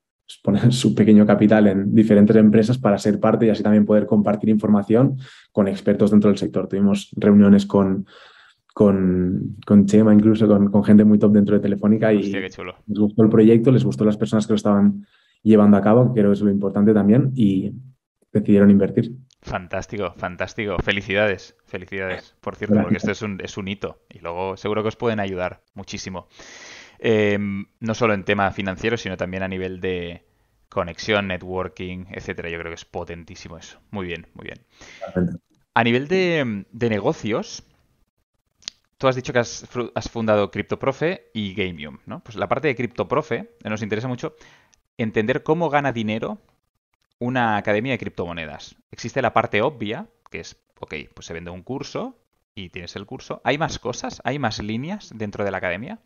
pone 0.42 0.60
su 0.72 0.94
pequeño 0.94 1.26
capital 1.26 1.66
en 1.68 1.94
diferentes 1.94 2.36
empresas 2.36 2.78
para 2.78 2.98
ser 2.98 3.20
parte 3.20 3.46
y 3.46 3.50
así 3.50 3.62
también 3.62 3.86
poder 3.86 4.06
compartir 4.06 4.50
información 4.50 5.16
con 5.52 5.68
expertos 5.68 6.10
dentro 6.10 6.30
del 6.30 6.38
sector. 6.38 6.68
Tuvimos 6.68 7.10
reuniones 7.16 7.66
con, 7.66 8.06
con, 8.74 9.56
con 9.66 9.86
Chema, 9.86 10.14
incluso 10.14 10.46
con, 10.46 10.84
gente 10.84 11.04
muy 11.04 11.18
top 11.18 11.32
dentro 11.32 11.56
de 11.56 11.60
Telefónica 11.60 12.12
y 12.12 12.32
les 12.32 12.56
gustó 12.86 13.22
el 13.22 13.28
proyecto, 13.28 13.70
les 13.70 13.84
gustó 13.84 14.04
las 14.04 14.16
personas 14.16 14.46
que 14.46 14.52
lo 14.52 14.56
estaban 14.56 15.06
llevando 15.42 15.76
a 15.76 15.80
cabo, 15.80 16.12
que 16.12 16.20
creo 16.20 16.30
que 16.30 16.34
es 16.34 16.42
lo 16.42 16.50
importante 16.50 16.92
también, 16.92 17.32
y 17.34 17.72
decidieron 18.32 18.70
invertir. 18.70 19.12
Fantástico, 19.42 20.12
fantástico. 20.16 20.76
Felicidades, 20.78 21.56
felicidades. 21.64 22.34
Por 22.40 22.56
cierto, 22.56 22.80
porque 22.82 22.98
esto 22.98 23.10
es 23.10 23.22
un, 23.22 23.40
es 23.42 23.56
un 23.56 23.68
hito 23.68 24.02
y 24.10 24.18
luego 24.18 24.56
seguro 24.56 24.82
que 24.82 24.88
os 24.88 24.96
pueden 24.96 25.18
ayudar 25.18 25.62
muchísimo. 25.74 26.28
Em, 26.98 27.66
no 27.80 27.94
solo 27.94 28.12
en 28.12 28.24
tema 28.24 28.50
financiero, 28.50 28.98
sino 28.98 29.16
también 29.16 29.42
a 29.42 29.48
nivel 29.48 29.80
de 29.80 30.26
conexión, 30.68 31.28
networking, 31.28 32.04
etcétera. 32.10 32.50
Yo 32.50 32.58
creo 32.58 32.70
que 32.70 32.74
es 32.74 32.84
potentísimo 32.84 33.56
eso. 33.56 33.80
Muy 33.90 34.06
bien, 34.06 34.26
muy 34.34 34.44
bien. 34.44 34.60
A 35.72 35.84
nivel 35.84 36.08
de, 36.08 36.66
negocios, 36.72 37.62
tú 38.98 39.08
has 39.08 39.16
dicho 39.16 39.32
que 39.32 39.38
has, 39.38 39.66
has, 39.94 40.10
fundado 40.10 40.50
CryptoProfe 40.50 41.30
y 41.32 41.54
Gamium, 41.54 41.98
¿no? 42.04 42.22
Pues 42.22 42.36
la 42.36 42.48
parte 42.48 42.68
de 42.68 42.76
CryptoProfe 42.76 43.56
nos 43.64 43.82
interesa 43.82 44.08
mucho 44.08 44.36
entender 44.98 45.42
cómo 45.42 45.70
gana 45.70 45.92
dinero 45.92 46.38
una 47.20 47.56
academia 47.56 47.92
de 47.92 47.98
criptomonedas. 47.98 48.76
Existe 48.90 49.22
la 49.22 49.32
parte 49.32 49.62
obvia, 49.62 50.08
que 50.30 50.40
es, 50.40 50.56
ok, 50.80 50.94
pues 51.14 51.26
se 51.26 51.34
vende 51.34 51.50
un 51.50 51.62
curso 51.62 52.18
y 52.54 52.70
tienes 52.70 52.96
el 52.96 53.06
curso. 53.06 53.40
¿Hay 53.44 53.58
más 53.58 53.78
cosas? 53.78 54.20
¿Hay 54.24 54.40
más 54.40 54.60
líneas 54.60 55.12
dentro 55.14 55.44
de 55.44 55.52
la 55.52 55.58
academia? 55.58 56.00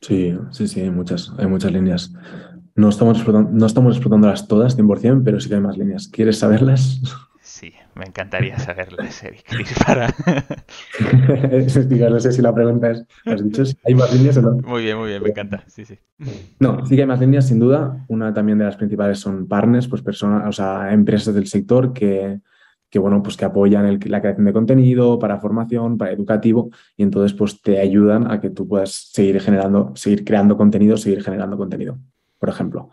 Sí, 0.00 0.38
sí, 0.52 0.68
sí, 0.68 0.80
hay 0.80 0.90
muchas, 0.90 1.32
hay 1.38 1.46
muchas 1.46 1.72
líneas. 1.72 2.12
No 2.74 2.90
estamos, 2.90 3.26
no 3.26 3.66
estamos 3.66 3.96
explotándolas 3.96 4.46
todas 4.46 4.76
100%, 4.76 5.22
pero 5.24 5.40
sí 5.40 5.48
que 5.48 5.54
hay 5.54 5.60
más 5.62 5.78
líneas. 5.78 6.06
¿Quieres 6.08 6.38
saberlas? 6.38 7.00
Me 7.96 8.04
encantaría 8.04 8.58
saberlas, 8.58 9.24
Eric. 9.24 9.56
Dispara. 9.56 10.14
no 12.10 12.20
sé 12.20 12.32
si 12.32 12.42
la 12.42 12.54
pregunta 12.54 12.90
es, 12.90 13.06
¿has 13.24 13.42
dicho 13.42 13.64
si 13.64 13.74
hay 13.84 13.94
más 13.94 14.12
líneas 14.12 14.36
o 14.36 14.42
no? 14.42 14.52
Muy 14.68 14.82
bien, 14.82 14.98
muy 14.98 15.08
bien, 15.08 15.22
me 15.22 15.30
encanta. 15.30 15.64
Sí, 15.66 15.86
sí. 15.86 15.98
No, 16.60 16.84
sí 16.84 16.94
que 16.94 17.02
hay 17.02 17.08
más 17.08 17.20
líneas, 17.20 17.48
sin 17.48 17.58
duda. 17.58 18.04
Una 18.08 18.34
también 18.34 18.58
de 18.58 18.66
las 18.66 18.76
principales 18.76 19.18
son 19.18 19.48
partners, 19.48 19.88
pues 19.88 20.02
personas, 20.02 20.46
o 20.46 20.52
sea, 20.52 20.92
empresas 20.92 21.34
del 21.34 21.46
sector 21.46 21.94
que, 21.94 22.40
que 22.90 22.98
bueno, 22.98 23.22
pues 23.22 23.34
que 23.38 23.46
apoyan 23.46 23.98
la 24.04 24.20
creación 24.20 24.44
de 24.44 24.52
contenido 24.52 25.18
para 25.18 25.40
formación, 25.40 25.96
para 25.96 26.12
educativo, 26.12 26.68
y 26.98 27.02
entonces 27.02 27.32
pues 27.32 27.62
te 27.62 27.80
ayudan 27.80 28.30
a 28.30 28.42
que 28.42 28.50
tú 28.50 28.68
puedas 28.68 29.10
seguir 29.12 29.40
generando, 29.40 29.92
seguir 29.96 30.22
creando 30.22 30.58
contenido, 30.58 30.98
seguir 30.98 31.22
generando 31.22 31.56
contenido, 31.56 31.98
por 32.38 32.50
ejemplo. 32.50 32.90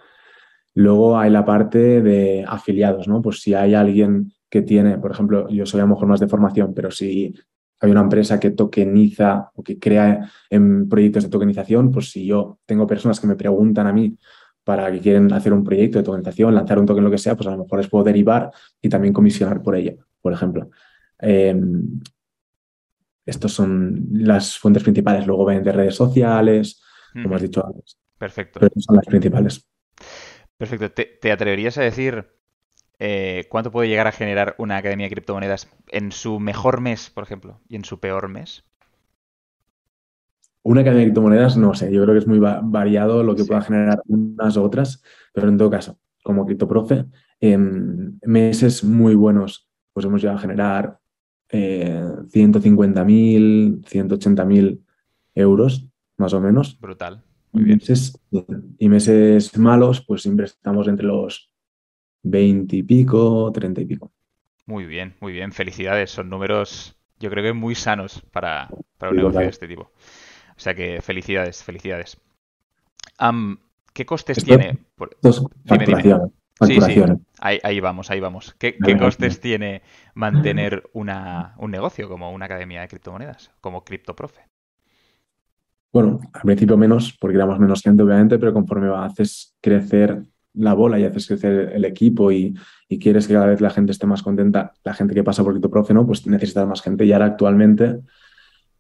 Luego 0.75 1.17
hay 1.19 1.29
la 1.29 1.43
parte 1.43 2.01
de 2.01 2.45
afiliados, 2.47 3.07
¿no? 3.07 3.21
Pues 3.21 3.41
si 3.41 3.53
hay 3.53 3.75
alguien 3.75 4.31
que 4.53 4.61
tiene, 4.61 4.99
por 4.99 5.09
ejemplo, 5.09 5.49
yo 5.49 5.65
soy 5.65 5.79
a 5.79 5.83
lo 5.83 5.89
mejor 5.89 6.07
más 6.07 6.19
de 6.19 6.27
formación, 6.27 6.75
pero 6.75 6.91
si 6.91 7.33
hay 7.79 7.89
una 7.89 8.01
empresa 8.01 8.39
que 8.39 8.51
tokeniza 8.51 9.49
o 9.55 9.63
que 9.63 9.79
crea 9.79 10.29
en 10.47 10.87
proyectos 10.87 11.23
de 11.23 11.31
tokenización, 11.31 11.89
pues 11.89 12.11
si 12.11 12.27
yo 12.27 12.59
tengo 12.67 12.85
personas 12.85 13.19
que 13.19 13.25
me 13.25 13.35
preguntan 13.35 13.87
a 13.87 13.93
mí 13.93 14.15
para 14.63 14.91
que 14.91 14.99
quieren 14.99 15.33
hacer 15.33 15.53
un 15.53 15.63
proyecto 15.63 15.97
de 15.97 16.03
tokenización, 16.03 16.53
lanzar 16.53 16.77
un 16.77 16.85
token, 16.85 17.03
lo 17.03 17.09
que 17.09 17.17
sea, 17.17 17.35
pues 17.35 17.47
a 17.47 17.51
lo 17.53 17.63
mejor 17.63 17.79
les 17.79 17.87
puedo 17.87 18.03
derivar 18.03 18.51
y 18.79 18.89
también 18.89 19.11
comisionar 19.11 19.63
por 19.63 19.75
ella, 19.75 19.95
por 20.21 20.33
ejemplo. 20.33 20.69
Eh, 21.19 21.59
estos 23.25 23.53
son 23.53 24.05
las 24.11 24.55
fuentes 24.59 24.83
principales. 24.83 25.25
Luego 25.25 25.45
ven 25.45 25.63
de 25.63 25.71
redes 25.71 25.95
sociales, 25.95 26.79
como 27.23 27.33
has 27.35 27.41
dicho 27.41 27.65
antes. 27.65 27.97
Perfecto. 28.19 28.59
Pero 28.59 28.71
son 28.77 28.97
las 28.97 29.05
principales. 29.07 29.67
Perfecto. 30.57 30.91
¿Te, 30.91 31.31
atreverías 31.31 31.79
a 31.79 31.81
decir 31.81 32.27
eh, 33.05 33.47
cuánto 33.49 33.69
puede 33.69 33.89
llegar 33.89 34.07
a 34.07 34.13
generar 34.13 34.55
una 34.57 34.77
academia 34.77 35.07
de 35.07 35.11
criptomonedas 35.11 35.69
en 35.89 36.13
su 36.13 36.39
mejor 36.39 36.79
mes, 36.79 37.09
por 37.09 37.25
ejemplo, 37.25 37.59
y 37.67 37.75
en 37.75 37.83
su 37.83 37.99
peor 37.99 38.29
mes? 38.29 38.63
Una 40.61 40.79
academia 40.79 41.01
de 41.01 41.05
criptomonedas, 41.07 41.57
no 41.57 41.73
sé, 41.73 41.91
yo 41.91 42.01
creo 42.01 42.13
que 42.13 42.19
es 42.19 42.27
muy 42.27 42.39
variado 42.39 43.21
lo 43.21 43.35
que 43.35 43.43
pueda 43.43 43.61
generar 43.61 44.01
unas 44.07 44.55
u 44.55 44.63
otras, 44.63 45.03
pero 45.33 45.49
en 45.49 45.57
todo 45.57 45.69
caso, 45.69 45.99
como 46.23 46.45
CryptoProfe, 46.45 47.03
en 47.41 48.21
meses 48.21 48.85
muy 48.85 49.15
buenos, 49.15 49.67
pues 49.91 50.05
hemos 50.05 50.21
llegado 50.21 50.37
a 50.37 50.41
generar 50.41 50.97
eh, 51.49 52.01
150.000, 52.31 53.83
180.000 53.83 54.79
euros, 55.35 55.89
más 56.15 56.33
o 56.33 56.39
menos. 56.39 56.79
Brutal. 56.79 57.21
Muy 57.51 57.65
bien. 57.65 57.81
y 58.79 58.87
meses 58.87 59.57
malos, 59.57 60.05
pues 60.07 60.21
siempre 60.21 60.45
estamos 60.45 60.87
entre 60.87 61.05
los 61.05 61.52
20 62.23 62.75
y 62.75 62.83
pico, 62.83 63.51
30 63.53 63.81
y 63.81 63.85
pico. 63.85 64.11
Muy 64.65 64.85
bien, 64.85 65.15
muy 65.19 65.33
bien. 65.33 65.51
Felicidades. 65.51 66.11
Son 66.11 66.29
números, 66.29 66.97
yo 67.19 67.29
creo 67.29 67.43
que 67.43 67.53
muy 67.53 67.75
sanos 67.75 68.21
para, 68.31 68.69
un 69.01 69.15
negocio 69.15 69.41
de 69.41 69.47
este 69.47 69.67
tipo. 69.67 69.91
O 70.55 70.59
sea 70.59 70.73
que 70.73 71.01
felicidades, 71.01 71.63
felicidades. 71.63 72.17
¿Qué 73.93 74.05
costes 74.05 74.43
tiene? 74.43 74.79
Sí, 76.61 76.79
sí. 76.81 77.01
Ahí, 77.39 77.79
vamos, 77.79 78.09
ahí 78.09 78.19
vamos. 78.19 78.55
¿Qué, 78.57 78.77
costes 78.97 79.39
tiene 79.39 79.81
mantener 80.13 80.89
una, 80.93 81.55
un 81.57 81.71
negocio 81.71 82.07
como 82.07 82.31
una 82.31 82.45
academia 82.45 82.81
de 82.81 82.87
criptomonedas, 82.87 83.51
como 83.59 83.83
CryptoProfe? 83.83 84.41
Bueno, 85.91 86.19
al 86.33 86.41
principio 86.41 86.75
menos, 86.75 87.15
porque 87.19 87.35
éramos 87.35 87.59
menos 87.59 87.81
gente, 87.81 88.01
obviamente, 88.01 88.39
pero 88.39 88.53
conforme 88.53 88.91
haces 88.95 89.55
crecer 89.61 90.23
la 90.53 90.73
bola 90.73 90.99
y 90.99 91.03
haces 91.03 91.27
crecer 91.27 91.71
el 91.73 91.85
equipo 91.85 92.31
y, 92.31 92.55
quieres 93.01 93.25
que 93.25 93.33
cada 93.33 93.47
vez 93.47 93.59
la 93.59 93.71
gente 93.71 93.91
esté 93.91 94.05
más 94.05 94.21
contenta, 94.21 94.73
la 94.83 94.93
gente 94.93 95.15
que 95.15 95.23
pasa 95.23 95.43
por 95.43 95.53
CryptoProfe, 95.53 95.95
¿no? 95.95 96.05
Pues 96.05 96.27
necesitas 96.27 96.67
más 96.67 96.83
gente. 96.83 97.05
Y 97.05 97.11
ahora 97.11 97.25
actualmente, 97.25 98.01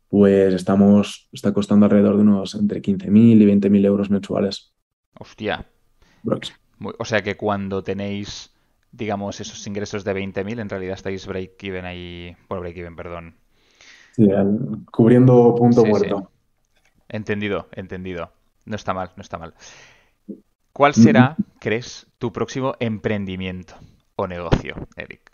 pues 0.07 0.53
estamos, 0.53 1.29
está 1.31 1.51
costando 1.51 1.87
alrededor 1.87 2.17
de 2.17 2.21
unos 2.21 2.53
entre 2.53 2.79
15.000 2.79 3.41
y 3.41 3.45
20.000 3.47 3.85
euros 3.85 4.11
mensuales. 4.11 4.71
Hostia. 5.19 5.65
o 6.99 7.05
sea 7.05 7.23
que 7.23 7.35
cuando 7.35 7.83
tenéis, 7.83 8.53
digamos, 8.91 9.41
esos 9.41 9.65
ingresos 9.65 10.03
de 10.03 10.13
20.000, 10.13 10.59
en 10.59 10.69
realidad 10.69 10.93
estáis 10.93 11.25
break-even 11.25 11.85
ahí, 11.85 12.37
por 12.47 12.59
break-even, 12.59 12.95
perdón. 12.95 13.33
Sí, 14.15 14.27
cubriendo 14.91 15.55
punto 15.55 15.83
muerto. 15.85 16.29
Entendido, 17.09 17.67
entendido. 17.71 18.31
No 18.65 18.75
está 18.75 18.93
mal, 18.93 19.11
no 19.15 19.21
está 19.21 19.39
mal. 19.39 19.55
¿Cuál 20.73 20.95
será, 20.95 21.35
crees, 21.59 22.07
tu 22.17 22.33
próximo 22.33 22.73
emprendimiento 22.79 23.75
o 24.15 24.25
negocio, 24.25 24.73
Eric? 24.97 25.31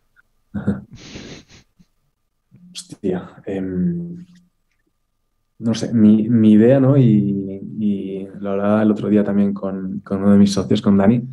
Hostia. 2.74 3.42
Em, 3.46 4.26
no 5.60 5.74
sé, 5.74 5.94
mi, 5.94 6.52
idea, 6.52 6.82
¿no? 6.82 6.98
Y, 6.98 8.28
lo 8.40 8.52
hablaba 8.52 8.84
el 8.84 8.92
otro 8.92 9.08
día 9.08 9.24
también 9.24 9.54
con, 9.54 10.04
uno 10.10 10.32
de 10.32 10.38
mis 10.38 10.52
socios, 10.52 10.82
con 10.82 10.98
Dani, 10.98 11.30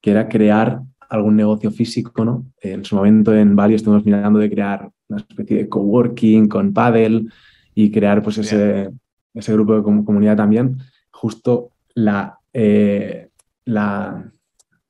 que 0.00 0.10
era 0.10 0.28
crear 0.28 0.82
algún 1.08 1.36
negocio 1.36 1.70
físico, 1.70 2.26
¿no? 2.26 2.44
En 2.60 2.84
su 2.84 2.96
momento 2.96 3.34
en 3.34 3.56
Bali 3.56 3.74
estuvimos 3.74 4.04
mirando 4.04 4.38
de 4.38 4.50
crear 4.50 4.90
una 5.08 5.20
especie 5.20 5.56
de 5.56 5.68
coworking 5.70 6.48
con 6.48 6.74
paddle 6.74 7.26
y 7.74 7.90
crear 7.90 8.22
pues 8.22 8.36
ese, 8.38 8.90
ese 9.32 9.52
grupo 9.54 9.74
de 9.74 9.82
comunidad 9.82 10.36
también. 10.36 10.78
Justo 11.10 11.70
la, 11.94 12.38
eh, 12.52 13.27
la, 13.68 14.32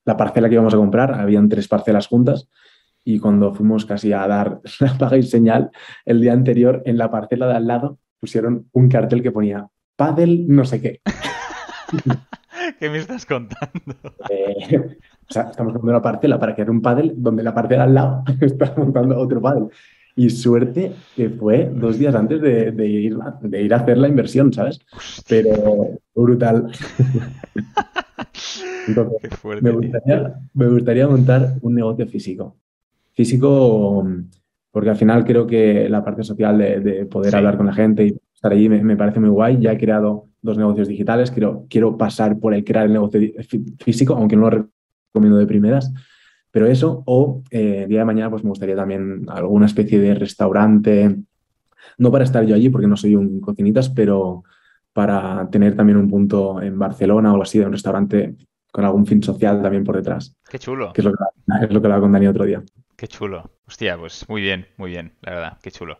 parcela 0.05 0.49
que 0.49 0.55
íbamos 0.55 0.75
a 0.75 0.79
comprar, 0.79 1.13
habían 1.13 1.49
tres 1.49 1.69
parcelas 1.69 2.07
juntas 2.07 2.49
y 3.05 3.19
cuando 3.19 3.55
fuimos 3.55 3.85
casi 3.85 4.13
a 4.13 4.27
dar 4.27 4.61
la 4.81 4.97
paga 4.97 5.17
y 5.17 5.23
señal, 5.23 5.71
el 6.05 6.21
día 6.21 6.33
anterior 6.33 6.83
en 6.87 6.97
la 6.97 7.11
parcela 7.11 7.47
de 7.47 7.55
al 7.55 7.67
lado 7.67 7.99
pusieron 8.21 8.69
un 8.73 8.89
cartel 8.89 9.23
que 9.23 9.33
ponía 9.33 9.69
Paddle 9.97 10.45
no 10.47 10.65
sé 10.65 10.81
qué. 10.81 11.01
¿Qué 12.79 12.89
me 12.89 12.99
estás 12.99 13.27
contando? 13.27 13.97
Eh, 14.31 14.79
o 14.79 15.33
sea, 15.33 15.43
estamos 15.51 15.73
montando 15.73 15.91
una 15.91 16.03
parcela 16.03 16.39
para 16.39 16.55
crear 16.55 16.71
un 16.71 16.81
paddle 16.81 17.15
donde 17.17 17.43
la 17.43 17.53
parcela 17.53 17.85
al 17.85 17.95
lado 17.95 18.23
está 18.41 18.75
montando 18.77 19.19
otro 19.19 19.43
paddle. 19.43 19.69
Y 20.15 20.31
suerte 20.31 20.93
que 21.17 21.31
fue 21.31 21.71
dos 21.73 21.99
días 21.99 22.15
antes 22.15 22.41
de, 22.41 22.71
de 22.73 22.87
ir, 22.87 23.17
de 23.41 23.63
ir 23.63 23.75
a 23.75 23.79
hacer 23.79 23.99
la 23.99 24.09
inversión, 24.09 24.53
¿sabes? 24.53 24.81
Pero 25.29 25.99
brutal. 26.15 26.71
Entonces, 28.89 29.19
Qué 29.23 29.37
fuerte, 29.37 29.63
me 29.65 29.71
gustaría, 29.71 30.35
me 30.55 30.67
gustaría 30.69 31.09
montar 31.09 31.55
un 31.63 31.75
negocio 31.75 32.07
físico. 32.07 32.57
Físico, 33.13 34.03
mm, 34.05 34.31
porque 34.71 34.91
al 34.91 34.97
final 34.97 35.25
creo 35.25 35.47
que 35.47 35.89
la 35.89 36.05
parte 36.05 36.23
social 36.23 36.59
de, 36.59 36.81
de 36.81 37.07
poder 37.07 37.31
Sí. 37.33 37.37
hablar 37.37 37.57
con 37.57 37.67
la 37.67 37.73
gente 37.75 38.07
y 38.07 38.17
estar 38.35 38.53
allí 38.53 38.69
me, 38.69 38.83
me 38.83 38.97
parece 38.97 39.21
muy 39.21 39.31
guay. 39.31 39.59
Ya 39.61 39.73
he 39.73 39.79
creado 39.79 40.27
dos 40.41 40.57
negocios 40.57 40.87
digitales, 40.89 41.31
quiero, 41.31 41.67
quiero 41.69 41.97
pasar 41.97 42.39
por 42.39 42.55
el 42.55 42.65
crear 42.65 42.87
el 42.87 42.93
negocio 42.93 43.21
físico, 43.81 44.15
aunque 44.15 44.37
no 44.37 44.49
lo 44.51 44.69
recomiendo 45.13 45.39
de 45.39 45.47
primeras. 45.47 45.93
Pero 46.51 46.67
eso, 46.67 47.03
o 47.07 47.43
eh, 47.51 47.87
día 47.89 48.01
de 48.01 48.05
mañana, 48.05 48.31
pues 48.31 48.43
me 48.45 48.51
gustaría 48.51 48.77
también 48.77 49.27
alguna 49.29 49.67
especie 49.67 49.99
de 49.99 50.15
restaurante, 50.15 51.17
no 51.99 52.11
para 52.13 52.25
estar 52.25 52.45
yo 52.47 52.55
allí, 52.55 52.71
porque 52.71 52.87
no 52.87 52.97
soy 52.97 53.17
un 53.17 53.41
cocinitas, 53.41 53.91
pero 53.91 54.45
para 54.93 55.49
tener 55.51 55.77
también 55.77 55.99
un 55.99 56.09
punto 56.09 56.63
en 56.63 56.79
Barcelona 56.79 57.29
o 57.31 57.33
algo 57.33 57.43
así, 57.43 57.59
de 57.59 57.67
un 57.67 57.73
restaurante 57.73 58.35
con 58.73 58.85
algún 58.85 59.07
fin 59.07 59.23
social 59.23 59.63
también 59.63 59.85
por 59.85 59.97
detrás, 59.97 60.37
Qué 60.49 60.59
chulo, 60.59 60.93
que 60.93 61.01
es 61.01 61.05
lo 61.05 61.13
que, 61.13 61.19
es 61.65 61.71
lo 61.73 61.81
que 61.81 61.87
hablaba 61.87 62.03
con 62.03 62.13
Dani 62.13 62.27
otro 62.27 62.45
día. 62.45 62.63
qué 62.97 63.07
chulo. 63.09 63.51
Hostia, 63.67 63.97
pues 63.99 64.29
muy 64.29 64.41
bien, 64.43 64.67
muy 64.77 64.91
bien, 64.91 65.15
la 65.23 65.33
verdad, 65.35 65.59
qué 65.63 65.71
chulo. 65.71 65.99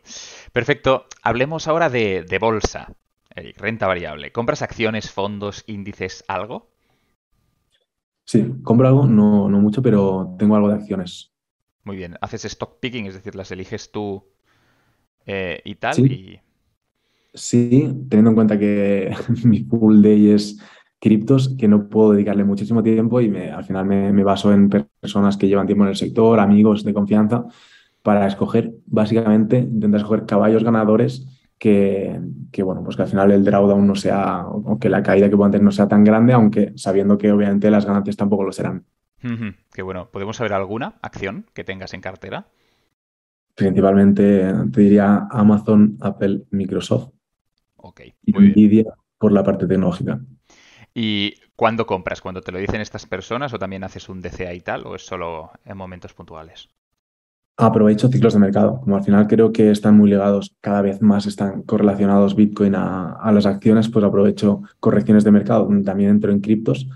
Perfecto, 0.53 1.07
hablemos 1.23 1.69
ahora 1.69 1.91
de, 1.91 2.25
de 2.29 2.39
bolsa. 2.39 2.93
Eric, 3.35 3.61
renta 3.61 3.87
variable. 3.87 4.33
¿Compras 4.33 4.63
acciones, 4.63 5.11
fondos, 5.11 5.65
índices, 5.67 6.25
algo? 6.29 6.71
Sí, 8.25 8.45
compro 8.63 8.89
algo, 8.89 9.07
no, 9.07 9.49
no 9.49 9.59
mucho, 9.61 9.81
pero 9.83 10.35
tengo 10.39 10.57
algo 10.57 10.69
de 10.69 10.75
acciones. 10.75 11.33
Muy 11.85 11.97
bien. 11.97 12.17
¿Haces 12.21 12.45
stock 12.47 12.79
picking? 12.81 13.07
Es 13.07 13.15
decir, 13.15 13.35
las 13.35 13.51
eliges 13.51 13.91
tú 13.91 14.27
eh, 15.27 15.61
y 15.65 15.77
tal. 15.77 15.95
Sí. 15.95 16.03
Y... 16.05 16.41
Sí, 17.33 17.95
teniendo 18.09 18.31
en 18.31 18.35
cuenta 18.35 18.59
que 18.59 19.15
mi 19.45 19.61
full 19.65 20.03
day 20.03 20.31
es 20.31 20.59
criptos, 21.01 21.55
que 21.59 21.69
no 21.69 21.89
puedo 21.89 22.13
dedicarle 22.13 22.45
muchísimo 22.45 22.83
tiempo 22.83 23.21
y 23.21 23.29
me- 23.31 23.51
al 23.53 23.65
final 23.65 23.87
me, 23.87 24.13
me 24.13 24.25
baso 24.25 24.53
en 24.53 24.69
personas 24.71 25.37
que 25.37 25.49
llevan 25.49 25.67
tiempo 25.67 25.85
en 25.85 25.91
el 25.91 25.97
sector, 25.97 26.41
amigos 26.41 26.85
de 26.85 26.95
confianza, 26.95 27.45
para 28.03 28.27
escoger, 28.27 28.73
básicamente, 28.87 29.59
intentar 29.59 30.01
escoger 30.01 30.27
caballos 30.27 30.65
ganadores 30.65 31.27
que, 31.59 32.21
que, 32.53 32.63
bueno, 32.63 32.83
pues 32.85 32.97
que 32.97 33.03
al 33.03 33.09
final 33.09 33.33
el 33.33 33.45
drawdown 33.45 33.87
no 33.87 33.95
sea, 33.97 34.47
o 34.47 34.79
que 34.79 34.89
la 34.89 35.03
caída 35.03 35.29
que 35.31 35.37
puedan 35.37 35.53
tener 35.53 35.65
no 35.65 35.73
sea 35.73 35.89
tan 35.89 36.05
grande, 36.05 36.33
aunque 36.33 36.73
sabiendo 36.77 37.19
que 37.19 37.33
obviamente 37.33 37.71
las 37.71 37.85
ganancias 37.87 38.17
tampoco 38.17 38.45
lo 38.45 38.53
serán. 38.53 38.85
Ujú, 39.23 39.55
Qué 39.73 39.83
bueno. 39.83 40.11
¿Podemos 40.11 40.37
saber 40.39 40.53
alguna 40.53 40.99
acción 41.03 41.47
que 41.55 41.63
tengas 41.65 41.95
en 41.95 42.01
cartera? 42.01 42.49
Principalmente 43.55 44.55
te 44.73 44.81
diría 44.81 45.29
Amazon, 45.31 45.99
Apple, 46.01 46.47
Microsoft 46.51 47.11
Ok, 47.77 48.01
y 48.25 48.33
bien. 48.33 48.55
Nvidia 48.55 48.85
por 49.19 49.33
la 49.33 49.43
parte 49.43 49.67
tecnológica. 49.67 50.21
¿Y 50.95 51.35
cuándo 51.57 51.87
compras? 51.87 52.21
¿Cuando 52.21 52.41
te 52.41 52.53
lo 52.53 52.59
dicen 52.59 52.81
estas 52.81 53.07
personas 53.07 53.53
o 53.55 53.59
también 53.59 53.85
haces 53.85 54.09
un 54.09 54.21
DCA 54.21 54.55
y 54.55 54.61
tal? 54.61 54.87
¿O 54.87 54.95
es 54.97 55.07
solo 55.07 55.53
en 55.65 55.77
momentos 55.77 56.13
puntuales? 56.15 56.69
Aprovecho 57.57 58.09
ciclos 58.09 58.35
de 58.35 58.39
mercado. 58.41 58.81
Como 58.81 58.97
al 58.97 59.03
final 59.03 59.27
creo 59.27 59.53
que 59.53 59.71
están 59.73 59.97
muy 59.97 60.09
ligados, 60.11 60.57
cada 60.61 60.81
vez 60.81 61.03
más 61.03 61.27
están 61.27 61.63
correlacionados 61.63 62.37
Bitcoin 62.37 62.77
a, 62.77 63.15
a 63.15 63.33
las 63.33 63.47
acciones, 63.47 63.89
pues 63.89 64.05
aprovecho 64.05 64.63
correcciones 64.79 65.25
de 65.25 65.33
mercado, 65.33 65.65
donde 65.65 65.85
también 65.85 66.11
entro 66.11 66.31
en 66.31 66.41
criptos 66.41 66.87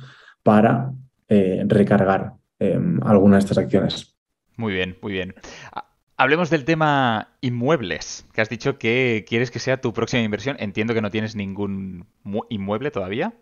para 0.44 0.92
eh, 1.28 1.64
recargar 1.66 2.34
eh, 2.60 2.78
alguna 3.02 3.36
de 3.36 3.40
estas 3.40 3.58
acciones. 3.58 4.16
Muy 4.56 4.72
bien, 4.72 4.98
muy 5.02 5.12
bien. 5.12 5.34
Ha- 5.72 5.88
Hablemos 6.16 6.50
del 6.50 6.64
tema 6.64 7.30
inmuebles, 7.40 8.26
que 8.32 8.40
has 8.42 8.48
dicho 8.48 8.78
que 8.78 9.24
quieres 9.28 9.50
que 9.50 9.58
sea 9.58 9.80
tu 9.80 9.92
próxima 9.92 10.22
inversión. 10.22 10.56
Entiendo 10.60 10.94
que 10.94 11.00
no 11.02 11.10
tienes 11.10 11.34
ningún 11.34 12.06
mu- 12.22 12.44
inmueble 12.50 12.92
todavía. 12.92 13.34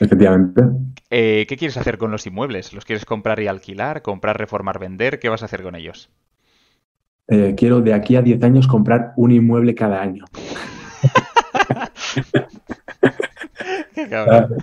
Efectivamente. 0.00 0.62
Eh, 1.10 1.46
¿qué 1.48 1.56
quieres 1.56 1.76
hacer 1.76 1.98
con 1.98 2.10
los 2.10 2.26
inmuebles? 2.26 2.72
¿Los 2.72 2.84
quieres 2.84 3.04
comprar 3.04 3.40
y 3.40 3.46
alquilar? 3.46 4.02
¿Comprar, 4.02 4.38
reformar, 4.38 4.78
vender? 4.78 5.18
¿Qué 5.18 5.28
vas 5.28 5.42
a 5.42 5.44
hacer 5.46 5.62
con 5.62 5.74
ellos? 5.74 6.10
Eh, 7.28 7.54
quiero 7.56 7.80
de 7.80 7.94
aquí 7.94 8.16
a 8.16 8.22
10 8.22 8.42
años 8.42 8.66
comprar 8.66 9.12
un 9.16 9.32
inmueble 9.32 9.74
cada 9.74 10.02
año. 10.02 10.24
Qué 13.94 14.08
cabrón. 14.08 14.56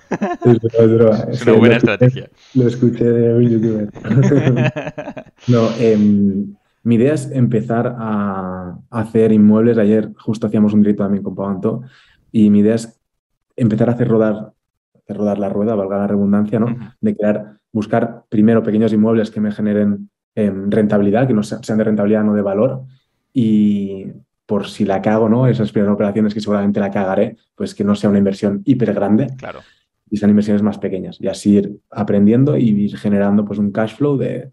Es 0.43 0.59
broma, 0.91 1.25
es 1.31 1.41
una 1.43 1.53
buena 1.53 1.77
estrategia. 1.77 2.29
Lo 2.53 2.67
escuché 2.67 3.05
de 3.05 3.33
un 3.33 3.49
youtuber. 3.49 3.89
No, 5.47 5.69
em, 5.79 6.53
mi 6.83 6.95
idea 6.95 7.15
es 7.15 7.31
empezar 7.31 7.95
a 7.97 8.77
hacer 8.91 9.31
inmuebles. 9.31 9.79
Ayer 9.79 10.11
justo 10.19 10.45
hacíamos 10.45 10.73
un 10.73 10.81
directo 10.81 11.01
también 11.03 11.23
con 11.23 11.33
Pavanto 11.33 11.81
y 12.31 12.51
mi 12.51 12.59
idea 12.59 12.75
es 12.75 13.01
empezar 13.55 13.89
a 13.89 13.93
hacer 13.93 14.07
rodar, 14.07 14.53
hacer 15.11 15.17
rodar 15.17 15.37
la 15.39 15.49
rueda, 15.49 15.75
valga 15.75 15.97
la 15.97 16.07
redundancia, 16.07 16.59
¿no? 16.59 16.75
De 16.99 17.15
crear, 17.15 17.57
buscar 17.71 18.23
primero 18.29 18.63
pequeños 18.63 18.93
inmuebles 18.93 19.29
que 19.31 19.39
me 19.41 19.51
generen 19.51 20.09
em, 20.35 20.71
rentabilidad, 20.71 21.27
que 21.27 21.33
no 21.33 21.43
se- 21.43 21.61
sean 21.61 21.77
de 21.77 21.83
rentabilidad, 21.83 22.23
no 22.23 22.33
de 22.33 22.41
valor. 22.41 22.83
Y 23.33 24.05
por 24.45 24.67
si 24.67 24.85
la 24.85 25.01
cago, 25.01 25.27
¿no? 25.29 25.47
Esas 25.47 25.71
primeras 25.71 25.93
operaciones 25.95 26.33
que 26.33 26.39
seguramente 26.41 26.79
la 26.79 26.89
cagaré, 26.91 27.37
pues 27.55 27.75
que 27.75 27.83
no 27.83 27.95
sea 27.95 28.09
una 28.09 28.19
inversión 28.19 28.61
hiper 28.65 28.93
grande 28.93 29.27
Claro. 29.37 29.59
y 30.09 30.17
sean 30.17 30.29
inversiones 30.29 30.61
más 30.61 30.77
pequeñas. 30.77 31.17
Y 31.21 31.27
así 31.27 31.55
ir 31.57 31.79
aprendiendo 31.89 32.57
y 32.57 32.69
ir 32.69 32.97
generando 32.97 33.45
pues 33.45 33.59
un 33.59 33.71
cash 33.71 33.95
flow 33.95 34.17
de, 34.17 34.51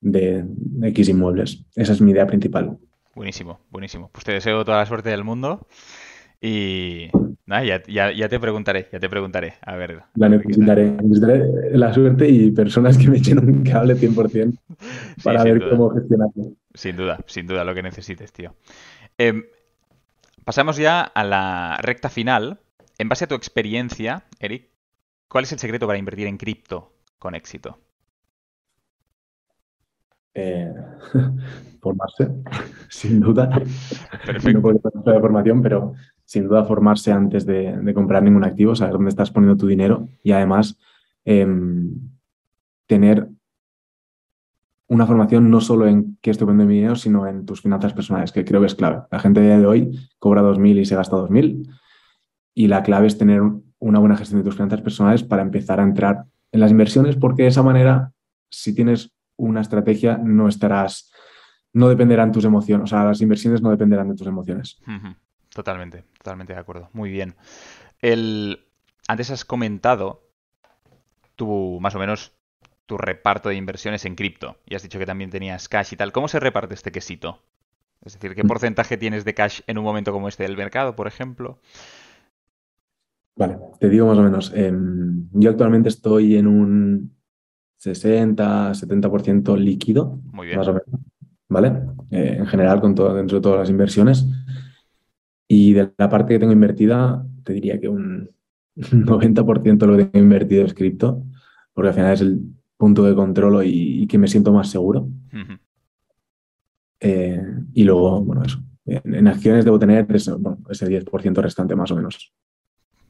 de 0.00 0.44
X 0.82 1.08
inmuebles. 1.08 1.64
Esa 1.76 1.92
es 1.92 2.00
mi 2.00 2.12
idea 2.12 2.26
principal. 2.26 2.78
Buenísimo, 3.14 3.60
buenísimo. 3.70 4.10
Pues 4.12 4.24
te 4.24 4.32
deseo 4.32 4.64
toda 4.64 4.78
la 4.78 4.86
suerte 4.86 5.10
del 5.10 5.24
mundo 5.24 5.66
y 6.40 7.08
nada, 7.46 7.64
ya, 7.64 7.82
ya- 7.86 8.12
ya 8.12 8.28
te 8.28 8.40
preguntaré, 8.40 8.88
ya 8.92 8.98
te 8.98 9.08
preguntaré. 9.08 9.54
A 9.62 9.76
ver, 9.76 10.02
La 10.14 10.28
necesitaré, 10.28 10.90
necesitaré 10.90 11.76
la 11.76 11.92
suerte 11.92 12.28
y 12.28 12.50
personas 12.50 12.96
que 12.96 13.08
me 13.08 13.18
echen 13.18 13.38
un 13.38 13.62
cable 13.62 13.94
100% 13.96 14.58
Sí, 15.18 15.22
para 15.24 15.44
ver 15.44 15.58
duda. 15.60 15.70
cómo 15.70 15.90
gestionarlo. 15.90 16.52
Sin 16.74 16.96
duda, 16.96 17.18
sin 17.26 17.46
duda, 17.46 17.64
lo 17.64 17.74
que 17.74 17.82
necesites, 17.82 18.32
tío. 18.32 18.54
Em, 19.18 19.44
pasamos 20.44 20.76
ya 20.76 21.02
a 21.02 21.24
la 21.24 21.78
recta 21.82 22.08
final. 22.08 22.60
En 22.98 23.08
base 23.08 23.24
a 23.24 23.28
tu 23.28 23.34
experiencia, 23.34 24.24
Eric, 24.40 24.68
¿cuál 25.28 25.44
es 25.44 25.52
el 25.52 25.58
secreto 25.58 25.86
para 25.86 25.98
invertir 25.98 26.26
en 26.26 26.36
cripto 26.36 26.92
con 27.18 27.34
éxito? 27.34 27.78
Eh, 30.34 30.72
formarse, 31.82 32.28
sin 32.88 33.20
duda. 33.20 33.48
No 33.48 34.18
Perfecto. 34.26 34.62
puedo 34.62 34.80
hablar 34.84 35.14
de 35.14 35.20
formación, 35.20 35.62
pero 35.62 35.92
sin 36.30 36.46
duda 36.46 36.64
formarse 36.64 37.10
antes 37.10 37.44
de, 37.44 37.92
comprar 37.92 38.22
ningún 38.22 38.44
activo, 38.44 38.76
saber 38.76 38.92
dónde 38.92 39.08
estás 39.08 39.32
poniendo 39.32 39.56
tu 39.56 39.66
dinero 39.66 40.06
y 40.22 40.30
además 40.30 40.78
em, 41.24 41.92
tener 42.86 43.28
una 44.86 45.08
formación 45.08 45.50
no 45.50 45.60
solo 45.60 45.88
en 45.88 46.18
qué 46.20 46.30
estoy 46.30 46.46
poniendo 46.46 46.68
mi 46.68 46.76
dinero, 46.76 46.94
sino 46.94 47.26
en 47.26 47.46
tus 47.46 47.62
finanzas 47.62 47.94
personales, 47.94 48.30
que 48.30 48.44
creo 48.44 48.60
que 48.60 48.68
es 48.68 48.76
clave. 48.76 49.02
La 49.10 49.18
gente 49.18 49.40
de 49.40 49.66
hoy 49.66 49.98
cobra 50.20 50.40
2.000 50.40 50.78
y 50.78 50.84
se 50.84 50.94
gasta 50.94 51.16
2.000 51.16 51.68
y 52.54 52.68
la 52.68 52.84
clave 52.84 53.08
es 53.08 53.18
tener 53.18 53.42
una 53.80 53.98
buena 53.98 54.16
gestión 54.16 54.40
de 54.40 54.44
tus 54.44 54.54
finanzas 54.54 54.82
personales 54.82 55.24
para 55.24 55.42
empezar 55.42 55.80
a 55.80 55.82
entrar 55.82 56.26
en 56.52 56.60
las 56.60 56.70
inversiones, 56.70 57.16
porque 57.16 57.42
de 57.42 57.48
esa 57.48 57.64
manera, 57.64 58.12
si 58.50 58.72
tienes 58.72 59.12
una 59.36 59.62
estrategia, 59.62 60.16
no 60.16 60.46
estarás, 60.46 61.10
no 61.72 61.88
dependerán 61.88 62.30
tus 62.30 62.44
emociones, 62.44 62.84
o 62.84 62.86
sea, 62.86 63.02
las 63.02 63.20
inversiones 63.20 63.62
no 63.62 63.70
dependerán 63.70 64.10
de 64.10 64.14
tus 64.14 64.28
emociones. 64.28 64.80
Totalmente, 65.54 66.04
totalmente 66.18 66.52
de 66.54 66.60
acuerdo. 66.60 66.88
Muy 66.92 67.10
bien. 67.10 67.34
El... 68.00 68.64
Antes 69.08 69.30
has 69.30 69.44
comentado 69.44 70.22
tu, 71.34 71.78
más 71.80 71.94
o 71.94 71.98
menos, 71.98 72.32
tu 72.86 72.96
reparto 72.96 73.48
de 73.48 73.56
inversiones 73.56 74.04
en 74.04 74.14
cripto 74.14 74.56
y 74.66 74.74
has 74.74 74.82
dicho 74.82 74.98
que 74.98 75.06
también 75.06 75.30
tenías 75.30 75.68
cash 75.68 75.92
y 75.92 75.96
tal. 75.96 76.12
¿Cómo 76.12 76.28
se 76.28 76.38
reparte 76.40 76.74
este 76.74 76.92
quesito? 76.92 77.42
Es 78.04 78.14
decir, 78.14 78.34
¿qué 78.34 78.44
porcentaje 78.44 78.96
tienes 78.96 79.24
de 79.24 79.34
cash 79.34 79.60
en 79.66 79.78
un 79.78 79.84
momento 79.84 80.12
como 80.12 80.28
este 80.28 80.44
del 80.44 80.56
mercado, 80.56 80.96
por 80.96 81.06
ejemplo? 81.06 81.58
Vale, 83.36 83.58
te 83.78 83.88
digo 83.88 84.06
más 84.06 84.18
o 84.18 84.22
menos. 84.22 84.52
em, 84.54 85.28
yo 85.32 85.50
actualmente 85.50 85.88
estoy 85.88 86.36
en 86.36 86.46
un 86.46 87.14
60-70% 87.78 89.56
líquido, 89.56 90.18
Muy 90.32 90.46
bien. 90.46 90.58
más 90.58 90.68
o 90.68 90.74
menos, 90.74 90.88
¿vale? 91.48 91.72
Eh, 92.10 92.36
en 92.38 92.46
general, 92.46 92.80
con 92.80 92.94
todo, 92.94 93.14
dentro 93.14 93.38
de 93.38 93.42
todas 93.42 93.60
las 93.60 93.70
inversiones. 93.70 94.26
Y 95.52 95.72
de 95.72 95.92
la 95.98 96.08
parte 96.08 96.32
que 96.32 96.38
tengo 96.38 96.52
invertida, 96.52 97.26
te 97.42 97.52
diría 97.52 97.80
que 97.80 97.88
un 97.88 98.30
90% 98.76 99.78
de 99.78 99.86
lo 99.88 99.96
que 99.96 100.04
tengo 100.04 100.22
invertido 100.22 100.64
es 100.64 100.74
cripto, 100.74 101.24
porque 101.74 101.88
al 101.88 101.94
final 101.94 102.12
es 102.12 102.20
el 102.20 102.40
punto 102.76 103.02
de 103.02 103.16
control 103.16 103.66
y, 103.66 104.04
y 104.04 104.06
que 104.06 104.16
me 104.16 104.28
siento 104.28 104.52
más 104.52 104.70
seguro. 104.70 105.08
Eh, 107.00 107.42
y 107.72 107.82
luego, 107.82 108.20
bueno, 108.22 108.44
eso. 108.44 108.62
En, 108.86 109.12
en 109.12 109.26
acciones 109.26 109.64
debo 109.64 109.80
tener 109.80 110.06
bueno, 110.38 110.58
ese 110.70 110.86
10% 110.86 111.42
restante 111.42 111.74
más 111.74 111.90
o 111.90 111.96
menos. 111.96 112.32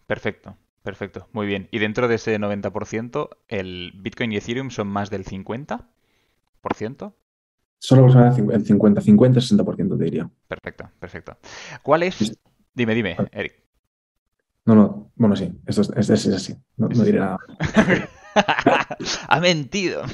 Perfecto, 0.07 0.57
perfecto, 0.83 1.29
muy 1.35 1.47
bien. 1.47 1.69
Y 1.71 1.79
dentro 1.79 2.09
de 2.09 2.15
ese 2.15 2.41
90%, 2.41 3.29
¿el 3.49 3.93
Bitcoin 3.97 4.33
y 4.33 4.39
Ethereum 4.39 4.71
son 4.71 4.89
más 4.89 5.11
del 5.11 5.27
50%? 5.27 7.13
Solo 7.83 8.03
aproximadamente 8.03 8.55
el 8.57 8.67
50, 8.67 9.01
50, 9.01 9.41
60% 9.41 9.99
te 9.99 10.05
diría. 10.05 10.31
Perfecto, 10.47 10.91
perfecto. 10.99 11.39
¿Cuál 11.83 12.03
es? 12.03 12.39
Dime, 12.75 12.95
dime, 12.95 13.17
Eric. 13.33 13.55
No, 14.67 14.75
no, 14.75 15.11
bueno, 15.17 15.35
sí, 15.35 15.51
eso 15.67 15.81
es, 15.81 16.11
es, 16.11 16.27
es 16.27 16.35
así. 16.35 16.55
No, 16.77 16.89
no 16.89 17.05
diré 17.05 17.21
nada. 17.21 17.39
ha 19.29 19.41
mentido. 19.41 20.03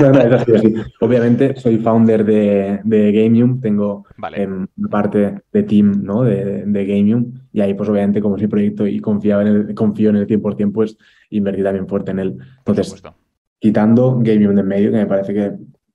No, 0.00 0.10
no. 0.10 0.20
es 0.20 0.32
así, 0.32 0.74
Obviamente 1.00 1.54
soy 1.56 1.78
founder 1.78 2.24
de, 2.24 2.80
de 2.82 3.12
Gamium, 3.12 3.60
tengo 3.60 4.04
Vale. 4.16 4.42
em, 4.42 4.66
una 4.76 4.88
parte 4.88 5.42
de 5.52 5.62
team 5.62 6.02
¿no? 6.02 6.22
de, 6.22 6.64
de 6.64 6.86
Gamium 6.86 7.32
y 7.52 7.60
ahí 7.60 7.74
pues 7.74 7.88
obviamente 7.88 8.20
como 8.20 8.36
es 8.36 8.42
mi 8.42 8.48
proyecto 8.48 8.86
y 8.86 9.00
confiaba 9.00 9.42
en 9.42 9.48
el, 9.48 9.74
confío 9.74 10.10
en 10.10 10.16
el 10.16 10.26
100% 10.26 10.72
pues 10.72 10.96
invertí 11.28 11.62
también 11.62 11.86
fuerte 11.86 12.10
en 12.10 12.18
él. 12.20 12.38
Entonces, 12.58 13.02
quitando 13.60 14.18
Gamium 14.20 14.54
de 14.54 14.60
en 14.62 14.66
medio, 14.66 14.90
que 14.90 14.96
me 14.96 15.06
parece 15.06 15.34
que 15.34 15.52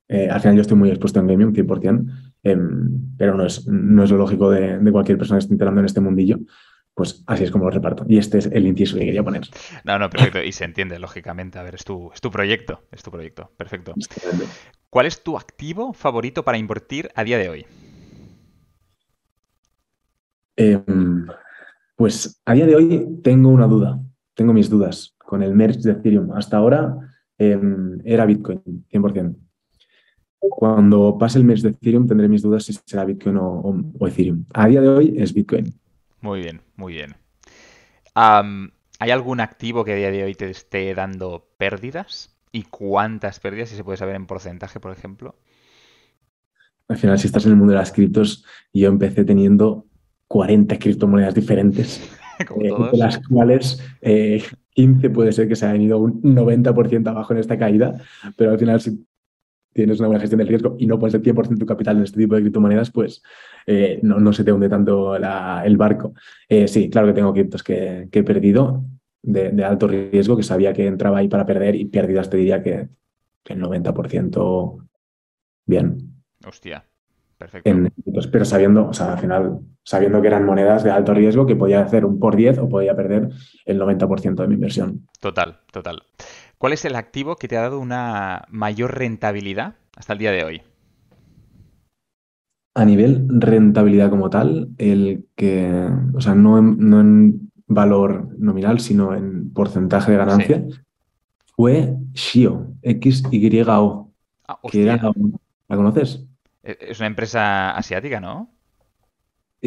eh, 0.08 0.30
al 0.30 0.40
final 0.40 0.56
yo 0.56 0.62
estoy 0.62 0.78
muy 0.78 0.90
expuesto 0.90 1.20
en 1.20 1.28
Gamium 1.28 1.54
100%, 1.54 2.06
em, 2.44 3.16
pero 3.18 3.36
no 3.36 3.46
es, 3.46 3.68
no 3.68 4.04
es 4.04 4.12
lo 4.12 4.18
lógico 4.18 4.50
de, 4.52 4.78
de 4.78 4.92
cualquier 4.92 5.18
persona 5.18 5.38
que 5.38 5.44
esté 5.44 5.54
entrando 5.54 5.80
en 5.80 5.86
este 5.86 6.02
mundillo. 6.02 6.40
Pues 6.94 7.24
así 7.28 7.44
es 7.44 7.52
como 7.52 7.66
lo 7.66 7.72
reparto. 7.72 8.06
Y 8.08 8.18
este 8.18 8.38
es 8.38 8.46
el 8.46 8.66
inciso 8.66 8.98
que 8.98 9.04
quería 9.04 9.22
poner. 9.22 9.42
No, 9.84 10.00
no, 10.00 10.10
perfecto. 10.10 10.42
Y 10.42 10.54
se 10.54 10.64
entiende, 10.64 10.98
lógicamente. 10.98 11.60
A 11.60 11.64
ver, 11.64 11.76
es 11.76 11.84
tu, 11.84 12.10
es 12.14 12.22
tu 12.22 12.32
proyecto. 12.32 12.84
Es 12.90 13.04
tu 13.04 13.12
proyecto. 13.12 13.52
Perfecto. 13.58 13.94
¿Cuál 14.90 15.06
es 15.06 15.22
tu 15.22 15.36
activo 15.36 15.92
favorito 15.92 16.46
para 16.46 16.58
invertir 16.58 17.10
a 17.14 17.26
día 17.26 17.38
de 17.38 17.50
hoy? 17.50 17.66
Em, 20.56 21.28
pues 21.98 22.42
a 22.46 22.54
día 22.54 22.66
de 22.66 22.76
hoy 22.78 23.20
tengo 23.22 23.50
una 23.50 23.68
duda, 23.68 24.00
tengo 24.34 24.54
mis 24.54 24.70
dudas 24.70 25.18
con 25.18 25.44
el 25.44 25.54
merge 25.54 25.82
de 25.82 25.92
Ethereum. 25.92 26.32
Hasta 26.32 26.56
ahora 26.56 26.96
em, 27.38 28.00
era 28.06 28.26
Bitcoin, 28.26 28.62
100%. 28.90 29.36
Cuando 30.50 31.18
pase 31.18 31.38
el 31.40 31.44
merge 31.46 31.64
de 31.64 31.70
Ethereum 31.70 32.08
tendré 32.08 32.28
mis 32.28 32.42
dudas 32.42 32.64
si 32.64 32.74
será 32.86 33.06
Bitcoin 33.06 33.38
o, 33.38 33.48
o- 33.48 33.84
o 34.00 34.08
Ethereum. 34.08 34.46
A 34.54 34.68
día 34.68 34.82
de 34.82 34.88
hoy 34.90 35.16
es 35.18 35.34
Bitcoin. 35.34 35.74
Muy 36.22 36.40
bien, 36.42 36.62
muy 36.76 36.94
bien. 36.94 37.16
¿hay 38.16 39.12
algún 39.12 39.40
activo 39.42 39.84
que 39.84 39.94
a 39.94 39.96
día 39.96 40.12
de 40.12 40.24
hoy 40.24 40.36
te 40.36 40.50
esté 40.50 40.94
dando 40.96 41.48
pérdidas? 41.58 42.36
¿Y 42.52 42.64
cuántas 42.64 43.40
pérdidas? 43.40 43.70
Si 43.70 43.76
se 43.76 43.84
puede 43.84 43.98
saber 43.98 44.16
en 44.16 44.26
porcentaje, 44.26 44.80
por 44.80 44.92
ejemplo. 44.94 45.36
Al 46.88 46.98
final, 46.98 47.20
si 47.20 47.28
estás 47.28 47.46
en 47.46 47.52
el 47.52 47.58
mundo 47.58 47.74
de 47.74 47.80
las 47.80 47.92
criptos, 47.92 48.46
yo 48.74 48.88
empecé 48.88 49.26
teniendo 49.26 49.86
40 50.28 50.78
criptomonedas 50.80 51.34
diferentes, 51.36 52.02
eh, 52.40 52.72
de 52.92 52.98
las 52.98 53.20
cuales 53.28 53.84
eh, 54.02 54.42
15 54.72 55.10
puede 55.10 55.32
ser 55.32 55.48
que 55.48 55.56
se 55.56 55.66
hayan 55.66 55.82
ido 55.82 55.98
un 56.00 56.22
90% 56.22 57.08
abajo 57.10 57.34
en 57.34 57.40
esta 57.40 57.58
caída, 57.58 58.02
pero 58.38 58.52
al 58.52 58.60
final 58.60 58.80
si 58.80 59.06
tienes 59.76 60.00
una 60.00 60.08
buena 60.08 60.22
gestión 60.22 60.40
del 60.40 60.48
riesgo 60.48 60.78
y 60.80 60.88
no 60.88 60.98
pones 60.98 61.14
el 61.16 61.22
100% 61.22 61.50
de 61.50 61.58
tu 61.58 61.66
capital 61.66 61.98
en 61.98 62.04
este 62.04 62.18
tipo 62.18 62.34
de 62.36 62.42
criptomonedas, 62.42 62.92
pues 62.92 63.22
eh, 63.68 64.00
no, 64.04 64.20
no 64.22 64.32
se 64.32 64.46
te 64.46 64.54
hunde 64.54 64.70
tanto 64.70 65.20
la- 65.20 65.64
el 65.66 65.76
barco. 65.76 66.14
Eh, 66.48 66.68
sí, 66.70 66.90
claro 66.90 67.08
que 67.08 67.14
tengo 67.14 67.34
criptos 67.34 67.62
que, 67.62 68.08
que 68.10 68.20
he 68.20 68.24
perdido 68.24 68.86
de, 69.22 69.50
de 69.52 69.64
alto 69.66 69.88
riesgo, 69.88 70.38
que 70.38 70.44
sabía 70.44 70.72
que 70.72 70.88
entraba 70.88 71.18
ahí 71.18 71.28
para 71.28 71.46
perder 71.46 71.76
y 71.76 71.86
pérdidas 71.86 72.30
te 72.30 72.38
diría 72.38 72.64
que, 72.64 72.88
el 73.48 73.62
90% 73.62 74.78
bien. 75.66 75.98
Hostia. 76.48 76.86
Perfecto. 77.38 77.70
En, 77.70 77.92
pero 78.32 78.46
sabiendo, 78.46 78.88
o 78.88 78.94
sea, 78.94 79.12
al 79.14 79.20
final, 79.20 79.60
sabiendo 79.84 80.22
que 80.22 80.28
eran 80.28 80.46
monedas 80.46 80.86
de 80.86 80.92
alto 80.92 81.14
riesgo, 81.14 81.46
que 81.46 81.58
podía 81.58 81.82
hacer 81.82 82.06
un 82.06 82.18
por 82.18 82.36
10 82.38 82.58
o 82.60 82.70
podía 82.70 82.96
perder 82.96 83.30
el 83.66 83.78
90% 83.78 84.36
de 84.36 84.48
mi 84.48 84.54
inversión. 84.56 85.06
Total, 85.20 85.60
total. 85.72 86.02
¿Cuál 86.66 86.74
es 86.74 86.84
el 86.84 86.96
activo 86.96 87.36
que 87.36 87.48
te 87.48 87.58
ha 87.58 87.62
dado 87.62 87.80
una 87.80 88.46
mayor 88.50 88.98
rentabilidad 88.98 89.76
hasta 89.96 90.14
el 90.14 90.18
día 90.18 90.32
de 90.32 90.44
hoy? 90.44 90.64
A 92.74 92.84
nivel 92.86 93.28
rentabilidad 93.30 94.10
como 94.10 94.32
tal, 94.32 94.70
el 94.80 95.28
que, 95.36 95.88
o 96.16 96.20
sea, 96.22 96.34
no 96.34 96.58
en, 96.58 96.90
no 96.90 97.02
en 97.02 97.52
valor 97.68 98.30
nominal, 98.40 98.80
sino 98.80 99.14
en 99.14 99.54
porcentaje 99.54 100.14
de 100.14 100.18
ganancia, 100.18 100.66
fue 101.56 101.98
Shio, 102.16 102.74
XYO, 102.82 104.12
Ah, 104.48 104.60
que 104.72 104.82
era. 104.82 104.98
¿la 105.68 105.76
conoces? 105.76 106.26
E- 106.64 106.78
Es 106.82 106.98
una 107.00 107.06
empresa 107.06 107.78
asiática, 107.78 108.20
¿no? 108.20 108.55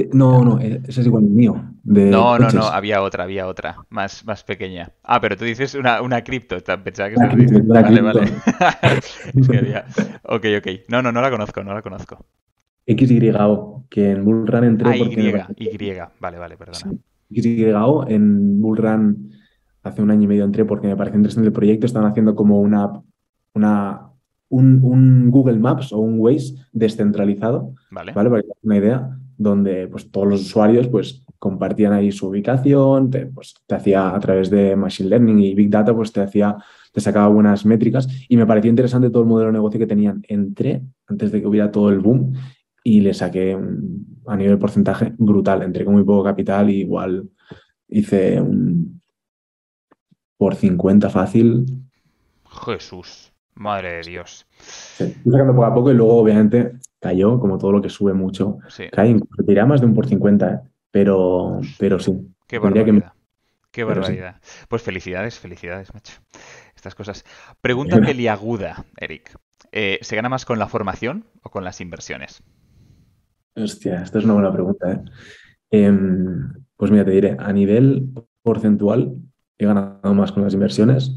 Eh, 0.01 0.09
no, 0.13 0.45
no, 0.45 0.61
eh, 0.61 0.81
ese 0.87 1.01
es 1.01 1.07
igual 1.07 1.25
el 1.25 1.31
mío, 1.31 1.55
de 1.83 2.11
No, 2.11 2.39
no, 2.39 2.45
coches. 2.47 2.55
no, 2.55 2.67
había 2.67 3.03
otra, 3.03 3.25
había 3.25 3.47
otra, 3.49 3.77
más, 3.91 4.25
más 4.25 4.45
pequeña. 4.45 4.93
Ah, 5.03 5.21
pero 5.21 5.37
tú 5.37 5.45
dices 5.45 5.75
una, 5.75 6.03
una 6.03 6.23
cripto, 6.23 6.57
pensaba 6.85 7.09
que 7.09 7.17
Una 7.17 7.27
estabas 7.27 7.35
cripto, 7.35 7.73
Vale, 7.73 7.87
cripto. 7.89 8.05
vale. 8.05 8.33
Es 9.35 9.49
que 9.49 9.59
había... 9.59 9.85
Ok, 10.25 10.45
ok. 10.59 10.67
No, 10.89 11.03
no, 11.03 11.11
no 11.11 11.21
la 11.21 11.31
conozco, 11.31 11.65
no 11.65 11.75
la 11.75 11.83
conozco. 11.83 12.25
XYO, 12.87 13.85
que 13.91 14.11
en 14.13 14.25
Bullrun 14.25 14.65
entré 14.65 14.91
Ah, 14.91 14.97
Y, 14.97 15.03
Y. 15.69 15.93
Vale, 16.21 16.39
vale, 16.39 16.57
perdona. 16.57 16.79
Sí. 16.79 17.41
XYO 17.41 18.07
en 18.09 18.61
Bullrun 18.61 19.31
hace 19.83 20.03
un 20.03 20.11
año 20.11 20.23
y 20.25 20.27
medio 20.29 20.45
entré 20.45 20.65
porque 20.65 20.87
me 20.87 20.97
pareció 20.97 21.19
interesante 21.19 21.49
el 21.49 21.53
proyecto. 21.53 21.87
Están 21.87 22.05
haciendo 22.05 22.35
como 22.35 22.61
una, 22.61 22.91
una, 23.55 24.11
un, 24.49 24.81
un 24.83 25.31
Google 25.31 25.59
Maps 25.59 25.93
o 25.93 25.99
un 25.99 26.19
Waze 26.21 26.55
descentralizado, 26.73 27.75
Vale. 27.91 28.13
¿vale? 28.13 28.31
Para 28.31 28.43
que 28.43 28.49
una 28.63 28.77
idea, 28.77 29.18
donde 29.39 29.87
pues, 29.87 30.11
todos 30.11 30.27
los 30.29 30.41
usuarios 30.43 30.89
pues, 30.89 31.25
compartían 31.39 31.93
ahí 31.93 32.13
su 32.13 32.27
ubicación, 32.29 33.11
te, 33.11 33.27
pues, 33.27 33.55
te 33.67 33.75
hacía 33.77 34.15
a 34.15 34.19
través 34.21 34.51
de 34.51 34.77
Machine 34.77 35.09
Learning 35.09 35.39
y 35.39 35.55
Big 35.55 35.71
Data, 35.71 35.95
pues 35.95 36.13
te 36.13 36.21
hacía, 36.21 36.57
te 36.93 37.01
sacaba 37.01 37.29
buenas 37.29 37.65
métricas 37.65 38.09
y 38.29 38.37
me 38.37 38.45
pareció 38.47 38.69
interesante 38.69 39.09
todo 39.11 39.23
el 39.23 39.29
modelo 39.29 39.47
de 39.49 39.53
negocio 39.55 39.79
que 39.79 39.87
tenían. 39.87 40.23
Entré 40.29 40.83
antes 41.07 41.31
de 41.33 41.41
que 41.41 41.47
hubiera 41.47 41.71
todo 41.71 41.89
el 41.91 42.01
boom 42.01 42.35
y 42.85 43.01
le 43.01 43.15
saqué 43.15 43.55
un- 43.55 44.19
a 44.27 44.37
nivel 44.37 44.59
porcentaje 44.59 45.15
brutal. 45.17 45.63
Entré 45.63 45.85
con 45.85 45.95
muy 45.95 46.05
poco 46.05 46.25
capital 46.25 46.69
y 46.71 46.81
igual 46.81 47.29
hice 47.89 48.41
un 48.41 49.01
por 50.37 50.55
50 50.55 51.11
fácil. 51.11 51.67
Jesús. 52.67 53.33
Madre 53.55 53.95
de 53.95 54.03
Dios. 54.11 54.47
Sí, 54.61 55.13
sacando 55.29 55.53
poco 55.53 55.65
a 55.65 55.75
poco 55.75 55.91
y 55.91 55.95
luego 55.95 56.17
obviamente 56.17 56.75
cayó, 57.01 57.39
como 57.39 57.59
todo 57.59 57.73
lo 57.73 57.83
que 57.83 57.89
sube 57.89 58.13
mucho. 58.15 58.59
Sí. 58.69 58.85
Cae, 58.91 59.11
incluso 59.11 59.67
más 59.67 59.81
de 59.81 59.87
un 59.87 59.95
por 59.95 60.07
50, 60.07 60.53
¿eh? 60.53 60.61
pero, 60.91 61.61
pero 61.79 61.99
sí. 61.99 62.13
Qué 62.47 62.57
que- 62.57 62.59
barbaridad. 62.59 63.13
Qué 63.71 63.83
sí. 63.83 63.85
barbaridad. 63.85 64.41
Pues 64.69 64.83
felicidades, 64.83 65.39
felicidades, 65.39 65.93
macho. 65.95 66.15
Estas 66.75 66.95
cosas. 66.95 67.25
Pregunta 67.61 68.01
peliaguda, 68.01 68.85
Eric. 68.97 69.37
Eh, 69.73 69.99
¿se 70.01 70.17
gana 70.17 70.29
más 70.29 70.45
con 70.45 70.59
la 70.59 70.69
formación 70.69 71.25
o 71.43 71.51
con 71.51 71.65
las 71.65 71.81
inversiones? 71.81 72.43
Hostia, 73.55 74.03
esta 74.03 74.19
es 74.19 74.25
una 74.25 74.35
buena 74.35 74.53
pregunta, 74.53 74.93
¿eh? 74.93 75.01
Em, 75.71 76.53
pues 76.77 76.91
mira, 76.91 77.05
te 77.05 77.11
diré, 77.11 77.37
a 77.39 77.53
nivel 77.53 78.11
porcentual 78.43 79.17
he 79.59 79.67
ganado 79.67 80.15
más 80.15 80.33
con 80.33 80.45
las 80.45 80.55
inversiones, 80.55 81.13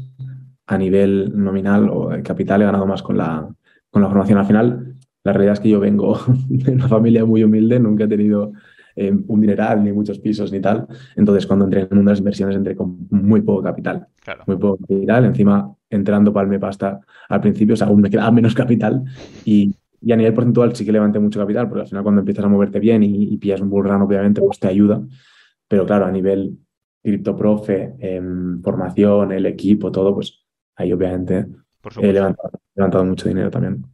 a 0.66 0.76
nivel 0.76 1.32
nominal 1.34 1.88
o 1.90 2.10
capital 2.22 2.62
he 2.62 2.66
ganado 2.66 2.86
más 2.86 3.02
con 3.02 3.16
la, 3.16 3.48
con 3.90 4.02
la 4.02 4.08
formación. 4.08 4.38
Al 4.38 4.46
final, 4.46 4.91
la 5.24 5.32
realidad 5.32 5.54
es 5.54 5.60
que 5.60 5.68
yo 5.70 5.80
vengo 5.80 6.18
de 6.48 6.72
una 6.72 6.88
familia 6.88 7.24
muy 7.24 7.44
humilde, 7.44 7.78
nunca 7.78 8.04
he 8.04 8.08
tenido 8.08 8.52
em, 8.96 9.24
un 9.28 9.40
dineral, 9.40 9.82
ni 9.82 9.92
muchos 9.92 10.18
pisos, 10.18 10.52
ni 10.52 10.60
tal. 10.60 10.86
Entonces, 11.16 11.46
cuando 11.46 11.64
entré 11.64 11.80
en 11.80 11.88
el 11.90 11.96
mundo 11.96 12.10
de 12.10 12.12
las 12.12 12.18
inversiones, 12.18 12.56
entré 12.56 12.76
con 12.76 13.06
muy 13.10 13.40
poco 13.42 13.62
capital. 13.62 14.06
Claro. 14.24 14.44
muy 14.46 14.56
poco 14.56 14.78
capital, 14.78 15.24
encima 15.24 15.74
entrando 15.90 16.32
palme 16.32 16.58
pasta 16.58 17.00
al 17.28 17.40
principio, 17.40 17.74
o 17.74 17.76
sea, 17.76 17.88
aún 17.88 18.00
me 18.00 18.10
quedaba 18.10 18.30
menos 18.32 18.54
capital 18.54 19.04
y, 19.44 19.74
y 20.00 20.12
a 20.12 20.16
nivel 20.16 20.34
porcentual 20.34 20.74
sí 20.74 20.84
que 20.84 20.92
levanté 20.92 21.18
mucho 21.18 21.38
capital, 21.40 21.68
porque 21.68 21.82
al 21.82 21.88
final 21.88 22.02
cuando 22.02 22.20
empiezas 22.20 22.44
a 22.44 22.48
moverte 22.48 22.80
bien 22.80 23.02
y, 23.02 23.24
y 23.32 23.36
pillas 23.38 23.60
un 23.60 23.70
bull 23.70 23.84
run, 23.84 24.02
obviamente, 24.02 24.40
pues 24.42 24.58
te 24.58 24.68
ayuda, 24.68 25.02
pero 25.68 25.86
claro, 25.86 26.06
a 26.06 26.10
nivel 26.12 26.58
criptoprofe, 27.02 27.94
em, 27.98 28.62
formación, 28.62 29.32
el 29.32 29.46
equipo, 29.46 29.90
todo, 29.90 30.14
pues 30.14 30.44
ahí 30.76 30.92
obviamente 30.92 31.46
Por 31.80 31.92
he 31.92 31.94
supuesto. 31.94 32.12
levantado, 32.12 32.50
he 32.54 32.78
levantado 32.78 33.04
mucho 33.04 33.28
dinero 33.28 33.50
también. 33.50 33.84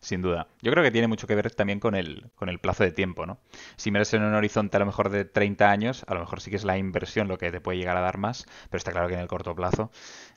Sin 0.00 0.20
duda. 0.20 0.48
Yo 0.60 0.70
creo 0.70 0.84
que 0.84 0.90
tiene 0.90 1.08
mucho 1.08 1.26
que 1.26 1.34
ver 1.34 1.50
también 1.50 1.80
con 1.80 1.94
el, 1.94 2.30
con 2.34 2.48
el 2.48 2.58
plazo 2.58 2.84
de 2.84 2.92
tiempo, 2.92 3.24
¿no? 3.24 3.38
Si 3.76 3.90
miras 3.90 4.12
en 4.12 4.22
un 4.22 4.34
horizonte 4.34 4.76
a 4.76 4.80
lo 4.80 4.86
mejor 4.86 5.08
de 5.08 5.24
30 5.24 5.70
años, 5.70 6.04
a 6.06 6.14
lo 6.14 6.20
mejor 6.20 6.40
sí 6.40 6.50
que 6.50 6.56
es 6.56 6.64
la 6.64 6.76
inversión 6.76 7.26
lo 7.26 7.38
que 7.38 7.50
te 7.50 7.60
puede 7.60 7.78
llegar 7.78 7.96
a 7.96 8.00
dar 8.00 8.18
más, 8.18 8.46
pero 8.70 8.78
está 8.78 8.92
claro 8.92 9.08
que 9.08 9.14
en 9.14 9.20
el 9.20 9.28
corto 9.28 9.54
plazo 9.54 9.90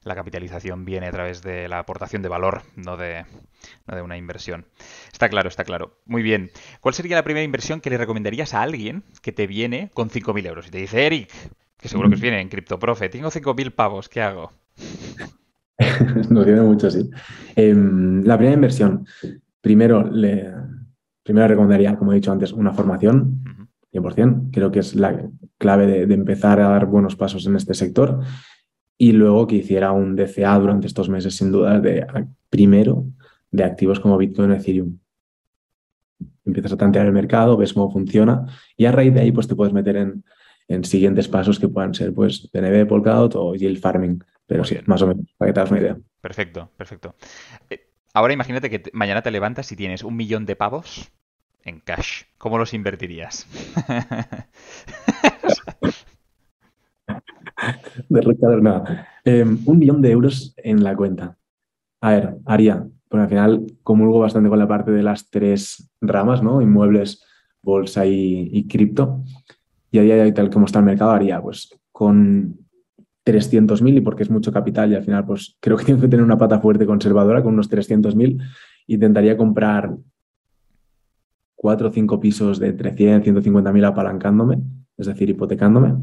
la 0.04 0.16
capitalización 0.16 0.86
viene 0.86 1.08
a 1.08 1.12
través 1.12 1.42
de 1.42 1.68
la 1.68 1.80
aportación 1.80 2.22
de 2.22 2.30
valor, 2.30 2.64
no 2.76 2.96
de, 2.96 3.26
no 3.88 3.96
de 3.96 4.02
una 4.02 4.18
inversión. 4.18 4.66
Está 5.12 5.30
claro, 5.30 5.50
está 5.50 5.64
claro. 5.64 6.00
Muy 6.06 6.22
bien. 6.22 6.52
¿Cuál 6.80 6.96
sería 6.96 7.18
la 7.18 7.24
primera 7.24 7.44
inversión 7.44 7.82
que 7.82 7.90
le 7.90 7.98
recomendarías 7.98 8.54
a 8.54 8.62
alguien 8.62 9.04
que 9.22 9.32
te 9.32 9.48
viene 9.48 9.92
con 9.94 10.10
5.000 10.10 10.46
euros? 10.46 10.68
Y 10.68 10.72
te 10.72 10.78
dice, 10.78 11.06
Eric, 11.06 11.32
que 11.78 11.90
seguro 11.90 12.10
que 12.10 12.16
os 12.16 12.22
viene 12.22 12.42
en 12.42 12.50
CryptoProfe, 12.50 13.10
tengo 13.10 13.30
5.000 13.32 13.72
pavos, 13.72 14.10
¿qué 14.10 14.22
hago? 14.22 14.54
Nos 16.30 16.46
viene 16.46 16.62
mucho, 16.62 16.92
sí. 16.92 17.10
Em, 17.56 18.24
la 18.24 18.38
primera 18.38 18.56
inversión, 18.56 19.06
primero, 19.62 20.10
le, 20.10 20.52
primero 21.24 21.48
recomendaría, 21.48 21.96
como 21.96 22.12
he 22.12 22.16
dicho 22.16 22.32
antes, 22.32 22.52
una 22.52 22.74
formación, 22.74 23.42
Ujú, 23.46 23.68
100%. 23.92 24.50
Creo 24.52 24.72
que 24.72 24.80
es 24.80 24.96
la, 24.96 25.30
clave 25.58 25.88
de, 25.88 26.06
de 26.08 26.14
empezar 26.14 26.60
a 26.60 26.70
dar 26.70 26.88
buenos 26.88 27.16
pasos 27.16 27.46
en 27.46 27.56
este 27.56 27.74
sector 27.74 28.22
y 28.98 29.12
luego 29.12 29.46
que 29.46 29.58
hiciera 29.58 29.92
un 29.92 30.16
DCA 30.16 30.58
durante 30.60 30.88
estos 30.88 31.10
meses, 31.10 31.36
sin 31.36 31.52
duda, 31.52 31.80
de 31.80 32.06
primero 32.50 33.06
de 33.52 33.64
activos 33.64 34.00
como 34.00 34.18
Bitcoin 34.18 34.52
o 34.52 34.56
Ethereum. 34.56 34.98
Empiezas 36.46 36.74
a 36.74 36.78
tantear 36.78 37.06
el 37.06 37.14
mercado, 37.14 37.58
ves 37.58 37.74
cómo 37.74 37.92
funciona 37.92 38.46
y 38.76 38.86
a 38.86 38.92
raíz 38.92 39.14
de 39.14 39.22
ahí 39.22 39.32
pues 39.32 39.48
te 39.48 39.56
puedes 39.56 39.74
meter 39.74 39.96
en, 39.98 40.24
en 40.70 40.86
siguientes 40.86 41.28
pasos 41.28 41.60
que 41.60 41.68
puedan 41.68 41.94
ser 41.94 42.14
pues 42.14 42.50
BNB, 42.54 42.88
Polkadot 42.88 43.36
o 43.36 43.56
Yield 43.56 43.80
Farming. 43.80 44.24
Pero 44.48 44.64
sí, 44.64 44.78
más 44.86 45.02
o 45.02 45.08
menos, 45.08 45.26
para 45.38 45.50
que 45.50 45.54
te 45.54 45.60
hagas 45.60 45.72
una 45.72 45.82
idea. 45.82 45.98
Perfecto, 46.22 46.72
perfecto. 46.78 47.16
Eh, 47.70 47.90
ahora 48.14 48.34
imagínate 48.34 48.70
que 48.70 48.84
mañana 48.94 49.22
te 49.22 49.32
levantas 49.32 49.72
y 49.72 49.76
tienes 49.76 50.04
un 50.04 50.16
millón 50.16 50.46
de 50.46 50.56
pavos 50.56 51.12
en 51.64 51.80
cash. 51.82 52.24
¿Cómo 52.38 52.58
los 52.58 52.74
invertirías? 52.74 53.46
De 58.08 58.22
nada. 58.62 59.08
Eh, 59.26 59.44
un 59.44 59.80
millón 59.80 60.02
de 60.02 60.12
euros 60.12 60.54
en 60.58 60.84
la 60.84 60.96
cuenta. 60.96 61.38
A 62.02 62.12
ver, 62.12 62.38
haría, 62.46 62.88
porque 63.10 63.24
al 63.24 63.30
final 63.30 63.68
comulgo 63.84 64.20
bastante 64.20 64.50
con 64.50 64.60
la 64.60 64.68
parte 64.68 64.92
de 64.92 65.04
las 65.04 65.30
tres 65.30 65.92
ramas, 66.00 66.42
¿no? 66.42 66.62
Inmuebles, 66.62 67.24
bolsa 67.62 68.06
y, 68.06 68.50
y 68.54 68.68
cripto. 68.68 69.24
Y 69.92 70.00
a 70.00 70.04
día 70.04 70.16
de 70.16 70.22
hoy, 70.22 70.34
tal 70.34 70.50
como 70.50 70.66
está 70.66 70.80
el 70.80 70.86
mercado, 70.86 71.12
haría 71.12 71.42
pues 71.42 71.70
con 71.92 72.58
300.000 73.26 73.98
y 73.98 74.02
porque 74.02 74.24
es 74.24 74.30
mucho 74.30 74.52
capital 74.52 74.92
y 74.92 74.96
al 74.96 75.04
final 75.04 75.26
pues 75.26 75.58
creo 75.60 75.78
que 75.78 75.86
tengo 75.86 76.02
que 76.02 76.08
tener 76.08 76.24
una 76.24 76.38
pata 76.38 76.60
fuerte 76.60 76.86
conservadora 76.86 77.44
con 77.44 77.54
unos 77.54 77.70
300.000 77.70 78.42
intentaría 78.88 79.38
comprar 79.38 79.96
cuatro 81.56 81.90
o 81.90 81.92
cinco 81.92 82.20
pisos 82.20 82.58
de 82.58 82.70
entre 82.70 82.94
100 82.94 83.24
150.000 83.24 83.86
apalancándome, 83.86 84.60
es 84.98 85.08
decir, 85.08 85.30
hipotecándome, 85.30 85.96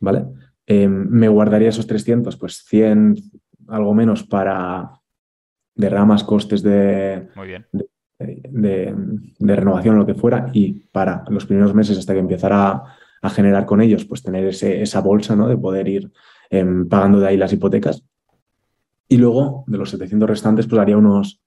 ¿vale? 0.00 0.26
Eh, 0.66 0.88
me 0.88 1.28
guardaría 1.28 1.68
esos 1.68 1.86
300, 1.86 2.36
pues 2.36 2.64
100, 2.66 3.14
algo 3.68 3.94
menos 3.94 4.24
para 4.24 5.00
derramas, 5.74 6.24
costes 6.24 6.62
de, 6.62 7.28
Muy 7.36 7.46
bien. 7.46 7.66
de, 8.18 8.94
de 9.38 9.56
renovación 9.56 9.94
o 9.94 9.98
lo 9.98 10.06
que 10.06 10.14
fuera 10.14 10.50
y 10.52 10.80
para 10.90 11.24
los 11.28 11.46
primeros 11.46 11.74
meses 11.74 11.96
hasta 11.96 12.12
que 12.12 12.20
empezara 12.20 12.82
a 13.24 13.30
generar 13.30 13.64
con 13.64 13.80
ellos, 13.80 14.04
pues 14.04 14.22
tener 14.22 14.44
ese, 14.44 14.82
esa 14.82 15.00
bolsa, 15.00 15.34
¿no? 15.34 15.48
De 15.48 15.56
poder 15.56 15.88
ir 15.88 16.12
eh, 16.50 16.66
pagando 16.90 17.20
de 17.20 17.28
ahí 17.28 17.38
las 17.38 17.54
hipotecas. 17.54 18.04
Y 19.08 19.16
luego, 19.16 19.64
de 19.66 19.78
los 19.78 19.88
700 19.88 20.28
restantes, 20.28 20.66
pues 20.66 20.78
haría 20.78 20.98
unos 20.98 21.42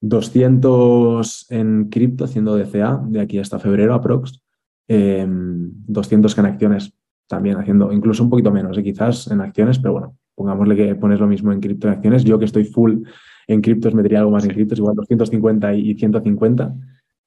200 0.00 1.50
en 1.50 1.90
cripto, 1.90 2.24
haciendo 2.24 2.56
DCA, 2.56 2.98
de 3.06 3.20
aquí 3.20 3.38
hasta 3.38 3.58
febrero 3.58 3.92
aprox. 3.92 4.42
Eh, 4.88 5.26
200 5.28 6.38
en 6.38 6.46
acciones, 6.46 6.94
también 7.26 7.58
haciendo, 7.58 7.92
incluso 7.92 8.24
un 8.24 8.30
poquito 8.30 8.50
menos, 8.50 8.78
¿eh? 8.78 8.82
quizás 8.82 9.30
en 9.30 9.42
acciones, 9.42 9.78
pero 9.78 9.92
bueno, 9.92 10.16
pongámosle 10.34 10.76
que 10.76 10.94
pones 10.94 11.20
lo 11.20 11.26
mismo 11.26 11.52
en 11.52 11.60
cripto 11.60 11.88
y 11.88 11.90
acciones. 11.90 12.24
Yo 12.24 12.38
que 12.38 12.46
estoy 12.46 12.64
full 12.64 13.02
en 13.46 13.60
criptos, 13.60 13.94
metería 13.94 14.20
algo 14.20 14.30
más 14.30 14.44
en 14.44 14.52
criptos, 14.52 14.78
igual 14.78 14.96
250 14.96 15.74
y 15.74 15.94
150. 15.94 16.74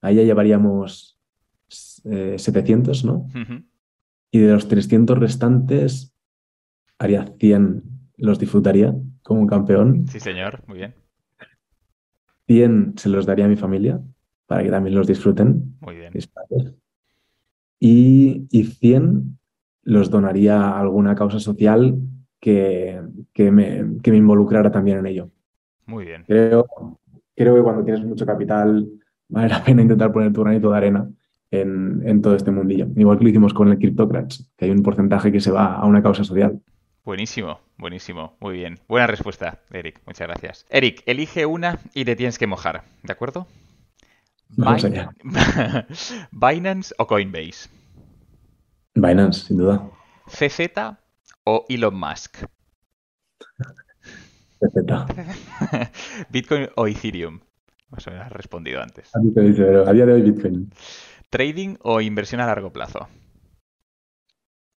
Ahí 0.01 0.15
ya 0.15 0.23
llevaríamos 0.23 1.12
eh, 2.05 2.35
700, 2.37 3.05
¿no? 3.05 3.27
Y 4.31 4.39
de 4.39 4.51
los 4.51 4.67
300 4.67 5.17
restantes, 5.17 6.13
haría 6.97 7.25
100, 7.39 7.83
los 8.17 8.39
disfrutaría 8.39 8.95
como 9.21 9.41
un 9.41 9.47
campeón. 9.47 10.07
Sí, 10.07 10.19
señor. 10.19 10.63
Muy 10.67 10.77
bien. 10.79 10.95
100 12.47 12.93
se 12.97 13.09
los 13.09 13.25
daría 13.25 13.45
a 13.45 13.49
mi 13.49 13.55
familia 13.55 14.01
para 14.47 14.63
que 14.63 14.69
también 14.69 14.95
los 14.95 15.07
disfruten, 15.07 15.75
Muy 15.79 15.95
bien. 15.95 16.11
mis 16.13 16.27
padres. 16.27 16.75
Y, 17.79 18.47
y 18.51 18.63
100 18.63 19.37
los 19.83 20.09
donaría 20.09 20.61
a 20.61 20.79
alguna 20.79 21.15
causa 21.15 21.39
social 21.39 21.97
que, 22.39 23.01
que 23.33 23.51
me, 23.51 23.99
que 24.01 24.11
me 24.11 24.17
involucrara 24.17 24.71
también 24.71 24.99
en 24.99 25.05
ello. 25.07 25.29
Muy 25.85 26.05
bien. 26.05 26.23
Creo, 26.25 26.65
creo 27.35 27.55
que 27.55 27.61
cuando 27.61 27.83
tienes 27.83 28.03
mucho 28.05 28.25
capital 28.25 28.89
vale 29.29 29.49
la 29.49 29.63
pena 29.63 29.81
intentar 29.81 30.11
poner 30.11 30.31
tu 30.31 30.41
granito 30.41 30.71
de 30.71 30.77
arena 30.77 31.09
en, 31.61 32.01
en 32.07 32.21
todo 32.21 32.35
este 32.35 32.51
mundillo. 32.51 32.87
Igual 32.95 33.17
que 33.17 33.23
lo 33.25 33.29
hicimos 33.29 33.53
con 33.53 33.69
el 33.69 33.77
Cryptocrats, 33.77 34.51
que 34.57 34.65
hay 34.65 34.71
un 34.71 34.81
porcentaje 34.81 35.31
que 35.31 35.39
se 35.39 35.51
va 35.51 35.75
a 35.75 35.85
una 35.85 36.01
causa 36.01 36.23
social. 36.23 36.59
Buenísimo, 37.05 37.59
buenísimo. 37.77 38.37
Muy 38.39 38.53
bien. 38.55 38.79
Buena 38.87 39.07
respuesta, 39.07 39.59
Eric. 39.71 40.01
Muchas 40.07 40.27
gracias. 40.27 40.65
Eric, 40.69 41.03
elige 41.05 41.45
una 41.45 41.79
y 41.93 42.05
te 42.05 42.15
tienes 42.15 42.39
que 42.39 42.47
mojar, 42.47 42.83
¿de 43.03 43.13
acuerdo? 43.13 43.45
Bin- 44.49 44.67
allá. 44.67 45.09
Binance 46.31 46.93
o 46.97 47.05
Coinbase. 47.07 47.69
Binance, 48.95 49.47
sin 49.47 49.57
duda. 49.57 49.89
CZ 50.27 50.95
o 51.43 51.65
Elon 51.69 51.95
Musk. 51.95 52.37
Perfecto. 54.59 55.05
Bitcoin 56.31 56.69
o 56.77 56.87
Ethereum. 56.87 57.41
Más 57.89 58.07
o 58.07 58.11
menos 58.11 58.25
has 58.25 58.31
respondido 58.31 58.81
antes. 58.81 59.15
A 59.15 59.19
mí 59.19 59.31
te 59.33 59.41
dice, 59.41 59.63
pero 59.63 59.87
a 59.87 59.93
día 59.93 60.05
de 60.05 60.13
hoy 60.13 60.21
Bitcoin. 60.23 60.71
Trading 61.33 61.77
o 61.81 61.99
inversión 61.99 62.41
a 62.41 62.45
largo 62.45 62.71
plazo. 62.71 63.07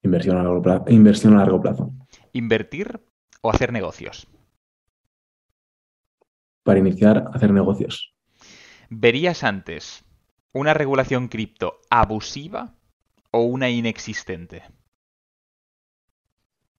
Inversión 0.03 0.37
a 0.37 0.43
largo 0.43 0.61
plazo. 0.61 0.85
Inversión 0.87 1.33
a 1.33 1.37
largo 1.37 1.59
plazo. 1.59 1.91
Invertir 2.31 3.01
o 3.41 3.49
hacer 3.49 3.73
negocios. 3.73 4.27
Para 6.63 6.77
iniciar, 6.77 7.25
hacer 7.33 7.51
negocios. 7.51 8.13
¿Verías 8.91 9.43
antes 9.43 10.05
una 10.53 10.75
regulación 10.75 11.27
cripto 11.27 11.79
abusiva 11.89 12.75
o 13.31 13.41
una 13.45 13.71
inexistente? 13.71 14.61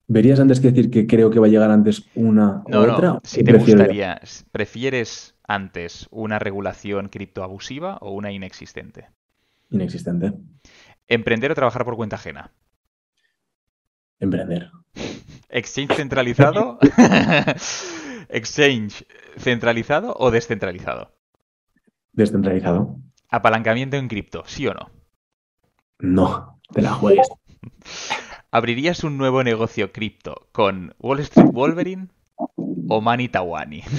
¿Verías 0.07 0.39
antes 0.39 0.61
que 0.61 0.71
decir 0.71 0.89
que 0.89 1.09
creo 1.09 1.31
que 1.31 1.41
va 1.41 1.47
a 1.47 1.51
llegar 1.51 1.73
antes 1.73 2.05
una 2.15 2.63
No, 2.69 2.83
u 2.83 2.87
no. 2.87 2.95
otra? 2.95 3.21
Si 3.25 3.41
¿O 3.41 3.45
te 3.45 3.51
prefiero 3.51 3.81
gustaría, 3.81 4.21
¿prefieres 4.53 5.35
antes 5.43 6.07
una 6.13 6.39
regulación 6.39 7.09
cripto 7.09 7.43
abusiva 7.43 7.99
o 8.01 8.13
una 8.13 8.31
inexistente? 8.31 9.09
Inexistente. 9.75 10.33
¿Emprender 11.09 11.51
o 11.51 11.55
trabajar 11.57 11.85
por 11.85 11.97
cuenta 11.97 12.15
ajena? 12.15 12.53
Emprender. 14.21 14.71
¿Exchange 15.49 15.97
centralizado? 15.97 16.79
¿Exchange 18.29 19.05
centralizado 19.37 20.15
o 20.17 20.31
descentralizado? 20.31 21.17
Descentralizado. 22.13 23.01
¿Apalancamiento 23.29 23.97
en 23.97 24.07
cripto? 24.07 24.45
¿Sí 24.47 24.65
o 24.69 24.75
no? 24.75 24.91
No, 25.99 26.61
te 26.73 26.81
la 26.81 26.95
juegues. 26.95 27.29
¿Abrirías 28.53 29.03
un 29.03 29.19
nuevo 29.19 29.43
negocio 29.43 29.91
cripto 29.91 30.49
con 30.53 30.95
Wall 31.01 31.19
Street 31.19 31.51
Wolverine 31.51 32.11
o 32.47 33.01
Mani 33.01 33.29
Tawani? 33.29 33.83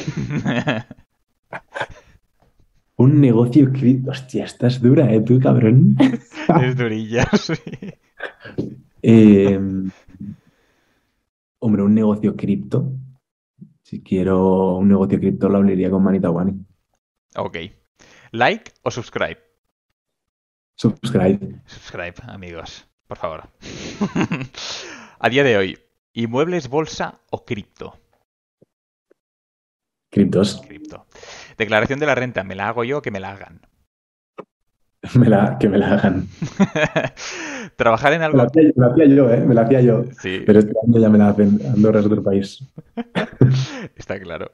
Un 2.97 3.19
negocio 3.19 3.71
cripto. 3.71 4.11
Hostia, 4.11 4.45
estás 4.45 4.81
dura, 4.81 5.11
¿eh? 5.13 5.21
Tú, 5.21 5.39
cabrón. 5.39 5.95
es 6.63 6.77
durilla, 6.77 7.25
sí. 7.37 7.53
Eh, 9.01 9.59
hombre, 11.59 11.83
un 11.83 11.93
negocio 11.93 12.35
cripto. 12.35 12.93
Si 13.81 14.01
quiero 14.01 14.77
un 14.77 14.87
negocio 14.87 15.19
cripto, 15.19 15.49
lo 15.49 15.57
abriría 15.57 15.91
con 15.91 16.03
Manita 16.03 16.29
One. 16.29 16.55
Ok. 17.35 17.57
¿Like 18.31 18.71
o 18.81 18.91
subscribe? 18.91 19.37
Subscribe. 20.75 21.61
Subscribe, 21.65 22.15
amigos, 22.27 22.87
por 23.07 23.17
favor. 23.17 23.49
A 25.19 25.29
día 25.29 25.43
de 25.43 25.57
hoy, 25.57 25.77
¿inmuebles, 26.13 26.67
bolsa 26.67 27.21
o 27.31 27.45
cripto? 27.45 27.97
Criptos. 30.15 30.61
Cripto. 30.65 31.05
Declaración 31.57 31.99
de 31.99 32.05
la 32.05 32.15
renta, 32.15 32.43
¿me 32.43 32.55
la 32.55 32.69
hago 32.69 32.83
yo 32.85 32.99
o 32.99 33.01
que 33.01 33.11
me 33.11 33.19
la 33.19 33.31
hagan? 33.33 33.61
Me 35.15 35.29
la, 35.29 35.57
que 35.59 35.69
me 35.69 35.77
la 35.77 35.93
hagan. 35.93 36.27
Trabajar 37.75 38.13
en 38.13 38.21
Me 38.31 38.37
la, 38.37 38.43
algo... 38.43 38.43
hacía, 38.43 38.63
me 38.75 38.85
la 38.85 38.87
hacía 38.91 39.05
yo, 39.07 39.29
¿eh? 39.31 39.41
Me 39.45 39.53
la 39.53 39.61
hacía 39.61 39.81
yo. 39.81 40.03
Sí, 40.19 40.43
Pero 40.45 40.59
este 40.59 40.73
año 40.87 40.99
ya 40.99 41.09
me 41.09 41.17
la 41.17 41.29
hacen. 41.29 41.59
Andorra 41.73 41.99
es 41.99 42.05
otro 42.07 42.23
país. 42.23 42.63
está 43.95 44.19
claro. 44.19 44.51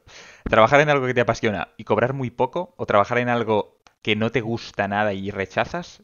Trabajar 0.49 0.82
en 0.82 0.89
algo 0.89 1.05
que 1.05 1.14
te 1.14 1.22
apasiona 1.22 1.70
y 1.78 1.84
cobrar 1.84 2.14
muy 2.14 2.32
poco 2.32 2.74
o 2.78 2.86
trabajar 2.86 3.20
en 3.20 3.30
algo 3.30 3.80
que 4.01 4.16
no 4.16 4.32
te 4.32 4.41
gusta 4.41 4.88
nada 4.88 5.14
y 5.14 5.32
rechazas, 5.32 6.03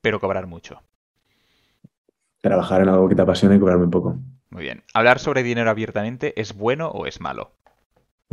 pero 0.00 0.20
cobrar 0.20 0.46
mucho. 0.46 0.82
Trabajar 2.40 2.82
en 2.82 2.90
algo 2.90 3.08
que 3.08 3.16
te 3.16 3.22
apasiona 3.22 3.56
y 3.56 3.58
cobrar 3.58 3.78
muy 3.78 3.88
poco. 3.88 4.18
Muy 4.50 4.62
bien. 4.62 4.84
¿Hablar 4.94 5.18
sobre 5.18 5.42
dinero 5.42 5.70
abiertamente 5.70 6.40
es 6.40 6.54
bueno 6.56 6.88
o 6.88 7.06
es 7.06 7.20
malo? 7.20 7.56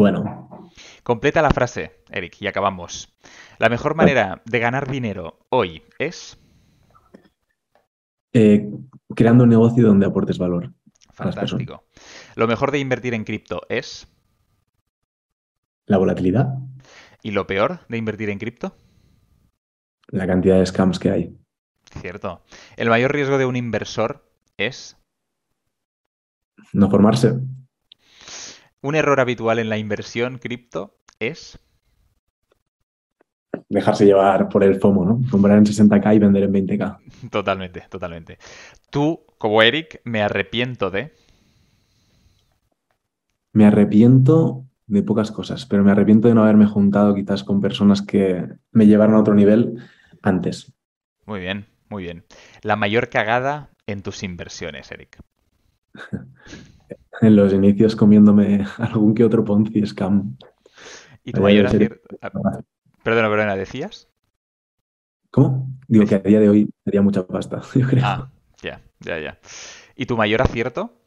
Bueno, 0.02 0.70
Completa 1.04 1.44
la 1.44 1.52
frase, 1.52 2.04
Eric, 2.10 2.38
y 2.42 2.48
acabamos. 2.48 3.14
La 3.60 3.70
mejor 3.70 3.94
manera 3.94 4.42
de 4.46 4.58
ganar 4.58 4.90
dinero 4.90 5.38
hoy 5.50 5.84
es... 6.00 6.40
eh, 8.34 8.68
creando 9.16 9.44
un 9.44 9.52
negocio 9.52 9.86
donde 9.86 10.08
aportes 10.08 10.40
valor. 10.40 10.74
Fantástico. 11.14 11.84
Lo 12.36 12.48
mejor 12.48 12.72
de 12.72 12.80
invertir 12.80 13.14
en 13.14 13.26
cripto 13.26 13.62
es... 13.70 14.08
La 15.86 15.98
volatilidad, 16.00 16.48
¿Y 17.22 17.30
lo 17.30 17.46
peor 17.46 17.82
de 17.88 17.98
invertir 17.98 18.32
en 18.32 18.40
cripto? 18.40 18.76
la 20.08 20.26
cantidad 20.26 20.58
de 20.58 20.66
scams 20.66 20.98
que 20.98 21.12
hay. 21.12 21.38
Cierto. 22.02 22.44
El 22.76 22.90
mayor 22.90 23.14
riesgo 23.14 23.38
de 23.38 23.46
un 23.46 23.56
inversor 23.56 24.28
es... 24.58 24.98
No 26.74 26.90
formarse. 26.90 27.40
Un 28.82 28.96
error 28.96 29.20
habitual 29.20 29.60
en 29.60 29.70
la 29.70 29.78
inversión 29.78 30.40
cripto 30.40 30.98
es... 31.20 31.60
Dejarse 33.70 34.06
llevar 34.06 34.50
por 34.50 34.64
el 34.64 34.80
FOMO, 34.80 35.06
¿no? 35.06 35.22
Comprar 35.30 35.58
en 35.58 35.66
60k 35.66 36.16
y 36.16 36.20
vender 36.20 36.44
en 36.44 36.54
20k. 36.54 36.98
Totalmente, 37.32 37.86
totalmente. 37.90 38.38
Tú, 38.90 39.26
como 39.38 39.62
Eric, 39.62 40.02
me 40.04 40.22
arrepiento 40.22 40.90
de... 40.90 41.14
Me 43.54 43.66
arrepiento 43.66 44.66
de 44.88 45.04
pocas 45.04 45.32
cosas, 45.32 45.66
pero 45.66 45.84
me 45.84 45.92
arrepiento 45.92 46.28
de 46.28 46.34
no 46.34 46.44
haberme 46.44 46.66
juntado 46.66 47.14
quizás 47.14 47.44
con 47.44 47.62
personas 47.62 48.02
que 48.02 48.46
me 48.72 48.88
llevaron 48.88 49.16
a 49.16 49.20
otro 49.20 49.34
nivel 49.34 49.78
antes. 50.22 50.74
Muy 51.26 51.40
bien, 51.40 51.68
muy 51.90 52.04
bien. 52.04 52.26
La 52.62 52.76
mayor 52.76 53.10
cagada 53.10 53.70
en 53.88 54.02
tus 54.02 54.24
inversiones, 54.24 54.92
Eric. 54.92 55.22
en 57.22 57.36
los 57.36 57.54
inicios 57.54 57.96
comiéndome 57.96 58.66
algún 58.78 59.14
que 59.14 59.24
otro 59.24 59.46
Ponzi 59.46 59.86
scam. 59.86 60.36
¿Y 61.24 61.32
tu 61.32 61.42
mayor 61.42 61.68
acierto? 61.68 62.18
Perdona, 63.04 63.30
perdona, 63.30 63.56
¿decías? 63.56 64.10
¿Cómo? 65.30 65.70
Digo 65.88 66.06
que 66.06 66.16
a 66.16 66.20
día 66.20 66.40
de 66.40 66.50
hoy 66.50 66.70
sería 66.84 67.02
mucha 67.02 67.26
pasta, 67.26 67.62
yo 67.76 67.88
creo. 67.88 68.04
Ah, 68.06 68.32
ya, 68.62 68.82
ya, 69.00 69.20
ya. 69.20 69.40
¿Y 69.96 70.06
tu 70.06 70.18
mayor 70.18 70.42
acierto? 70.42 70.98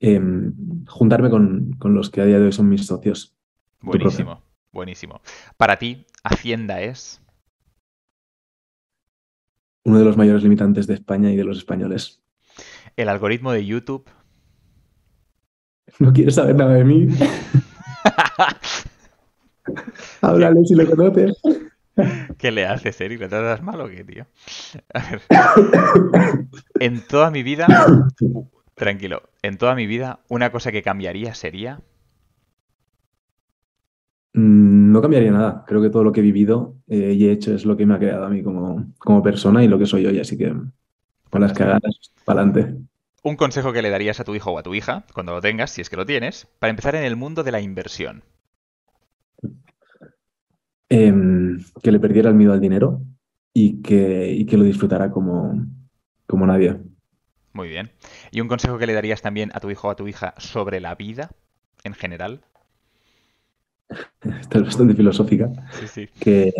Em, 0.00 0.54
juntarme 0.86 1.28
con, 1.28 1.76
los 1.82 2.10
que 2.10 2.20
a 2.20 2.24
día 2.24 2.38
de 2.38 2.46
hoy 2.46 2.52
son 2.52 2.68
mis 2.68 2.86
socios. 2.86 3.36
Buenísimo, 3.80 4.42
buenísimo. 4.70 5.20
Para 5.56 5.76
ti, 5.76 6.06
Hacienda 6.22 6.80
es. 6.80 7.20
Uno 9.84 9.98
de 9.98 10.04
los 10.04 10.16
mayores 10.16 10.44
limitantes 10.44 10.86
de 10.86 10.94
España 10.94 11.32
y 11.32 11.36
de 11.36 11.44
los 11.44 11.58
españoles. 11.58 12.22
El 12.98 13.08
algoritmo 13.08 13.52
de 13.52 13.64
YouTube. 13.64 14.04
No 16.00 16.12
quieres 16.12 16.34
saber 16.34 16.56
nada 16.56 16.74
de 16.74 16.82
mí. 16.82 17.06
Háblale 20.20 20.64
si 20.64 20.74
lo 20.74 20.84
conoces. 20.84 21.40
¿Qué 22.38 22.50
le 22.50 22.66
haces, 22.66 23.00
Eric? 23.00 23.20
¿Le 23.20 23.28
tratas 23.28 23.62
mal 23.62 23.80
o 23.82 23.88
qué, 23.88 24.02
tío? 24.02 24.26
A 24.92 25.10
ver. 25.10 25.22
En 26.80 27.00
toda 27.06 27.30
mi 27.30 27.44
vida. 27.44 27.68
tranquilo. 28.74 29.30
En 29.42 29.58
toda 29.58 29.76
mi 29.76 29.86
vida, 29.86 30.18
una 30.28 30.50
cosa 30.50 30.72
que 30.72 30.82
cambiaría 30.82 31.34
sería. 31.34 31.80
Mm, 34.32 34.90
no 34.90 35.00
cambiaría 35.00 35.30
nada. 35.30 35.64
Creo 35.68 35.80
que 35.80 35.90
todo 35.90 36.02
lo 36.02 36.10
que 36.10 36.18
he 36.18 36.24
vivido 36.24 36.74
eh, 36.88 37.14
y 37.16 37.28
he 37.28 37.30
hecho 37.30 37.54
es 37.54 37.64
lo 37.64 37.76
que 37.76 37.86
me 37.86 37.94
ha 37.94 38.00
creado 38.00 38.24
a 38.24 38.28
mí 38.28 38.42
como, 38.42 38.92
como 38.98 39.22
persona 39.22 39.62
y 39.62 39.68
lo 39.68 39.78
que 39.78 39.86
soy 39.86 40.04
hoy. 40.04 40.18
Así 40.18 40.36
que 40.36 40.52
con 41.30 41.40
las 41.40 41.52
cagadas, 41.52 42.12
para 42.24 42.42
adelante. 42.42 42.76
Un 43.22 43.36
consejo 43.36 43.72
que 43.72 43.82
le 43.82 43.90
darías 43.90 44.20
a 44.20 44.24
tu 44.24 44.34
hijo 44.34 44.52
o 44.52 44.58
a 44.58 44.62
tu 44.62 44.74
hija, 44.74 45.04
cuando 45.12 45.32
lo 45.32 45.40
tengas, 45.40 45.70
si 45.70 45.80
es 45.80 45.90
que 45.90 45.96
lo 45.96 46.06
tienes, 46.06 46.46
para 46.58 46.70
empezar 46.70 46.94
en 46.94 47.04
el 47.04 47.16
mundo 47.16 47.42
de 47.42 47.52
la 47.52 47.60
inversión. 47.60 48.22
Em, 50.88 51.62
que 51.82 51.92
le 51.92 52.00
perdiera 52.00 52.30
el 52.30 52.34
miedo 52.34 52.52
al 52.52 52.60
dinero 52.60 53.02
y 53.52 53.82
que, 53.82 54.46
que 54.48 54.56
lo 54.56 54.64
disfrutara 54.64 55.10
como, 55.10 55.66
como 56.26 56.46
nadie. 56.46 56.78
Muy 57.52 57.68
bien. 57.68 57.90
¿Y 58.30 58.40
un 58.40 58.48
consejo 58.48 58.78
que 58.78 58.86
le 58.86 58.94
darías 58.94 59.20
también 59.20 59.50
a 59.52 59.60
tu 59.60 59.70
hijo 59.70 59.88
o 59.88 59.90
a 59.90 59.96
tu 59.96 60.08
hija 60.08 60.34
sobre 60.38 60.80
la 60.80 60.94
vida 60.94 61.30
en 61.84 61.94
general? 61.94 62.40
Esta 64.40 64.58
es 64.58 64.64
bastante 64.64 64.94
filosófica. 64.94 65.50
Sí, 65.72 65.88
sí. 65.88 66.08
Que, 66.20 66.52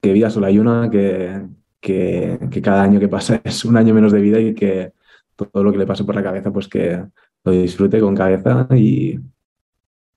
que 0.00 0.12
vida 0.12 0.30
solo 0.30 0.46
hay 0.46 0.58
una, 0.58 0.90
que, 0.90 1.42
que, 1.80 2.38
cada 2.62 2.82
año 2.82 3.00
que 3.00 3.08
pasa 3.08 3.40
es 3.44 3.64
un 3.64 3.76
año 3.76 3.94
menos 3.94 4.12
de 4.12 4.20
vida 4.20 4.38
y 4.38 4.54
que 4.54 4.92
todo 5.36 5.64
lo 5.64 5.72
que 5.72 5.78
le 5.78 5.86
pase 5.86 6.04
por 6.04 6.14
la 6.14 6.22
cabeza, 6.22 6.52
pues 6.52 6.68
que 6.68 7.02
lo 7.44 7.52
disfrute 7.52 7.98
con 8.00 8.14
cabeza 8.14 8.68
y 8.76 9.18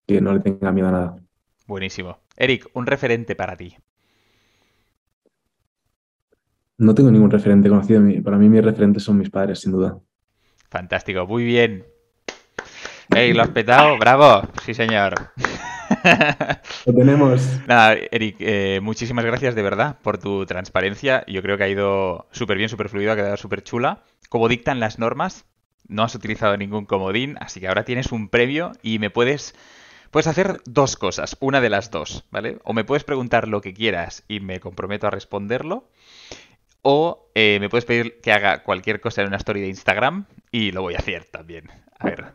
que 0.05 0.19
no 0.19 0.33
le 0.33 0.41
tenga 0.41 0.71
miedo 0.71 0.89
a 0.89 0.91
nada. 0.91 1.17
Buenísimo. 1.65 2.17
Eric, 2.35 2.69
un 2.73 2.85
referente 2.85 3.35
para 3.35 3.55
ti. 3.55 3.75
No 6.77 6.93
tengo 6.93 7.11
ningún 7.11 7.31
referente 7.31 7.69
conocido. 7.69 8.01
Para 8.23 8.37
mí 8.37 8.49
mis 8.49 8.63
referentes 8.63 9.03
son 9.03 9.17
mis 9.17 9.29
padres, 9.29 9.59
sin 9.59 9.71
duda. 9.71 9.97
Fantástico, 10.69 11.25
muy 11.25 11.45
bien. 11.45 11.85
¡Ey, 13.15 13.33
lo 13.33 13.43
has 13.43 13.49
petado! 13.49 13.97
¡Bravo! 13.97 14.47
Sí, 14.65 14.73
señor. 14.73 15.13
Lo 16.85 16.93
tenemos. 16.93 17.59
Nada, 17.67 17.95
Eric, 18.11 18.37
eh, 18.39 18.79
muchísimas 18.81 19.25
gracias 19.25 19.55
de 19.55 19.61
verdad 19.61 19.97
por 20.01 20.17
tu 20.17 20.45
transparencia. 20.45 21.23
Yo 21.27 21.41
creo 21.41 21.57
que 21.57 21.63
ha 21.63 21.69
ido 21.69 22.27
súper 22.31 22.57
bien, 22.57 22.69
súper 22.69 22.89
fluido, 22.89 23.11
ha 23.11 23.15
quedado 23.15 23.37
súper 23.37 23.63
chula. 23.63 24.03
Como 24.29 24.47
dictan 24.47 24.79
las 24.79 24.99
normas, 24.99 25.45
no 25.87 26.03
has 26.03 26.15
utilizado 26.15 26.57
ningún 26.57 26.85
comodín, 26.85 27.37
así 27.39 27.59
que 27.59 27.67
ahora 27.67 27.85
tienes 27.85 28.11
un 28.11 28.29
premio 28.29 28.71
y 28.81 28.99
me 28.99 29.09
puedes 29.09 29.53
Puedes 30.13 30.27
hacer 30.27 30.61
dos 30.65 30.95
cosas, 30.95 31.37
una 31.39 31.59
de 31.59 31.71
las 31.71 31.89
dos, 31.89 32.23
¿vale? 32.29 32.59
O 32.65 32.73
me 32.73 32.83
puedes 32.83 33.03
preguntar 33.03 33.47
lo 33.47 33.61
que 33.61 33.73
quieras 33.73 34.23
y 34.27 34.41
me 34.41 34.59
comprometo 34.59 35.07
a 35.07 35.09
responderlo. 35.09 35.89
O 36.83 37.31
eh, 37.33 37.57
me 37.59 37.67
puedes 37.67 37.85
pedir 37.85 38.21
que 38.21 38.31
haga 38.31 38.61
cualquier 38.61 39.01
cosa 39.01 39.23
en 39.23 39.29
una 39.29 39.37
story 39.37 39.61
de 39.61 39.69
Instagram 39.69 40.27
y 40.51 40.71
lo 40.71 40.83
voy 40.83 40.93
a 40.93 40.99
hacer 40.99 41.25
también. 41.25 41.71
A 42.03 42.09
ver. 42.09 42.25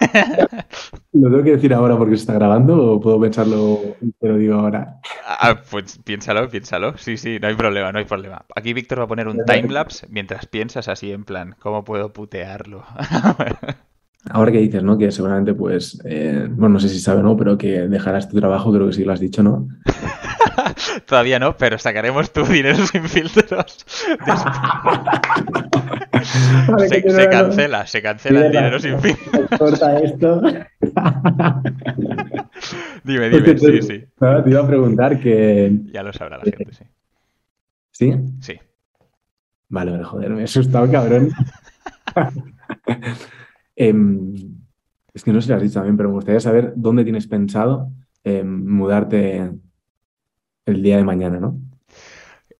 ¿Lo 1.12 1.30
tengo 1.30 1.44
que 1.44 1.52
decir 1.52 1.72
ahora 1.72 1.96
porque 1.96 2.16
se 2.16 2.22
está 2.22 2.34
grabando 2.34 2.94
o 2.94 3.00
puedo 3.00 3.20
pensarlo 3.20 3.78
lo 4.20 4.36
digo 4.36 4.54
ahora? 4.56 5.00
Ah, 5.26 5.60
pues 5.70 5.98
piénsalo, 5.98 6.48
piénsalo. 6.48 6.98
Sí, 6.98 7.16
sí, 7.16 7.38
no 7.40 7.48
hay 7.48 7.54
problema, 7.54 7.92
no 7.92 7.98
hay 7.98 8.04
problema. 8.04 8.44
Aquí 8.54 8.72
Víctor 8.72 9.00
va 9.00 9.04
a 9.04 9.08
poner 9.08 9.28
un 9.28 9.44
timelapse 9.44 10.06
mientras 10.10 10.46
piensas 10.46 10.88
así 10.88 11.12
en 11.12 11.24
plan, 11.24 11.54
¿cómo 11.60 11.84
puedo 11.84 12.12
putearlo? 12.12 12.84
Ahora 14.30 14.52
que 14.52 14.58
dices, 14.58 14.82
¿no? 14.82 14.96
Que 14.96 15.12
seguramente, 15.12 15.54
pues, 15.54 16.00
eh, 16.04 16.46
bueno, 16.50 16.74
no 16.74 16.80
sé 16.80 16.88
si 16.88 16.98
sabe 16.98 17.20
o 17.20 17.22
no, 17.22 17.36
pero 17.36 17.58
que 17.58 17.88
dejarás 17.88 18.28
tu 18.28 18.38
trabajo, 18.38 18.72
creo 18.72 18.86
que 18.86 18.94
sí 18.94 19.04
lo 19.04 19.12
has 19.12 19.20
dicho, 19.20 19.42
¿no? 19.42 19.68
Todavía 21.06 21.38
no, 21.38 21.56
pero 21.56 21.78
sacaremos 21.78 22.32
tu 22.32 22.44
dinero 22.44 22.84
sin 22.86 23.04
filtros. 23.04 23.84
se, 26.88 27.28
cancela, 27.28 27.86
se 27.86 28.02
cancela 28.02 28.46
el 28.46 28.52
dinero 28.52 28.80
sin 28.80 28.98
filtros. 29.00 29.46
Corta 29.58 29.98
esto. 29.98 30.40
dime, 33.04 33.28
dime, 33.28 33.58
sí, 33.58 33.82
sí. 33.82 34.04
te 34.18 34.50
iba 34.50 34.60
a 34.60 34.66
preguntar 34.66 35.20
que. 35.20 35.72
Ya 35.92 36.02
lo 36.02 36.12
sabrá 36.12 36.38
la 36.38 36.44
gente, 36.44 36.72
sí. 36.72 36.84
¿Sí? 37.90 38.14
Sí. 38.40 38.58
Vale, 39.68 39.92
vale, 39.92 40.04
joder, 40.04 40.30
me 40.30 40.42
he 40.42 40.44
asustado, 40.44 40.90
cabrón. 40.90 41.30
Em, 43.76 44.34
es 45.12 45.24
que 45.24 45.32
no 45.32 45.40
sé 45.40 45.46
si 45.46 45.50
lo 45.50 45.56
has 45.56 45.62
dicho 45.62 45.74
también, 45.74 45.96
pero 45.96 46.08
me 46.08 46.16
gustaría 46.16 46.40
saber 46.40 46.72
dónde 46.76 47.04
tienes 47.04 47.26
pensado 47.26 47.90
em, 48.24 48.66
mudarte 48.66 49.52
el 50.66 50.82
día 50.82 50.96
de 50.96 51.04
mañana, 51.04 51.40
¿no? 51.40 51.60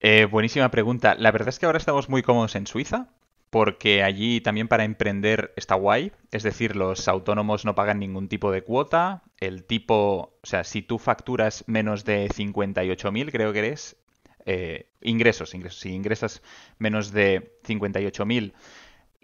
Eh, 0.01 0.27
buenísima 0.27 0.71
pregunta. 0.71 1.15
La 1.19 1.33
verdad 1.33 1.49
es 1.49 1.59
que 1.59 1.67
ahora 1.67 1.79
estamos 1.79 2.09
muy 2.09 2.23
cómodos 2.23 2.57
en 2.57 2.67
Suiza, 2.67 3.09
porque 3.49 4.03
allí 4.03 4.41
también 4.41 4.69
para 4.69 4.85
emprender 4.85 5.53
está 5.57 5.77
guay. 5.77 6.13
Es 6.31 6.43
decir, 6.43 6.77
los 6.77 7.09
autónomos 7.09 7.65
no 7.65 7.75
pagan 7.75 8.01
ningún 8.01 8.29
tipo 8.29 8.51
de 8.51 8.63
cuota. 8.63 9.23
El 9.41 9.65
tipo, 9.65 10.39
o 10.43 10.47
sea, 10.47 10.65
si 10.65 10.83
tú 10.83 10.99
facturas 10.99 11.65
menos 11.67 12.05
de 12.05 12.29
58.000, 12.29 13.31
creo 13.31 13.53
que 13.53 13.61
eres, 13.61 13.97
eh, 14.45 14.91
ingresos, 15.01 15.55
ingresos. 15.55 15.81
Si 15.81 15.95
ingresas 15.95 16.43
menos 16.79 17.13
de 17.13 17.59
58.000, 17.65 18.53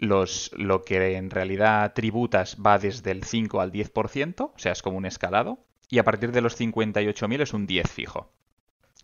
los, 0.01 0.51
lo 0.57 0.81
que 0.81 1.15
en 1.15 1.29
realidad 1.29 1.93
tributas 1.93 2.57
va 2.57 2.79
desde 2.79 3.11
el 3.11 3.23
5 3.23 3.61
al 3.61 3.71
10%, 3.71 4.41
o 4.41 4.53
sea, 4.57 4.71
es 4.71 4.81
como 4.81 4.97
un 4.97 5.05
escalado, 5.05 5.59
y 5.89 5.99
a 5.99 6.03
partir 6.03 6.31
de 6.31 6.41
los 6.41 6.59
58.000 6.59 7.41
es 7.41 7.53
un 7.53 7.67
10 7.67 7.89
fijo. 7.89 8.31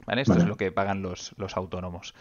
¿Vale? 0.05 0.21
Esto 0.21 0.37
es 0.37 0.45
lo 0.45 0.57
que 0.57 0.71
pagan 0.71 1.01
los, 1.01 1.33
los 1.37 1.55
autónomos. 1.55 2.13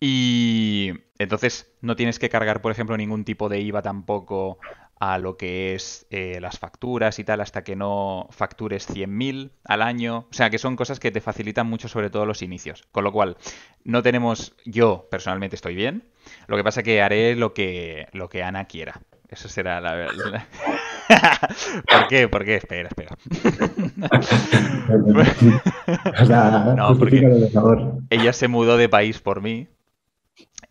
Y 0.00 0.92
entonces 1.18 1.72
no 1.80 1.96
tienes 1.96 2.18
que 2.18 2.28
cargar, 2.28 2.62
por 2.62 2.72
ejemplo, 2.72 2.96
ningún 2.96 3.24
tipo 3.24 3.48
de 3.48 3.60
IVA 3.60 3.82
tampoco 3.82 4.58
a 4.98 5.18
lo 5.18 5.36
que 5.36 5.74
es 5.74 6.06
eh, 6.10 6.38
las 6.40 6.58
facturas 6.58 7.18
y 7.18 7.24
tal 7.24 7.40
hasta 7.40 7.62
que 7.62 7.76
no 7.76 8.28
factures 8.30 8.88
100.000 8.88 9.50
al 9.64 9.82
año. 9.82 10.26
O 10.30 10.32
sea, 10.32 10.50
que 10.50 10.58
son 10.58 10.76
cosas 10.76 11.00
que 11.00 11.10
te 11.10 11.20
facilitan 11.20 11.66
mucho 11.66 11.88
sobre 11.88 12.10
todo 12.10 12.24
los 12.24 12.42
inicios. 12.42 12.84
Con 12.92 13.04
lo 13.04 13.12
cual, 13.12 13.36
no 13.84 14.02
tenemos, 14.02 14.54
yo 14.64 15.06
personalmente 15.10 15.56
estoy 15.56 15.74
bien. 15.74 16.04
Lo 16.46 16.56
que 16.56 16.64
pasa 16.64 16.82
que 16.82 17.02
haré 17.02 17.36
lo 17.36 17.52
que, 17.52 18.08
lo 18.12 18.28
que 18.28 18.42
Ana 18.42 18.64
quiera. 18.64 19.00
Eso 19.28 19.48
será 19.48 19.80
la 19.80 19.94
verdad. 19.94 20.46
¿Por 21.90 22.08
qué? 22.08 22.28
¿Por 22.28 22.44
qué? 22.44 22.56
Espera, 22.56 22.88
espera. 22.88 23.16
no, 26.76 26.98
porque 26.98 27.50
ella 28.10 28.32
se 28.32 28.48
mudó 28.48 28.76
de 28.76 28.88
país 28.88 29.20
por 29.20 29.42
mí 29.42 29.68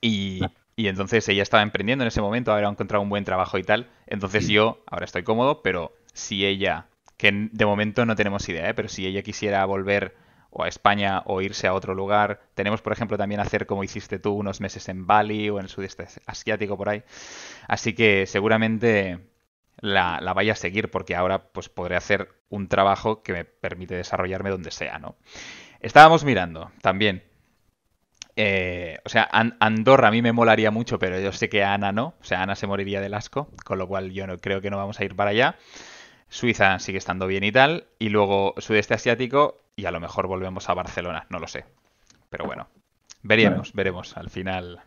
y, 0.01 0.41
y 0.75 0.87
entonces 0.87 1.27
ella 1.29 1.43
estaba 1.43 1.63
emprendiendo 1.63 2.03
en 2.03 2.07
ese 2.07 2.21
momento, 2.21 2.53
había 2.53 2.67
encontrado 2.67 3.01
un 3.01 3.09
buen 3.09 3.23
trabajo 3.23 3.57
y 3.57 3.63
tal. 3.63 3.89
Entonces 4.07 4.47
yo 4.47 4.83
ahora 4.87 5.05
estoy 5.05 5.23
cómodo, 5.23 5.61
pero 5.61 5.93
si 6.13 6.45
ella, 6.45 6.87
que 7.17 7.49
de 7.51 7.65
momento 7.65 8.05
no 8.05 8.15
tenemos 8.15 8.47
idea, 8.49 8.69
¿eh? 8.69 8.73
pero 8.73 8.89
si 8.89 9.05
ella 9.05 9.21
quisiera 9.21 9.63
volver 9.65 10.15
o 10.57 10.63
a 10.63 10.69
España 10.69 11.21
o 11.25 11.41
irse 11.41 11.67
a 11.67 11.73
otro 11.73 11.93
lugar. 11.93 12.39
Tenemos, 12.53 12.81
por 12.81 12.93
ejemplo, 12.93 13.17
también 13.17 13.41
hacer 13.41 13.65
como 13.65 13.83
hiciste 13.83 14.19
tú 14.19 14.33
unos 14.33 14.61
meses 14.61 14.87
en 14.87 15.05
Bali 15.05 15.49
o 15.49 15.59
en 15.59 15.65
el 15.65 15.69
sudeste 15.69 16.07
asiático 16.25 16.77
por 16.77 16.87
ahí. 16.87 17.03
Así 17.67 17.93
que 17.93 18.25
seguramente 18.25 19.19
la, 19.81 20.21
la, 20.21 20.33
vaya 20.33 20.53
a 20.53 20.55
seguir 20.55 20.89
porque 20.89 21.13
ahora 21.13 21.49
pues 21.49 21.67
podré 21.67 21.97
hacer 21.97 22.29
un 22.47 22.69
trabajo 22.69 23.21
que 23.21 23.33
me 23.33 23.43
permite 23.43 23.95
desarrollarme 23.95 24.49
donde 24.49 24.71
sea, 24.71 24.97
¿no? 24.97 25.17
Estábamos 25.81 26.23
mirando 26.23 26.71
también. 26.81 27.23
Eh, 28.35 28.97
o 29.05 29.09
sea, 29.09 29.29
Andorra 29.31 30.09
a 30.09 30.11
mí 30.11 30.21
me 30.21 30.33
molaría 30.33 30.71
mucho, 30.71 30.99
pero 30.99 31.19
yo 31.19 31.31
sé 31.31 31.49
que 31.49 31.63
Ana 31.63 31.91
no. 31.91 32.15
O 32.19 32.23
sea, 32.23 32.41
Ana 32.41 32.55
se 32.55 32.67
moriría 32.67 33.01
del 33.01 33.13
asco, 33.13 33.49
con 33.63 33.77
lo 33.77 33.87
cual 33.87 34.11
yo 34.11 34.27
no 34.27 34.37
creo 34.37 34.61
que 34.61 34.69
no 34.69 34.77
vamos 34.77 34.99
a 34.99 35.05
ir 35.05 35.15
para 35.15 35.31
allá. 35.31 35.55
Suiza 36.27 36.79
sigue 36.79 36.97
estando 36.97 37.27
bien 37.27 37.43
y 37.43 37.51
tal. 37.51 37.87
Y 37.99 38.09
luego 38.09 38.55
sudeste 38.57 38.93
asiático 38.93 39.61
y 39.75 39.85
a 39.85 39.91
lo 39.91 39.99
mejor 39.99 40.27
volvemos 40.27 40.69
a 40.69 40.73
Barcelona, 40.73 41.27
no 41.29 41.39
lo 41.39 41.47
sé. 41.47 41.65
Pero 42.29 42.45
bueno, 42.45 42.67
veremos, 43.23 43.73
veremos. 43.73 44.17
Al 44.17 44.29
final 44.29 44.81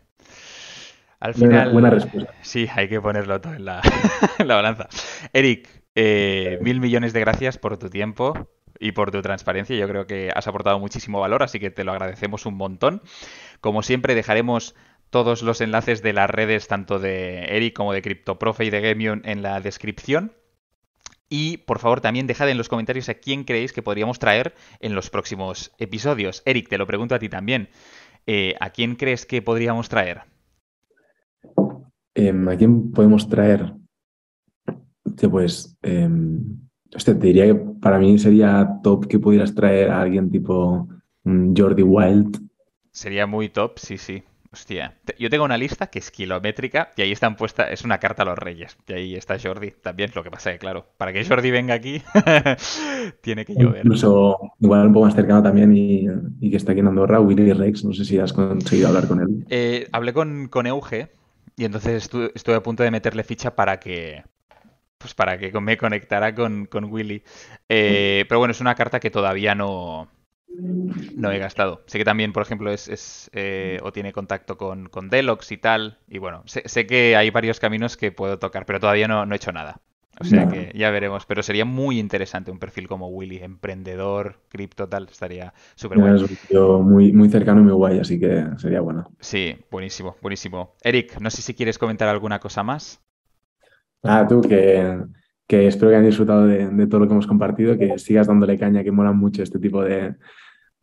al 1.19 1.33
final, 1.33 1.71
buena, 1.73 1.89
respuesta. 1.89 2.33
Sí, 2.41 2.67
hay 2.73 2.87
que 2.87 3.01
ponerlo 3.01 3.41
todo 3.41 3.53
en 3.53 3.65
la, 3.65 3.81
balanza. 4.45 4.87
Eric, 5.33 5.67
eh, 5.95 6.59
mil 6.61 6.79
millones 6.79 7.11
de 7.11 7.19
gracias 7.19 7.57
por 7.57 7.77
tu 7.77 7.89
tiempo 7.89 8.49
y 8.79 8.93
por 8.93 9.11
tu 9.11 9.21
transparencia. 9.21 9.75
Yo 9.75 9.87
creo 9.87 10.07
que 10.07 10.31
has 10.33 10.47
aportado 10.47 10.79
muchísimo 10.79 11.19
valor, 11.19 11.43
así 11.43 11.59
que 11.59 11.69
te 11.69 11.83
lo 11.83 11.91
agradecemos 11.91 12.45
un 12.45 12.55
montón. 12.55 13.01
Como 13.61 13.83
siempre, 13.83 14.15
dejaremos 14.15 14.75
todos 15.09 15.41
los 15.41 15.61
enlaces 15.61 16.01
de 16.01 16.13
las 16.13 16.29
redes, 16.29 16.67
tanto 16.67 16.99
de 16.99 17.45
Eric 17.55 17.75
como 17.75 17.93
de 17.93 18.01
CryptoProfe 18.01 18.65
y 18.65 18.69
de 18.69 18.81
Gemion, 18.81 19.21
en 19.25 19.41
la 19.41 19.59
descripción. 19.59 20.33
Y 21.29 21.57
por 21.57 21.77
favor 21.79 22.01
también 22.01 22.25
dejad 22.25 22.49
en 22.49 22.57
los 22.57 22.69
comentarios 22.69 23.07
a 23.09 23.15
quién 23.15 23.43
creéis 23.43 23.71
que 23.71 23.83
podríamos 23.83 24.17
traer 24.17 24.55
en 24.79 24.95
los 24.95 25.11
próximos 25.11 25.71
episodios. 25.77 26.41
Eric, 26.45 26.69
te 26.69 26.77
lo 26.79 26.87
pregunto 26.87 27.13
a 27.13 27.19
ti 27.19 27.29
también. 27.29 27.69
Eh, 28.25 28.55
¿A 28.59 28.71
quién 28.71 28.95
crees 28.95 29.25
que 29.25 29.41
podríamos 29.41 29.89
traer? 29.89 30.21
Em, 32.15 32.47
¿A 32.49 32.57
quién 32.57 32.91
podemos 32.91 33.29
traer? 33.29 33.73
pues, 35.29 35.77
em, 36.91 37.19
te 37.19 37.27
diría 37.27 37.45
que 37.45 37.55
para 37.55 37.99
mí 37.99 38.17
sería 38.17 38.79
top 38.83 39.07
que 39.07 39.19
pudieras 39.19 39.53
traer 39.53 39.89
a 39.89 40.01
alguien 40.01 40.29
tipo 40.29 40.87
Jordi 41.23 41.83
Wild. 41.83 42.39
Sería 42.91 43.27
muy 43.27 43.49
top, 43.49 43.77
sí, 43.77 43.97
sí. 43.97 44.23
Hostia, 44.51 44.95
yo 45.19 45.29
tengo 45.29 45.45
una 45.45 45.59
lista 45.59 45.87
que 45.87 45.99
es 45.99 46.09
kilométrica 46.09 46.89
y 46.97 47.03
ahí 47.03 47.11
están 47.11 47.35
puestas, 47.35 47.67
es 47.71 47.83
una 47.83 47.99
carta 47.99 48.23
a 48.23 48.25
los 48.25 48.37
reyes. 48.37 48.77
Y 48.87 48.93
ahí 48.93 49.15
está 49.15 49.37
Jordi 49.37 49.71
también, 49.79 50.09
lo 50.15 50.23
que 50.23 50.31
pasa 50.31 50.49
es 50.49 50.55
que, 50.55 50.59
claro, 50.59 50.87
para 50.97 51.13
que 51.13 51.23
Jordi 51.23 51.51
venga 51.51 51.75
aquí, 51.75 52.01
tiene 53.21 53.45
que 53.45 53.53
llover. 53.53 53.85
Incluso, 53.85 54.39
igual 54.59 54.87
un 54.87 54.93
poco 54.93 55.05
más 55.05 55.13
cercano 55.13 55.43
también 55.43 55.71
y, 55.77 56.07
que 56.49 56.57
está 56.57 56.71
aquí 56.71 56.81
en 56.81 56.87
Andorra, 56.87 57.19
Willy 57.19 57.53
Rex, 57.53 57.85
no 57.85 57.93
sé 57.93 58.03
si 58.05 58.17
has 58.17 58.33
conseguido 58.33 58.87
hablar 58.87 59.07
con 59.07 59.21
él. 59.21 59.45
Eh, 59.49 59.87
hablé 59.91 60.13
con, 60.13 60.47
con 60.47 60.65
Euge 60.65 61.11
y 61.55 61.65
entonces 61.65 62.09
estuve, 62.33 62.55
a 62.55 62.63
punto 62.63 62.81
de 62.81 62.89
meterle 62.89 63.23
ficha 63.23 63.55
para 63.55 63.79
que, 63.79 64.23
pues 64.99 65.15
para 65.15 65.39
que 65.39 65.51
me 65.59 65.77
conectara 65.77 66.35
con, 66.35 66.65
con 66.67 66.85
Willy. 66.85 67.23
Eh, 67.67 68.25
pero 68.29 68.39
bueno, 68.39 68.51
es 68.51 68.61
una 68.61 68.75
carta 68.75 68.99
que 68.99 69.09
todavía 69.09 69.55
no, 69.55 70.09
no 71.15 71.31
he 71.31 71.39
gastado. 71.39 71.83
Sé 71.87 71.97
que 71.97 72.05
también, 72.05 72.33
por 72.33 72.43
ejemplo, 72.43 72.71
es, 72.71 73.29
eh, 73.33 73.79
o 73.81 73.91
tiene 73.91 74.13
contacto 74.13 74.57
con, 74.57 74.89
con 74.89 75.09
Delox 75.09 75.51
y 75.53 75.57
tal. 75.57 75.99
Y 76.07 76.17
bueno, 76.17 76.43
sé, 76.45 76.85
que 76.85 77.15
hay 77.15 77.29
varios 77.29 77.59
caminos 77.59 77.97
que 77.97 78.11
puedo 78.11 78.37
tocar, 78.39 78.65
pero 78.65 78.79
todavía 78.79 79.07
no, 79.07 79.25
no 79.25 79.33
he 79.33 79.37
hecho 79.37 79.51
nada. 79.53 79.81
O 80.19 80.25
sea 80.25 80.49
que 80.49 80.73
ya 80.75 80.89
veremos. 80.89 81.25
Pero 81.25 81.41
sería 81.43 81.63
muy 81.63 81.97
interesante 81.97 82.51
un 82.51 82.59
perfil 82.59 82.89
como 82.89 83.07
Willy, 83.07 83.37
emprendedor, 83.37 84.41
cripto, 84.49 84.89
tal. 84.89 85.07
Estaría 85.09 85.53
súper 85.75 85.97
bueno. 85.97 86.17
Es 86.17 86.53
muy, 86.53 87.13
muy 87.13 87.29
cercano 87.29 87.61
y 87.61 87.63
muy 87.63 87.71
guay, 87.71 87.99
así 87.99 88.19
que 88.19 88.45
sería 88.57 88.81
bueno. 88.81 89.09
Sí, 89.21 89.55
buenísimo, 89.71 90.17
buenísimo. 90.21 90.75
Eric, 90.81 91.21
no 91.21 91.29
sé 91.29 91.41
si 91.41 91.53
quieres 91.53 91.77
comentar 91.77 92.09
alguna 92.09 92.39
cosa 92.39 92.63
más. 92.63 93.01
Ah, 94.03 94.25
tú, 94.27 94.41
que, 94.41 94.97
que 95.47 95.67
espero 95.67 95.89
que 95.89 95.95
hayan 95.95 96.05
disfrutado 96.05 96.45
de, 96.45 96.87
todo 96.87 97.01
lo 97.01 97.07
que 97.07 97.13
hemos 97.13 97.27
compartido, 97.27 97.77
que 97.77 97.97
sigas 97.99 98.27
dándole 98.27 98.57
caña, 98.57 98.83
que 98.83 98.91
mola 98.91 99.11
mucho 99.11 99.43
este 99.43 99.59
tipo 99.59 99.83
de, 99.83 100.15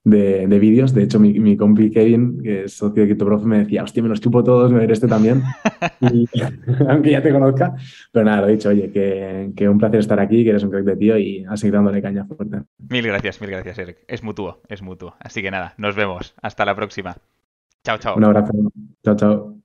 de, 0.05 0.59
vídeos. 0.59 0.93
De 0.95 1.03
hecho, 1.03 1.19
mi, 1.19 1.39
mi, 1.39 1.57
compi 1.57 1.91
Kevin, 1.91 2.43
que 2.43 2.65
es 2.65 2.73
socio 2.75 3.03
de 3.03 3.09
CryptoProfe, 3.09 3.47
me 3.47 3.59
decía, 3.61 3.83
hostia, 3.83 4.03
me 4.03 4.09
los 4.09 4.21
chupo 4.21 4.45
todos, 4.45 4.71
me 4.71 4.81
veré 4.81 4.93
este 4.93 5.09
también. 5.09 5.43
aunque 6.89 7.11
ya 7.11 7.23
te 7.23 7.33
conozca. 7.33 7.75
Pero 8.13 8.25
nada, 8.25 8.43
lo 8.43 8.49
he 8.49 8.53
dicho, 8.53 8.69
oye, 8.69 8.91
que, 8.91 9.53
que, 9.57 9.69
un 9.69 9.79
placer 9.79 10.01
estar 10.01 10.21
aquí, 10.21 10.45
que 10.45 10.51
eres 10.51 10.63
un 10.63 10.71
crack 10.71 10.85
de 10.85 10.97
tío 10.97 11.19
y 11.19 11.45
a 11.45 11.57
seguir 11.57 11.75
dándole 11.75 12.03
caña 12.03 12.25
fuerte. 12.25 12.63
Mil 12.89 13.07
gracias, 13.07 13.41
mil 13.41 13.51
gracias, 13.51 13.79
Eric. 13.79 13.99
Es 14.07 14.23
mutuo, 14.23 14.63
es 14.69 14.83
mutuo. 14.83 15.17
Así 15.21 15.43
que 15.43 15.51
nada, 15.51 15.75
nos 15.79 15.97
vemos. 15.97 16.35
Hasta 16.43 16.65
la 16.65 16.75
próxima. 16.75 17.17
Chao, 17.85 17.99
chao. 17.99 18.17
Un 18.17 18.25
abrazo. 18.25 18.53
Chao, 19.05 19.17
chao. 19.17 19.56